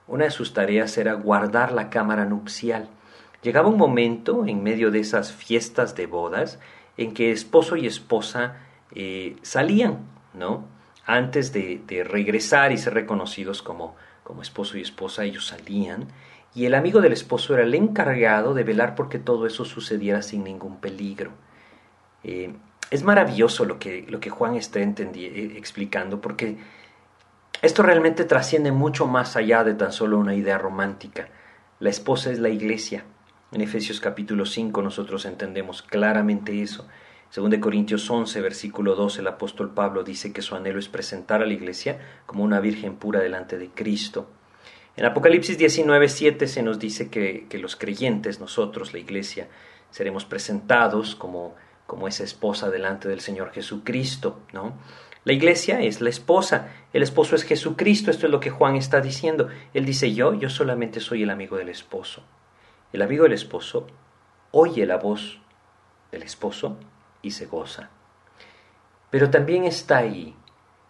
Una 0.07 0.25
de 0.25 0.31
sus 0.31 0.53
tareas 0.53 0.97
era 0.99 1.15
guardar 1.15 1.73
la 1.73 1.91
cámara 1.91 2.25
nupcial. 2.25 2.89
Llegaba 3.43 3.69
un 3.69 3.77
momento 3.77 4.47
en 4.47 4.63
medio 4.63 4.91
de 4.91 5.01
esas 5.01 5.33
fiestas 5.33 5.95
de 5.97 6.07
bodas 6.07 6.59
en 6.97 7.15
que 7.15 7.33
esposo 7.33 7.77
y 7.77 7.87
esposa 7.87 8.57
eh, 8.95 9.37
salían, 9.43 9.99
¿no? 10.35 10.67
Antes 11.05 11.53
de, 11.53 11.83
regresar 12.09 12.71
y 12.73 12.79
ser 12.79 12.95
reconocidos 12.95 13.63
como, 13.63 13.97
como 14.23 14.43
esposo 14.43 14.79
y 14.79 14.83
esposa, 14.83 15.25
ellos 15.25 15.47
salían 15.47 16.09
y 16.55 16.67
el 16.67 16.75
amigo 16.75 17.01
del 17.01 17.13
esposo 17.13 17.55
era 17.55 17.63
el 17.63 17.75
encargado 17.75 18.55
de 18.55 18.63
velar 18.63 18.95
porque 18.95 19.19
todo 19.19 19.47
eso 19.47 19.65
sucediera 19.65 20.23
sin 20.23 20.45
ningún 20.45 20.77
peligro. 20.77 21.33
Eh, 22.25 22.55
es 22.91 23.03
maravilloso 23.03 23.65
lo 23.65 23.79
que, 23.79 24.05
lo 24.09 24.21
que 24.21 24.31
Juan 24.31 24.55
está 24.55 24.81
eh, 24.81 25.55
explicando 25.57 26.21
porque 26.21 26.59
esto 27.63 27.83
realmente 27.85 28.25
trasciende 28.25 28.73
mucho 28.73 29.07
más 29.07 29.37
allá 29.37 29.63
de 29.63 29.75
tan 29.75 29.93
solo 29.93 30.19
una 30.19 30.35
idea 30.35 30.59
romántica. 30.59 31.29
La 31.79 31.91
esposa 31.91 32.33
es 32.33 32.41
la 32.41 32.49
iglesia. 32.49 33.05
En 33.53 33.61
Efesios 33.61 34.01
capítulo 34.01 34.47
5 34.47 34.83
nosotros 34.83 35.25
entendemos 35.25 35.83
claramente 35.83 36.61
eso. 36.61 36.89
Según 37.31 37.51
de 37.51 37.61
Corintios 37.61 38.11
11, 38.11 38.41
versículo 38.41 38.95
12, 38.97 39.21
el 39.21 39.29
apóstol 39.29 39.73
Pablo 39.73 40.03
dice 40.03 40.33
que 40.33 40.43
su 40.43 40.55
anhelo 40.57 40.81
es 40.81 40.89
presentar 40.89 41.41
a 41.41 41.47
la 41.47 41.53
iglesia 41.55 42.01
como 42.27 42.45
una 42.45 42.61
virgen 42.61 42.97
pura 42.97 43.21
delante 43.21 43.57
de 43.57 43.71
Cristo. 43.71 44.29
En 44.97 45.07
Apocalipsis 45.07 45.57
19, 45.57 46.09
7 46.09 46.49
se 46.49 46.63
nos 46.63 46.79
dice 46.79 47.11
que, 47.11 47.47
que 47.49 47.59
los 47.59 47.77
creyentes, 47.77 48.41
nosotros, 48.41 48.93
la 48.93 48.99
iglesia, 48.99 49.49
seremos 49.91 50.25
presentados 50.25 51.15
como 51.15 51.55
como 51.93 52.09
esa 52.09 52.25
esposa 52.25 52.71
delante 52.71 53.07
del 53.07 53.21
Señor 53.21 53.53
Jesucristo, 53.53 54.41
¿no? 54.55 54.79
La 55.25 55.33
iglesia 55.33 55.81
es 55.81 56.01
la 56.01 56.11
esposa, 56.11 56.69
el 56.93 57.03
esposo 57.03 57.37
es 57.37 57.45
Jesucristo, 57.45 58.11
esto 58.11 58.27
es 58.27 58.33
lo 58.33 58.41
que 58.41 58.51
Juan 58.51 58.77
está 58.77 59.01
diciendo. 59.01 59.49
Él 59.73 59.85
dice 59.85 60.13
yo, 60.13 60.35
yo 60.35 60.51
solamente 60.51 61.01
soy 61.01 61.23
el 61.23 61.31
amigo 61.31 61.57
del 61.57 61.69
esposo. 61.69 62.25
El 62.93 63.03
amigo 63.03 63.23
del 63.23 63.33
esposo 63.33 63.87
oye 64.51 64.85
la 64.85 64.97
voz 64.97 65.41
del 66.11 66.23
esposo 66.23 66.77
y 67.23 67.31
se 67.31 67.47
goza. 67.47 67.91
Pero 69.11 69.31
también 69.31 69.65
está 69.65 69.99
ahí 69.99 70.35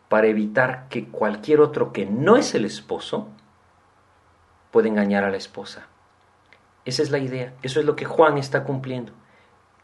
para 0.08 0.26
evitar 0.26 0.88
que 0.88 1.08
cualquier 1.08 1.60
otro 1.60 1.92
que 1.92 2.06
no 2.06 2.36
es 2.36 2.54
el 2.54 2.64
esposo 2.64 3.28
pueda 4.70 4.88
engañar 4.88 5.24
a 5.24 5.30
la 5.30 5.36
esposa. 5.36 5.86
Esa 6.84 7.02
es 7.02 7.10
la 7.10 7.18
idea, 7.18 7.54
eso 7.62 7.80
es 7.80 7.86
lo 7.86 7.96
que 7.96 8.04
Juan 8.04 8.38
está 8.38 8.64
cumpliendo. 8.64 9.12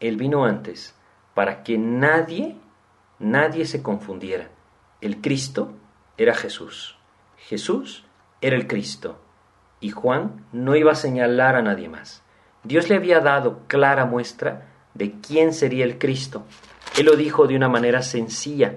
Él 0.00 0.16
vino 0.16 0.44
antes 0.44 0.94
para 1.34 1.62
que 1.62 1.78
nadie, 1.78 2.56
nadie 3.18 3.66
se 3.66 3.82
confundiera. 3.82 4.48
El 5.00 5.20
Cristo 5.20 5.72
era 6.16 6.34
Jesús. 6.34 6.96
Jesús 7.36 8.04
era 8.40 8.56
el 8.56 8.66
Cristo. 8.66 9.20
Y 9.80 9.90
Juan 9.90 10.44
no 10.52 10.74
iba 10.76 10.92
a 10.92 10.96
señalar 10.96 11.54
a 11.54 11.62
nadie 11.62 11.88
más. 11.88 12.22
Dios 12.64 12.88
le 12.88 12.96
había 12.96 13.20
dado 13.20 13.60
clara 13.68 14.04
muestra 14.04 14.66
de 14.94 15.12
quién 15.20 15.54
sería 15.54 15.84
el 15.84 15.98
Cristo. 15.98 16.44
Él 16.98 17.06
lo 17.06 17.16
dijo 17.16 17.46
de 17.46 17.54
una 17.54 17.68
manera 17.68 18.02
sencilla 18.02 18.74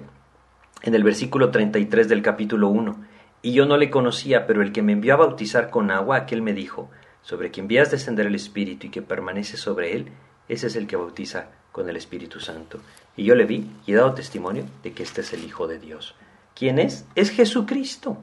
en 0.83 0.95
el 0.95 1.03
versículo 1.03 1.49
33 1.49 2.07
del 2.07 2.21
capítulo 2.21 2.69
1. 2.69 3.03
Y 3.41 3.53
yo 3.53 3.65
no 3.65 3.77
le 3.77 3.89
conocía, 3.89 4.45
pero 4.45 4.61
el 4.61 4.71
que 4.71 4.83
me 4.83 4.91
envió 4.91 5.15
a 5.15 5.17
bautizar 5.17 5.71
con 5.71 5.89
agua, 5.89 6.17
aquel 6.17 6.43
me 6.43 6.53
dijo, 6.53 6.91
sobre 7.23 7.49
quien 7.49 7.67
veas 7.67 7.89
descender 7.89 8.27
el 8.27 8.35
Espíritu 8.35 8.87
y 8.87 8.89
que 8.91 9.01
permanece 9.01 9.57
sobre 9.57 9.95
él, 9.95 10.11
ese 10.47 10.67
es 10.67 10.75
el 10.75 10.85
que 10.85 10.95
bautiza 10.95 11.47
con 11.71 11.89
el 11.89 11.95
Espíritu 11.95 12.39
Santo. 12.39 12.79
Y 13.16 13.26
yo 13.26 13.36
le 13.36 13.45
vi 13.45 13.70
y 13.86 13.93
he 13.93 13.95
dado 13.95 14.14
testimonio 14.14 14.66
de 14.84 14.93
que 14.93 15.03
este 15.03 15.22
es 15.22 15.34
el 15.34 15.43
Hijo 15.43 15.68
de 15.68 15.80
Dios. 15.80 16.16
¿Quién 16.55 16.80
es? 16.80 17.05
Es 17.16 17.30
Jesucristo. 17.30 18.18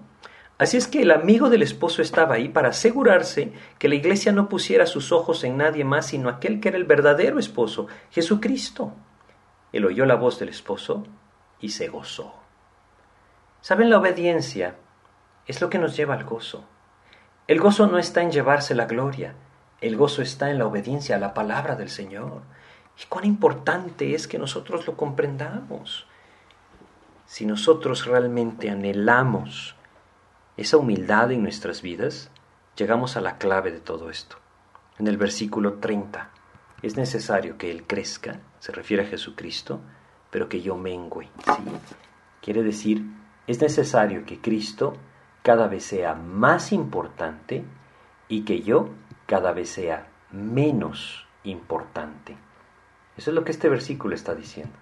Así 0.59 0.76
es 0.76 0.89
que 0.89 1.03
el 1.03 1.12
amigo 1.12 1.51
del 1.51 1.62
esposo 1.62 2.03
estaba 2.03 2.34
ahí 2.34 2.49
para 2.49 2.70
asegurarse 2.70 3.53
que 3.78 3.89
la 3.89 3.95
iglesia 3.95 4.32
no 4.32 4.49
pusiera 4.49 4.86
sus 4.86 5.12
ojos 5.12 5.45
en 5.45 5.57
nadie 5.57 5.84
más 5.84 6.07
sino 6.07 6.28
aquel 6.28 6.59
que 6.61 6.68
era 6.68 6.78
el 6.78 6.84
verdadero 6.84 7.39
esposo, 7.39 7.86
Jesucristo. 8.11 8.93
Él 9.72 9.84
oyó 9.84 10.05
la 10.05 10.16
voz 10.16 10.39
del 10.41 10.49
esposo 10.49 11.07
y 11.61 11.70
se 11.70 11.89
gozó. 11.89 12.34
¿Saben? 13.61 13.91
La 13.91 13.99
obediencia 13.99 14.74
es 15.47 15.61
lo 15.61 15.70
que 15.70 15.78
nos 15.78 15.97
lleva 15.97 16.14
al 16.14 16.24
gozo. 16.24 16.64
El 17.47 17.61
gozo 17.61 17.86
no 17.86 17.99
está 17.99 18.22
en 18.22 18.32
llevarse 18.32 18.74
la 18.74 18.86
gloria, 18.86 19.34
el 19.80 19.97
gozo 19.97 20.22
está 20.22 20.51
en 20.51 20.59
la 20.59 20.66
obediencia 20.66 21.16
a 21.16 21.20
la 21.20 21.34
palabra 21.34 21.76
del 21.76 21.89
Señor. 21.89 22.43
Y 23.01 23.07
cuán 23.07 23.24
importante 23.24 24.14
es 24.14 24.26
que 24.26 24.38
nosotros 24.38 24.86
lo 24.86 24.96
comprendamos. 24.96 26.07
Si 27.26 27.46
nosotros 27.46 28.07
realmente 28.07 28.70
anhelamos 28.70 29.76
esa 30.57 30.76
humildad 30.76 31.30
en 31.30 31.42
nuestras 31.42 31.82
vidas, 31.82 32.30
llegamos 32.76 33.16
a 33.16 33.20
la 33.20 33.38
clave 33.38 33.70
de 33.70 33.80
todo 33.80 34.11
esto. 34.11 34.36
En 34.99 35.07
el 35.07 35.16
versículo 35.16 35.74
30, 35.74 36.30
es 36.82 36.96
necesario 36.96 37.57
que 37.57 37.70
Él 37.70 37.84
crezca, 37.86 38.40
se 38.59 38.72
refiere 38.72 39.05
a 39.05 39.07
Jesucristo, 39.07 39.80
pero 40.30 40.49
que 40.49 40.61
yo 40.61 40.76
mengüe. 40.76 41.28
¿sí? 41.44 41.62
Quiere 42.40 42.62
decir, 42.62 43.05
es 43.46 43.61
necesario 43.61 44.24
que 44.26 44.40
Cristo 44.40 44.94
cada 45.42 45.68
vez 45.68 45.84
sea 45.84 46.14
más 46.14 46.72
importante 46.72 47.64
y 48.28 48.44
que 48.44 48.62
yo 48.62 48.90
cada 49.26 49.53
vez 49.53 49.70
sea 49.70 50.09
menos 50.32 51.26
importante. 51.44 52.36
Eso 53.18 53.30
es 53.30 53.34
lo 53.34 53.44
que 53.44 53.52
este 53.52 53.68
versículo 53.68 54.14
está 54.14 54.34
diciendo. 54.34 54.72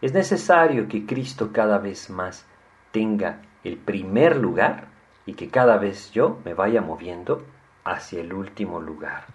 Es 0.00 0.14
necesario 0.14 0.88
que 0.88 1.04
Cristo 1.04 1.50
cada 1.52 1.78
vez 1.78 2.08
más 2.08 2.46
tenga 2.92 3.42
el 3.64 3.76
primer 3.76 4.36
lugar 4.36 4.86
y 5.26 5.34
que 5.34 5.48
cada 5.48 5.76
vez 5.76 6.10
yo 6.12 6.38
me 6.44 6.54
vaya 6.54 6.80
moviendo 6.80 7.44
hacia 7.84 8.20
el 8.20 8.32
último 8.32 8.80
lugar, 8.80 9.26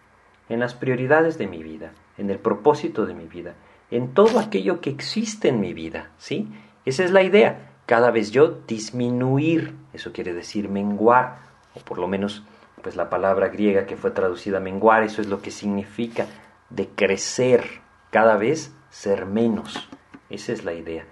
en 0.49 0.61
las 0.61 0.73
prioridades 0.73 1.37
de 1.37 1.47
mi 1.47 1.61
vida, 1.61 1.91
en 2.17 2.29
el 2.29 2.39
propósito 2.39 3.05
de 3.05 3.13
mi 3.13 3.27
vida, 3.27 3.53
en 3.91 4.13
todo 4.13 4.39
aquello 4.39 4.81
que 4.81 4.89
existe 4.89 5.49
en 5.49 5.59
mi 5.59 5.73
vida, 5.73 6.11
¿sí? 6.17 6.47
Esa 6.85 7.03
es 7.03 7.11
la 7.11 7.23
idea, 7.23 7.71
cada 7.85 8.11
vez 8.11 8.31
yo 8.31 8.59
disminuir, 8.67 9.75
eso 9.93 10.13
quiere 10.13 10.33
decir 10.33 10.69
menguar, 10.69 11.39
o 11.73 11.79
por 11.81 11.97
lo 11.97 12.07
menos 12.07 12.43
pues 12.81 12.95
la 12.95 13.09
palabra 13.09 13.49
griega 13.49 13.85
que 13.85 13.97
fue 13.97 14.11
traducida 14.11 14.59
menguar, 14.59 15.03
eso 15.03 15.21
es 15.21 15.27
lo 15.27 15.41
que 15.41 15.51
significa 15.51 16.27
de 16.69 16.87
crecer, 16.89 17.81
cada 18.11 18.37
vez 18.37 18.73
ser 18.89 19.25
menos. 19.25 19.89
Esa 20.29 20.53
es 20.53 20.63
la 20.63 20.73
idea. 20.73 21.05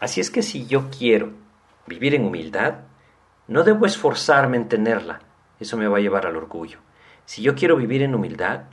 Así 0.00 0.20
es 0.20 0.30
que 0.30 0.42
si 0.42 0.66
yo 0.66 0.90
quiero 0.90 1.32
vivir 1.86 2.14
en 2.14 2.24
humildad, 2.24 2.80
no 3.46 3.64
debo 3.64 3.86
esforzarme 3.86 4.56
en 4.56 4.68
tenerla, 4.68 5.20
eso 5.58 5.76
me 5.76 5.88
va 5.88 5.98
a 5.98 6.00
llevar 6.00 6.26
al 6.26 6.36
orgullo. 6.36 6.78
Si 7.24 7.42
yo 7.42 7.54
quiero 7.54 7.76
vivir 7.76 8.02
en 8.02 8.14
humildad, 8.14 8.64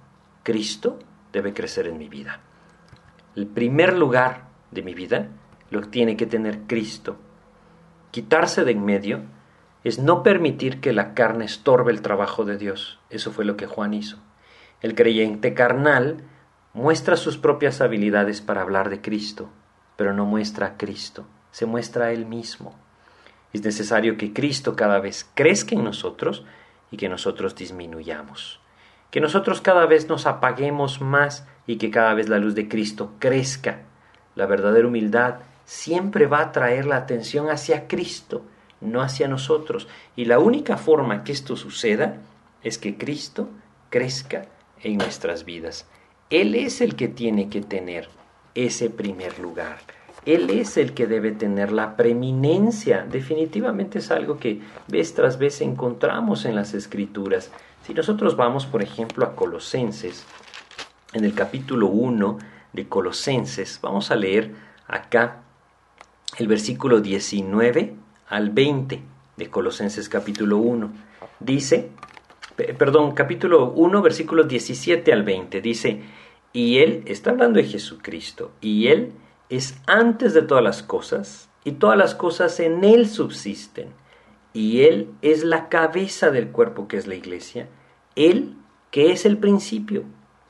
Cristo 0.44 1.00
debe 1.32 1.54
crecer 1.54 1.88
en 1.88 1.98
mi 1.98 2.10
vida. 2.10 2.42
El 3.36 3.48
primer 3.48 3.98
lugar 3.98 4.44
de 4.72 4.82
mi 4.82 4.94
vida 4.94 5.30
lo 5.70 5.82
tiene 5.82 6.16
que 6.16 6.26
tener 6.26 6.62
Cristo. 6.68 7.18
Quitarse 8.12 8.64
de 8.64 8.72
en 8.72 8.86
medio 8.86 9.22
es 9.84 10.00
no 10.00 10.24
permitir 10.24 10.80
que 10.80 10.94
la 10.94 11.14
carne 11.14 11.46
estorbe 11.46 11.92
el 11.92 12.02
trabajo 12.02 12.46
de 12.46 12.58
Dios. 12.58 13.00
Eso 13.10 13.32
fue 13.32 13.46
lo 13.46 13.58
que 13.58 13.68
Juan 13.68 13.94
hizo. 13.94 14.18
El 14.82 14.96
creyente 14.96 15.54
carnal 15.54 16.24
muestra 16.76 17.16
sus 17.16 17.38
propias 17.38 17.80
habilidades 17.80 18.42
para 18.42 18.62
hablar 18.62 18.90
de 18.90 19.00
Cristo, 19.00 19.50
pero 19.96 20.14
no 20.14 20.26
muestra 20.26 20.68
a 20.68 20.78
Cristo, 20.78 21.26
se 21.52 21.66
muestra 21.66 22.08
a 22.08 22.12
Él 22.12 22.26
mismo. 22.26 22.76
Es 23.54 23.64
necesario 23.64 24.18
que 24.18 24.34
Cristo 24.34 24.76
cada 24.76 25.00
vez 25.00 25.26
crezca 25.36 25.74
en 25.74 25.86
nosotros 25.86 26.44
y 26.92 26.98
que 26.98 27.08
nosotros 27.08 27.56
disminuyamos. 27.56 28.60
Que 29.10 29.22
nosotros 29.22 29.62
cada 29.62 29.86
vez 29.86 30.10
nos 30.10 30.26
apaguemos 30.26 31.00
más 31.00 31.48
y 31.66 31.78
que 31.78 31.92
cada 31.92 32.14
vez 32.14 32.28
la 32.28 32.40
luz 32.40 32.56
de 32.56 32.68
Cristo 32.68 33.14
crezca. 33.20 33.84
La 34.36 34.46
verdadera 34.46 34.86
humildad 34.86 35.36
siempre 35.64 36.28
va 36.28 36.42
a 36.42 36.52
traer 36.52 36.86
la 36.88 36.98
atención 36.98 37.50
hacia 37.50 37.88
Cristo, 37.88 38.44
no 38.82 39.02
hacia 39.02 39.30
nosotros. 39.30 39.88
Y 40.18 40.26
la 40.26 40.40
única 40.40 40.76
forma 40.76 41.24
que 41.24 41.32
esto 41.32 41.56
suceda 41.56 42.18
es 42.64 42.78
que 42.78 42.98
Cristo 42.98 43.48
crezca 43.90 44.48
en 44.82 44.98
nuestras 44.98 45.46
vidas. 45.46 45.88
Él 46.30 46.56
es 46.56 46.82
el 46.82 46.96
que 46.96 47.08
tiene 47.08 47.50
que 47.50 47.62
tener 47.62 48.10
ese 48.56 48.90
primer 48.90 49.40
lugar. 49.40 49.78
Él 50.26 50.50
es 50.50 50.78
el 50.78 50.94
que 50.94 51.06
debe 51.06 51.32
tener 51.32 51.72
la 51.72 51.96
preeminencia. 51.96 53.06
Definitivamente 53.10 54.00
es 54.00 54.10
algo 54.10 54.40
que 54.40 54.62
vez 54.88 55.14
tras 55.14 55.38
vez 55.38 55.62
encontramos 55.62 56.46
en 56.46 56.56
las 56.56 56.74
escrituras. 56.74 57.52
Si 57.86 57.94
nosotros 57.94 58.36
vamos, 58.36 58.66
por 58.66 58.82
ejemplo, 58.82 59.24
a 59.26 59.36
Colosenses, 59.36 60.26
en 61.14 61.26
el 61.26 61.36
capítulo 61.36 61.88
1 61.88 62.40
de 62.74 62.88
Colosenses, 62.88 63.80
vamos 63.82 64.10
a 64.10 64.16
leer 64.16 64.56
acá 64.88 65.44
el 66.40 66.48
versículo 66.48 67.02
19 67.02 67.96
al 68.30 68.50
20 68.50 69.02
de 69.38 69.50
Colosenses 69.50 70.10
capítulo 70.10 70.58
1. 70.58 70.92
Dice, 71.40 71.92
perdón, 72.56 73.14
capítulo 73.14 73.72
1, 73.72 74.02
versículos 74.02 74.48
17 74.48 75.12
al 75.12 75.24
20, 75.24 75.62
dice, 75.62 76.02
y 76.54 76.78
Él, 76.80 77.04
está 77.06 77.32
hablando 77.32 77.60
de 77.60 77.66
Jesucristo, 77.66 78.52
y 78.62 78.88
Él 78.88 79.12
es 79.50 79.78
antes 79.88 80.34
de 80.34 80.42
todas 80.42 80.64
las 80.64 80.84
cosas, 80.84 81.50
y 81.64 81.74
todas 81.74 81.98
las 81.98 82.16
cosas 82.16 82.60
en 82.60 82.84
Él 82.84 83.08
subsisten, 83.08 83.90
y 84.54 84.82
Él 84.84 85.10
es 85.22 85.44
la 85.44 85.68
cabeza 85.68 86.32
del 86.32 86.50
cuerpo 86.50 86.88
que 86.88 86.98
es 86.98 87.08
la 87.08 87.16
iglesia, 87.16 87.68
Él 88.16 88.56
que 88.92 89.12
es 89.12 89.26
el 89.26 89.38
principio, 89.38 90.04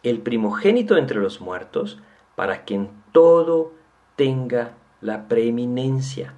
el 0.03 0.19
primogénito 0.19 0.97
entre 0.97 1.19
los 1.19 1.41
muertos, 1.41 1.99
para 2.35 2.65
que 2.65 2.75
en 2.75 2.89
todo 3.11 3.73
tenga 4.15 4.75
la 5.01 5.27
preeminencia, 5.27 6.35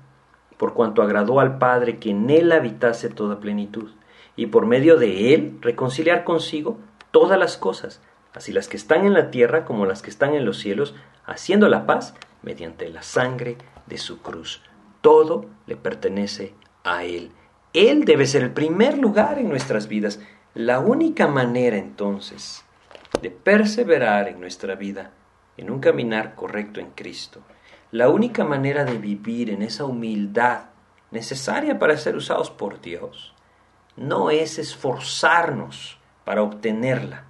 por 0.56 0.74
cuanto 0.74 1.02
agradó 1.02 1.42
al 1.42 1.58
Padre 1.58 1.98
que 1.98 2.12
en 2.12 2.30
Él 2.30 2.54
habitase 2.54 3.10
toda 3.10 3.42
plenitud, 3.42 3.90
y 4.38 4.46
por 4.46 4.66
medio 4.66 4.96
de 4.96 5.34
Él 5.34 5.58
reconciliar 5.60 6.24
consigo 6.24 6.78
todas 7.12 7.38
las 7.38 7.58
cosas, 7.58 8.02
así 8.34 8.54
las 8.54 8.70
que 8.70 8.78
están 8.78 9.06
en 9.06 9.14
la 9.14 9.32
tierra 9.32 9.66
como 9.66 9.86
las 9.86 10.02
que 10.02 10.10
están 10.10 10.34
en 10.34 10.46
los 10.46 10.60
cielos, 10.60 10.96
haciendo 11.26 11.68
la 11.68 11.86
paz 11.86 12.14
mediante 12.44 12.88
la 12.90 13.02
sangre 13.02 13.58
de 13.88 13.98
su 13.98 14.22
cruz. 14.22 14.62
Todo 15.02 15.46
le 15.66 15.76
pertenece 15.76 16.54
a 16.84 17.04
Él. 17.04 17.32
Él 17.74 18.06
debe 18.06 18.26
ser 18.26 18.44
el 18.44 18.52
primer 18.52 18.98
lugar 18.98 19.40
en 19.40 19.50
nuestras 19.50 19.88
vidas. 19.88 20.20
La 20.54 20.80
única 20.80 21.28
manera 21.28 21.78
entonces 21.78 22.64
de 23.22 23.32
perseverar 23.32 24.28
en 24.28 24.40
nuestra 24.40 24.76
vida, 24.76 25.12
en 25.58 25.72
un 25.72 25.80
caminar 25.80 26.36
correcto 26.36 26.80
en 26.80 26.92
Cristo, 26.92 27.42
la 27.92 28.10
única 28.10 28.44
manera 28.44 28.84
de 28.84 28.98
vivir 28.98 29.50
en 29.50 29.62
esa 29.62 29.86
humildad 29.86 30.66
necesaria 31.10 31.80
para 31.80 31.98
ser 31.98 32.16
usados 32.16 32.52
por 32.52 32.82
Dios, 32.82 33.34
no 33.98 34.30
es 34.30 34.60
esforzarnos 34.60 35.98
para 36.24 36.44
obtenerla, 36.44 37.26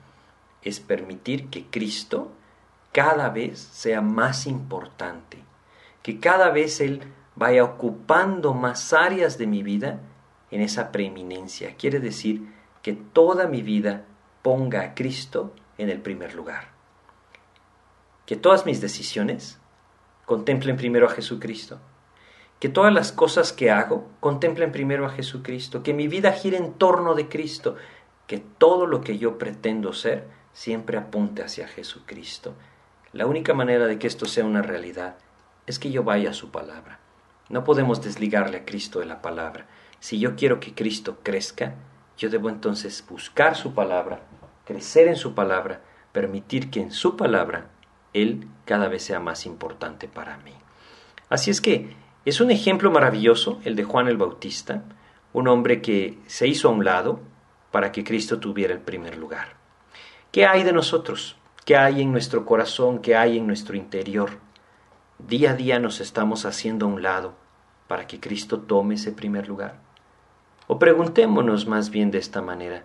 es 0.61 0.79
permitir 0.79 1.49
que 1.49 1.65
Cristo 1.65 2.31
cada 2.91 3.29
vez 3.29 3.59
sea 3.59 4.01
más 4.01 4.45
importante, 4.45 5.39
que 6.03 6.19
cada 6.19 6.49
vez 6.49 6.81
Él 6.81 7.01
vaya 7.35 7.63
ocupando 7.63 8.53
más 8.53 8.93
áreas 8.93 9.37
de 9.37 9.47
mi 9.47 9.63
vida 9.63 10.01
en 10.51 10.61
esa 10.61 10.91
preeminencia. 10.91 11.75
Quiere 11.75 11.99
decir 11.99 12.51
que 12.81 12.93
toda 12.93 13.47
mi 13.47 13.61
vida 13.61 14.05
ponga 14.41 14.81
a 14.81 14.95
Cristo 14.95 15.53
en 15.77 15.89
el 15.89 16.01
primer 16.01 16.33
lugar. 16.33 16.69
Que 18.25 18.35
todas 18.35 18.65
mis 18.65 18.81
decisiones 18.81 19.59
contemplen 20.25 20.75
primero 20.75 21.07
a 21.07 21.11
Jesucristo. 21.11 21.79
Que 22.59 22.69
todas 22.69 22.93
las 22.93 23.11
cosas 23.11 23.53
que 23.53 23.69
hago 23.69 24.07
contemplen 24.19 24.71
primero 24.71 25.05
a 25.05 25.09
Jesucristo. 25.09 25.83
Que 25.83 25.93
mi 25.93 26.07
vida 26.07 26.31
gire 26.31 26.57
en 26.57 26.73
torno 26.73 27.13
de 27.13 27.27
Cristo. 27.27 27.75
Que 28.25 28.39
todo 28.39 28.87
lo 28.87 29.01
que 29.01 29.17
yo 29.17 29.37
pretendo 29.37 29.93
ser 29.93 30.27
siempre 30.53 30.97
apunte 30.97 31.43
hacia 31.43 31.67
Jesucristo. 31.67 32.55
La 33.13 33.27
única 33.27 33.53
manera 33.53 33.85
de 33.85 33.99
que 33.99 34.07
esto 34.07 34.25
sea 34.25 34.43
una 34.43 34.61
realidad 34.61 35.17
es 35.67 35.79
que 35.79 35.91
yo 35.91 36.03
vaya 36.03 36.31
a 36.31 36.33
su 36.33 36.49
palabra. 36.49 36.99
No 37.49 37.63
podemos 37.63 38.01
desligarle 38.01 38.57
a 38.57 38.65
Cristo 38.65 38.99
de 38.99 39.05
la 39.05 39.21
palabra. 39.21 39.67
Si 39.99 40.19
yo 40.19 40.35
quiero 40.35 40.59
que 40.59 40.73
Cristo 40.73 41.19
crezca, 41.23 41.75
yo 42.17 42.29
debo 42.29 42.49
entonces 42.49 43.05
buscar 43.07 43.55
su 43.55 43.73
palabra, 43.73 44.21
crecer 44.65 45.07
en 45.07 45.15
su 45.15 45.33
palabra, 45.35 45.81
permitir 46.11 46.69
que 46.69 46.81
en 46.81 46.91
su 46.91 47.15
palabra 47.15 47.69
Él 48.13 48.47
cada 48.65 48.87
vez 48.87 49.03
sea 49.03 49.19
más 49.19 49.45
importante 49.45 50.07
para 50.07 50.37
mí. 50.37 50.53
Así 51.29 51.51
es 51.51 51.61
que 51.61 51.95
es 52.27 52.41
un 52.41 52.51
ejemplo 52.51 52.91
maravilloso 52.91 53.61
el 53.63 53.77
de 53.77 53.85
Juan 53.85 54.09
el 54.09 54.17
Bautista, 54.17 54.83
un 55.31 55.47
hombre 55.47 55.81
que 55.81 56.19
se 56.27 56.45
hizo 56.45 56.67
a 56.67 56.71
un 56.73 56.83
lado 56.83 57.21
para 57.71 57.93
que 57.93 58.03
Cristo 58.03 58.37
tuviera 58.37 58.73
el 58.73 58.81
primer 58.81 59.15
lugar. 59.15 59.55
¿Qué 60.29 60.45
hay 60.45 60.63
de 60.63 60.73
nosotros? 60.73 61.37
¿Qué 61.63 61.77
hay 61.77 62.01
en 62.01 62.11
nuestro 62.11 62.45
corazón? 62.45 62.99
¿Qué 62.99 63.15
hay 63.15 63.37
en 63.37 63.47
nuestro 63.47 63.77
interior? 63.77 64.39
Día 65.19 65.51
a 65.51 65.53
día 65.53 65.79
nos 65.79 66.01
estamos 66.01 66.45
haciendo 66.45 66.85
a 66.85 66.89
un 66.89 67.01
lado 67.01 67.33
para 67.87 68.07
que 68.07 68.19
Cristo 68.19 68.59
tome 68.59 68.95
ese 68.95 69.13
primer 69.13 69.47
lugar. 69.47 69.75
O 70.67 70.77
preguntémonos 70.79 71.65
más 71.65 71.91
bien 71.91 72.11
de 72.11 72.17
esta 72.17 72.41
manera, 72.41 72.83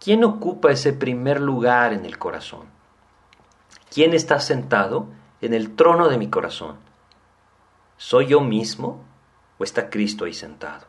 ¿quién 0.00 0.24
ocupa 0.24 0.72
ese 0.72 0.92
primer 0.92 1.40
lugar 1.40 1.92
en 1.92 2.04
el 2.06 2.18
corazón? 2.18 2.66
¿Quién 3.94 4.14
está 4.14 4.40
sentado 4.40 5.06
en 5.40 5.54
el 5.54 5.76
trono 5.76 6.08
de 6.08 6.18
mi 6.18 6.28
corazón? 6.28 6.89
¿Soy 8.02 8.28
yo 8.28 8.40
mismo 8.40 9.04
o 9.58 9.62
está 9.62 9.90
Cristo 9.90 10.24
ahí 10.24 10.32
sentado? 10.32 10.86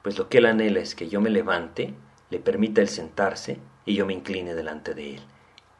Pues 0.00 0.16
lo 0.16 0.28
que 0.28 0.38
Él 0.38 0.46
anhela 0.46 0.78
es 0.78 0.94
que 0.94 1.08
yo 1.08 1.20
me 1.20 1.28
levante, 1.28 1.92
le 2.30 2.38
permita 2.38 2.80
el 2.80 2.86
sentarse 2.86 3.58
y 3.84 3.96
yo 3.96 4.06
me 4.06 4.12
incline 4.12 4.54
delante 4.54 4.94
de 4.94 5.16
Él. 5.16 5.22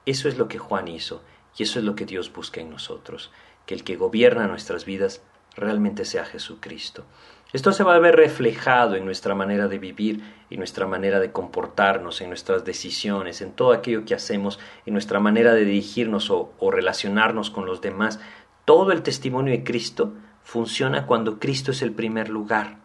Eso 0.07 0.29
es 0.29 0.39
lo 0.39 0.49
que 0.49 0.59
Juan 0.59 0.89
hizo 0.89 1.23
y 1.57 1.63
eso 1.63 1.79
es 1.79 1.85
lo 1.85 1.95
que 1.95 2.05
Dios 2.05 2.33
busca 2.33 2.61
en 2.61 2.69
nosotros, 2.69 3.31
que 3.65 3.75
el 3.75 3.85
que 3.85 3.95
gobierna 3.95 4.49
nuestras 4.49 4.85
vidas 4.85 5.23
realmente 5.55 6.05
sea 6.05 6.25
Jesucristo. 6.25 7.05
Esto 7.53 7.71
se 7.71 7.85
va 7.85 7.95
a 7.95 8.01
ver 8.01 8.17
reflejado 8.17 8.97
en 8.97 9.05
nuestra 9.05 9.37
manera 9.37 9.69
de 9.69 9.79
vivir, 9.79 10.21
en 10.51 10.59
nuestra 10.59 10.89
manera 10.89 11.21
de 11.21 11.31
comportarnos, 11.31 12.21
en 12.23 12.29
nuestras 12.29 12.65
decisiones, 12.65 13.41
en 13.41 13.53
todo 13.53 13.71
aquello 13.71 14.05
que 14.05 14.17
hacemos, 14.17 14.59
en 14.85 14.95
nuestra 14.95 15.21
manera 15.21 15.55
de 15.55 15.65
dirigirnos 15.65 16.29
o, 16.29 16.53
relacionarnos 16.73 17.51
con 17.51 17.67
los 17.67 17.81
demás. 17.81 18.19
Todo 18.65 18.91
el 18.91 19.03
testimonio 19.03 19.53
de 19.53 19.63
Cristo 19.63 20.13
funciona 20.43 21.07
cuando 21.07 21.39
Cristo 21.39 21.71
es 21.71 21.83
el 21.83 21.93
primer 21.93 22.29
lugar. 22.29 22.79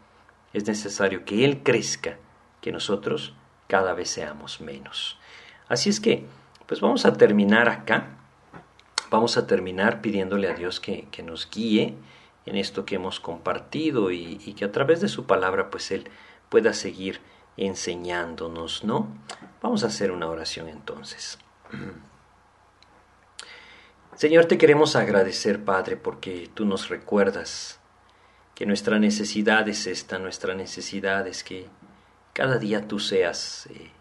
Es 0.53 0.67
necesario 0.67 1.25
que 1.25 1.45
Él 1.45 1.63
crezca, 1.63 2.17
que 2.61 2.71
nosotros 2.71 3.33
cada 3.67 3.93
vez 3.93 4.09
seamos 4.09 4.61
menos. 4.61 5.19
Así 5.67 5.89
es 5.89 5.99
que, 5.99 6.25
pues 6.67 6.81
vamos 6.81 7.05
a 7.05 7.13
terminar 7.13 7.69
acá. 7.69 8.17
Vamos 9.09 9.37
a 9.37 9.47
terminar 9.47 10.01
pidiéndole 10.01 10.49
a 10.49 10.53
Dios 10.53 10.79
que, 10.79 11.07
que 11.11 11.23
nos 11.23 11.49
guíe 11.49 11.95
en 12.45 12.55
esto 12.57 12.85
que 12.85 12.95
hemos 12.95 13.19
compartido 13.19 14.11
y, 14.11 14.37
que 14.57 14.65
a 14.65 14.71
través 14.71 15.01
de 15.01 15.07
su 15.07 15.25
palabra 15.25 15.69
pues 15.69 15.91
Él 15.91 16.09
pueda 16.49 16.73
seguir 16.73 17.19
enseñándonos, 17.57 18.83
¿no? 18.83 19.07
Vamos 19.61 19.83
a 19.83 19.87
hacer 19.87 20.11
una 20.11 20.27
oración 20.27 20.69
entonces. 20.69 21.39
Señor, 24.15 24.45
te 24.45 24.57
queremos 24.57 24.95
agradecer, 24.95 25.65
Padre, 25.65 25.97
porque 25.97 26.49
tú 26.53 26.63
nos 26.63 26.87
recuerdas 26.87 27.81
que 28.55 28.65
nuestra 28.65 28.97
necesidad 28.97 29.67
es 29.67 29.87
esta, 29.87 30.19
nuestra 30.19 30.55
necesidad 30.55 31.27
es 31.27 31.43
que 31.43 31.67
cada 32.31 32.57
día 32.57 32.87
tú 32.87 32.99
seas 32.99 33.67
eh, 33.71 33.91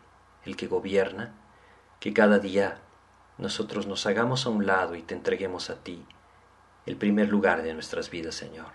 el 0.44 0.54
que 0.54 0.68
gobierna, 0.68 1.34
que 1.98 2.12
cada 2.12 2.38
día 2.38 2.78
nosotros 3.38 3.88
nos 3.88 4.06
hagamos 4.06 4.46
a 4.46 4.50
un 4.50 4.66
lado 4.66 4.94
y 4.94 5.02
te 5.02 5.16
entreguemos 5.16 5.68
a 5.68 5.82
ti 5.82 6.06
el 6.86 6.94
primer 6.96 7.28
lugar 7.28 7.64
de 7.64 7.74
nuestras 7.74 8.08
vidas, 8.08 8.36
Señor. 8.36 8.68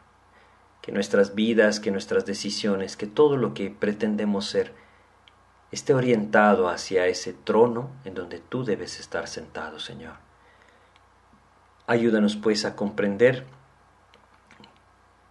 Que 0.81 0.91
nuestras 0.91 1.35
vidas, 1.35 1.79
que 1.79 1.91
nuestras 1.91 2.25
decisiones, 2.25 2.97
que 2.97 3.07
todo 3.07 3.37
lo 3.37 3.53
que 3.53 3.69
pretendemos 3.69 4.45
ser 4.45 4.73
esté 5.71 5.93
orientado 5.93 6.67
hacia 6.67 7.07
ese 7.07 7.31
trono 7.31 7.91
en 8.03 8.13
donde 8.13 8.39
tú 8.39 8.65
debes 8.65 8.99
estar 8.99 9.29
sentado, 9.29 9.79
Señor. 9.79 10.28
Ayúdanos 11.89 12.35
pues 12.35 12.65
a 12.65 12.75
comprender 12.75 13.47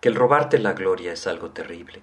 que 0.00 0.08
el 0.08 0.16
robarte 0.16 0.58
la 0.58 0.72
gloria 0.72 1.12
es 1.12 1.28
algo 1.28 1.50
terrible, 1.50 2.02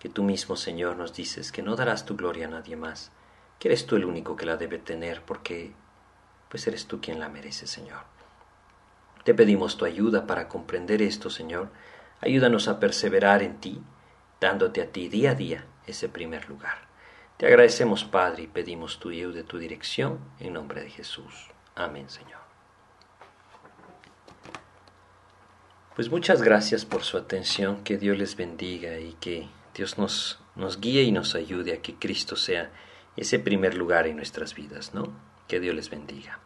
que 0.00 0.08
tú 0.08 0.24
mismo, 0.24 0.56
Señor, 0.56 0.96
nos 0.96 1.14
dices 1.14 1.52
que 1.52 1.62
no 1.62 1.76
darás 1.76 2.04
tu 2.04 2.16
gloria 2.16 2.48
a 2.48 2.50
nadie 2.50 2.74
más, 2.74 3.12
que 3.60 3.68
eres 3.68 3.86
tú 3.86 3.94
el 3.94 4.04
único 4.04 4.34
que 4.34 4.46
la 4.46 4.56
debe 4.56 4.80
tener, 4.80 5.22
porque 5.22 5.74
pues 6.48 6.66
eres 6.66 6.88
tú 6.88 7.00
quien 7.00 7.20
la 7.20 7.28
merece, 7.28 7.68
Señor. 7.68 8.00
Te 9.22 9.32
pedimos 9.32 9.76
tu 9.76 9.84
ayuda 9.84 10.26
para 10.26 10.48
comprender 10.48 11.00
esto, 11.00 11.30
Señor. 11.30 11.70
Ayúdanos 12.20 12.66
a 12.66 12.80
perseverar 12.80 13.44
en 13.44 13.60
ti, 13.60 13.80
dándote 14.40 14.82
a 14.82 14.90
ti 14.90 15.08
día 15.08 15.30
a 15.30 15.34
día 15.36 15.66
ese 15.86 16.08
primer 16.08 16.48
lugar. 16.48 16.88
Te 17.36 17.46
agradecemos, 17.46 18.02
Padre, 18.02 18.42
y 18.42 18.46
pedimos 18.48 18.98
tu 18.98 19.10
ayuda 19.10 19.36
de 19.36 19.44
tu 19.44 19.56
dirección, 19.58 20.18
en 20.40 20.54
nombre 20.54 20.80
de 20.80 20.90
Jesús. 20.90 21.52
Amén, 21.76 22.10
Señor. 22.10 22.37
Pues 25.98 26.12
muchas 26.12 26.42
gracias 26.42 26.84
por 26.84 27.02
su 27.02 27.16
atención, 27.16 27.82
que 27.82 27.98
Dios 27.98 28.16
les 28.16 28.36
bendiga 28.36 29.00
y 29.00 29.14
que 29.14 29.48
Dios 29.74 29.98
nos, 29.98 30.38
nos 30.54 30.80
guíe 30.80 31.02
y 31.02 31.10
nos 31.10 31.34
ayude 31.34 31.72
a 31.72 31.82
que 31.82 31.96
Cristo 31.96 32.36
sea 32.36 32.70
ese 33.16 33.40
primer 33.40 33.74
lugar 33.74 34.06
en 34.06 34.14
nuestras 34.14 34.54
vidas, 34.54 34.94
¿no? 34.94 35.12
Que 35.48 35.58
Dios 35.58 35.74
les 35.74 35.90
bendiga. 35.90 36.38